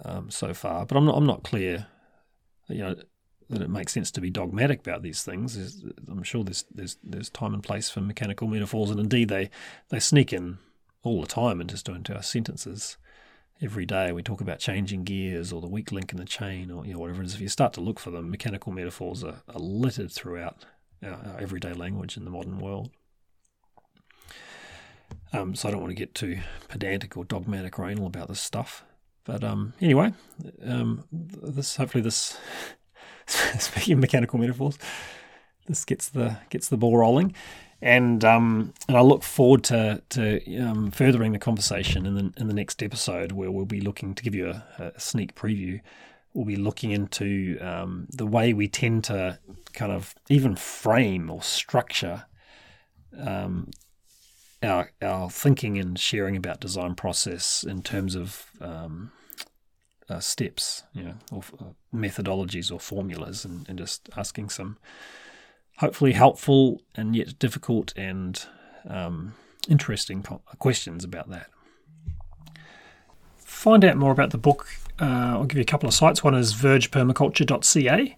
um, 0.03 0.29
so 0.29 0.53
far. 0.53 0.85
But 0.85 0.97
I'm 0.97 1.05
not 1.05 1.17
I'm 1.17 1.25
not 1.25 1.43
clear, 1.43 1.87
you 2.67 2.79
know, 2.79 2.95
that 3.49 3.61
it 3.61 3.69
makes 3.69 3.93
sense 3.93 4.11
to 4.11 4.21
be 4.21 4.29
dogmatic 4.29 4.79
about 4.79 5.01
these 5.01 5.23
things. 5.23 5.55
There's, 5.55 5.83
I'm 6.09 6.23
sure 6.23 6.43
there's 6.43 6.65
there's 6.73 6.97
there's 7.03 7.29
time 7.29 7.53
and 7.53 7.63
place 7.63 7.89
for 7.89 8.01
mechanical 8.01 8.47
metaphors, 8.47 8.89
and 8.89 8.99
indeed 8.99 9.29
they 9.29 9.49
they 9.89 9.99
sneak 9.99 10.33
in 10.33 10.59
all 11.03 11.21
the 11.21 11.27
time 11.27 11.61
into 11.61 11.91
into 11.91 12.15
our 12.15 12.23
sentences. 12.23 12.97
Every 13.63 13.85
day 13.85 14.11
we 14.11 14.23
talk 14.23 14.41
about 14.41 14.57
changing 14.57 15.03
gears 15.03 15.53
or 15.53 15.61
the 15.61 15.67
weak 15.67 15.91
link 15.91 16.11
in 16.11 16.17
the 16.17 16.25
chain 16.25 16.71
or 16.71 16.85
you 16.85 16.93
know 16.93 16.99
whatever 16.99 17.21
it 17.21 17.25
is. 17.25 17.35
If 17.35 17.41
you 17.41 17.49
start 17.49 17.73
to 17.73 17.81
look 17.81 17.99
for 17.99 18.09
them, 18.09 18.31
mechanical 18.31 18.71
metaphors 18.71 19.23
are, 19.23 19.43
are 19.47 19.59
littered 19.59 20.11
throughout 20.11 20.65
our, 21.03 21.11
our 21.13 21.39
everyday 21.39 21.73
language 21.73 22.17
in 22.17 22.25
the 22.25 22.31
modern 22.31 22.57
world. 22.57 22.89
Um, 25.33 25.55
so 25.55 25.67
I 25.67 25.71
don't 25.71 25.81
want 25.81 25.91
to 25.91 25.95
get 25.95 26.13
too 26.13 26.39
pedantic 26.67 27.15
or 27.15 27.23
dogmatic 27.23 27.79
or 27.79 27.89
anal 27.89 28.07
about 28.07 28.27
this 28.27 28.41
stuff. 28.41 28.83
But 29.23 29.43
um, 29.43 29.73
anyway, 29.79 30.13
um, 30.65 31.05
this 31.11 31.75
hopefully 31.75 32.01
this 32.01 32.37
speaking 33.27 33.99
mechanical 33.99 34.39
metaphors, 34.39 34.77
this 35.67 35.85
gets 35.85 36.09
the 36.09 36.37
gets 36.49 36.69
the 36.69 36.77
ball 36.77 36.97
rolling, 36.97 37.35
and 37.81 38.25
um, 38.25 38.73
and 38.87 38.97
I 38.97 39.01
look 39.01 39.23
forward 39.23 39.63
to 39.65 40.01
to 40.09 40.57
um, 40.57 40.91
furthering 40.91 41.33
the 41.33 41.39
conversation 41.39 42.05
in 42.05 42.15
the 42.15 42.33
in 42.37 42.47
the 42.47 42.53
next 42.53 42.81
episode 42.81 43.31
where 43.31 43.51
we'll 43.51 43.65
be 43.65 43.81
looking 43.81 44.15
to 44.15 44.23
give 44.23 44.35
you 44.35 44.49
a, 44.49 44.65
a 44.79 44.99
sneak 44.99 45.35
preview. 45.35 45.81
We'll 46.33 46.45
be 46.45 46.55
looking 46.55 46.91
into 46.91 47.57
um, 47.59 48.07
the 48.09 48.25
way 48.25 48.53
we 48.53 48.69
tend 48.69 49.03
to 49.05 49.37
kind 49.73 49.91
of 49.91 50.15
even 50.29 50.55
frame 50.55 51.29
or 51.29 51.43
structure 51.43 52.25
um, 53.19 53.69
our 54.63 54.91
our 55.01 55.29
thinking 55.29 55.77
and 55.77 55.97
sharing 55.97 56.35
about 56.35 56.59
design 56.59 56.95
process 56.95 57.63
in 57.63 57.81
terms 57.81 58.15
of 58.15 58.51
um, 58.61 59.11
uh, 60.09 60.19
steps, 60.19 60.83
you 60.93 61.03
know, 61.03 61.15
or 61.31 61.43
uh, 61.59 61.63
methodologies 61.95 62.71
or 62.71 62.79
formulas, 62.79 63.45
and, 63.45 63.67
and, 63.69 63.77
just 63.77 64.09
asking 64.17 64.49
some 64.49 64.77
hopefully 65.77 66.11
helpful 66.11 66.81
and 66.95 67.15
yet 67.15 67.39
difficult 67.39 67.93
and 67.97 68.45
um, 68.87 69.33
interesting 69.69 70.21
questions 70.59 71.03
about 71.03 71.29
that. 71.29 71.47
Find 73.37 73.85
out 73.85 73.97
more 73.97 74.11
about 74.11 74.31
the 74.31 74.37
book. 74.37 74.67
Uh, 74.99 75.37
I'll 75.37 75.45
give 75.45 75.57
you 75.57 75.63
a 75.63 75.65
couple 75.65 75.87
of 75.87 75.93
sites. 75.93 76.23
One 76.23 76.35
is 76.35 76.53
vergepermaculture.ca, 76.53 78.17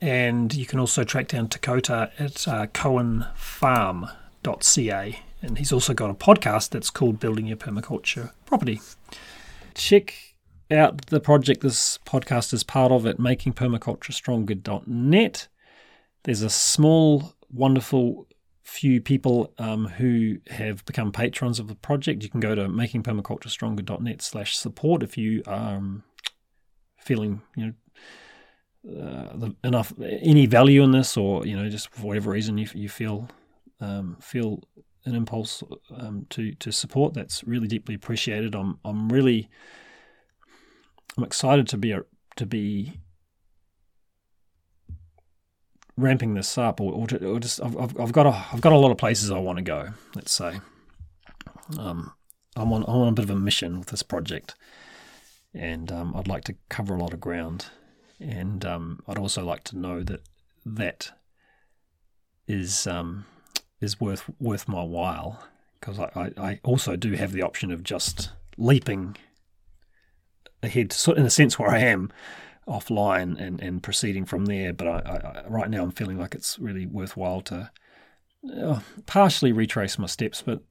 and 0.00 0.54
you 0.54 0.66
can 0.66 0.78
also 0.78 1.02
track 1.02 1.28
down 1.28 1.48
Takota 1.48 2.10
at 2.18 2.46
uh, 2.46 2.66
Coen 2.68 3.34
Farm 3.36 4.08
ca, 4.44 5.18
and 5.42 5.58
he's 5.58 5.72
also 5.72 5.92
got 5.94 6.10
a 6.10 6.14
podcast 6.14 6.70
that's 6.70 6.90
called 6.90 7.20
Building 7.20 7.46
Your 7.46 7.56
Permaculture 7.56 8.32
Property. 8.46 8.80
Check 9.74 10.34
out 10.70 11.06
the 11.06 11.20
project 11.20 11.62
this 11.62 11.98
podcast 12.06 12.52
is 12.52 12.62
part 12.64 12.92
of 12.92 13.06
at 13.06 13.18
makingpermaculturestronger.net. 13.18 15.48
There's 16.22 16.42
a 16.42 16.50
small, 16.50 17.34
wonderful 17.52 18.26
few 18.62 19.00
people 19.00 19.52
um, 19.58 19.86
who 19.86 20.38
have 20.48 20.84
become 20.86 21.12
patrons 21.12 21.58
of 21.58 21.68
the 21.68 21.74
project. 21.74 22.22
You 22.22 22.30
can 22.30 22.40
go 22.40 22.54
to 22.54 22.68
makingpermaculturestronger.net 22.68 24.22
slash 24.22 24.56
support 24.56 25.02
if 25.02 25.18
you 25.18 25.42
are 25.46 25.76
um, 25.76 26.02
feeling, 26.98 27.42
you 27.56 27.66
know, 27.66 27.72
uh, 28.86 29.36
the, 29.36 29.56
enough 29.64 29.94
any 30.00 30.46
value 30.46 30.82
in 30.82 30.90
this, 30.90 31.16
or 31.16 31.46
you 31.46 31.56
know, 31.56 31.70
just 31.70 31.88
for 31.90 32.06
whatever 32.06 32.30
reason 32.30 32.58
you 32.58 32.68
you 32.74 32.86
feel 32.88 33.30
um, 33.84 34.16
feel 34.20 34.62
an 35.04 35.14
impulse 35.14 35.62
um, 35.96 36.26
to 36.30 36.52
to 36.54 36.72
support, 36.72 37.14
that's 37.14 37.44
really 37.44 37.68
deeply 37.68 37.94
appreciated. 37.94 38.54
I'm 38.54 38.78
I'm 38.84 39.08
really 39.10 39.48
I'm 41.16 41.24
excited 41.24 41.68
to 41.68 41.76
be 41.76 41.92
a, 41.92 42.02
to 42.36 42.46
be 42.46 43.00
ramping 45.96 46.34
this 46.34 46.58
up, 46.58 46.80
or, 46.80 46.92
or, 46.92 47.06
to, 47.06 47.24
or 47.24 47.38
just 47.38 47.62
I've, 47.62 48.00
I've 48.00 48.12
got 48.12 48.26
a 48.26 48.46
I've 48.52 48.60
got 48.60 48.72
a 48.72 48.78
lot 48.78 48.90
of 48.90 48.96
places 48.96 49.30
I 49.30 49.38
want 49.38 49.58
to 49.58 49.64
go. 49.64 49.90
Let's 50.14 50.32
say, 50.32 50.60
um, 51.78 52.12
I'm 52.56 52.72
on 52.72 52.84
I'm 52.84 52.96
on 52.96 53.08
a 53.08 53.12
bit 53.12 53.24
of 53.24 53.30
a 53.30 53.36
mission 53.36 53.78
with 53.78 53.88
this 53.88 54.02
project, 54.02 54.54
and 55.52 55.92
um, 55.92 56.14
I'd 56.16 56.28
like 56.28 56.44
to 56.44 56.54
cover 56.68 56.94
a 56.94 56.98
lot 56.98 57.12
of 57.12 57.20
ground, 57.20 57.66
and 58.18 58.64
um, 58.64 59.00
I'd 59.06 59.18
also 59.18 59.44
like 59.44 59.64
to 59.64 59.78
know 59.78 60.02
that 60.02 60.22
that 60.66 61.10
is 62.48 62.86
um, 62.86 63.24
is 63.84 64.00
worth 64.00 64.24
worth 64.40 64.66
my 64.66 64.82
while 64.82 65.46
because 65.78 65.98
I, 65.98 66.10
I, 66.16 66.30
I, 66.48 66.60
also 66.64 66.96
do 66.96 67.12
have 67.12 67.32
the 67.32 67.42
option 67.42 67.70
of 67.70 67.82
just 67.82 68.30
leaping 68.56 69.16
ahead, 70.62 70.92
sort 70.92 71.18
in 71.18 71.26
a 71.26 71.30
sense 71.30 71.58
where 71.58 71.70
I 71.70 71.80
am 71.80 72.10
offline 72.66 73.38
and, 73.38 73.60
and 73.60 73.82
proceeding 73.82 74.24
from 74.24 74.46
there. 74.46 74.72
But 74.72 74.88
I, 74.88 75.44
I 75.44 75.48
right 75.48 75.70
now 75.70 75.82
I'm 75.82 75.90
feeling 75.90 76.18
like 76.18 76.34
it's 76.34 76.58
really 76.58 76.86
worthwhile 76.86 77.42
to 77.42 77.70
uh, 78.60 78.80
partially 79.06 79.52
retrace 79.52 79.98
my 79.98 80.06
steps, 80.06 80.42
but 80.42 80.62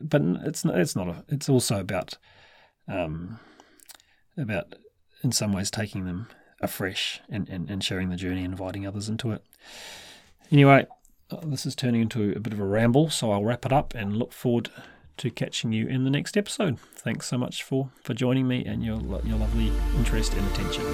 but 0.00 0.22
it's 0.44 0.64
not, 0.64 0.78
it's 0.78 0.96
not 0.96 1.08
a, 1.08 1.24
it's 1.28 1.48
also 1.48 1.78
about 1.78 2.18
um, 2.88 3.38
about 4.36 4.74
in 5.22 5.32
some 5.32 5.52
ways 5.52 5.70
taking 5.70 6.04
them 6.04 6.28
afresh 6.60 7.20
and, 7.28 7.48
and, 7.48 7.70
and 7.70 7.84
sharing 7.84 8.08
the 8.08 8.16
journey, 8.16 8.44
and 8.44 8.52
inviting 8.52 8.86
others 8.86 9.08
into 9.08 9.30
it. 9.32 9.42
Anyway, 10.50 10.86
uh, 11.30 11.36
this 11.44 11.66
is 11.66 11.74
turning 11.74 12.00
into 12.00 12.32
a 12.34 12.40
bit 12.40 12.54
of 12.54 12.60
a 12.60 12.64
ramble, 12.64 13.10
so 13.10 13.30
I'll 13.30 13.44
wrap 13.44 13.66
it 13.66 13.72
up 13.72 13.94
and 13.94 14.16
look 14.16 14.32
forward 14.32 14.70
to 15.18 15.30
catching 15.30 15.72
you 15.72 15.86
in 15.86 16.04
the 16.04 16.10
next 16.10 16.38
episode. 16.38 16.78
Thanks 16.94 17.26
so 17.26 17.36
much 17.36 17.62
for, 17.62 17.90
for 18.02 18.14
joining 18.14 18.48
me 18.48 18.64
and 18.64 18.82
your, 18.82 18.98
your 19.24 19.36
lovely 19.36 19.70
interest 19.96 20.32
and 20.32 20.46
attention. 20.50 20.86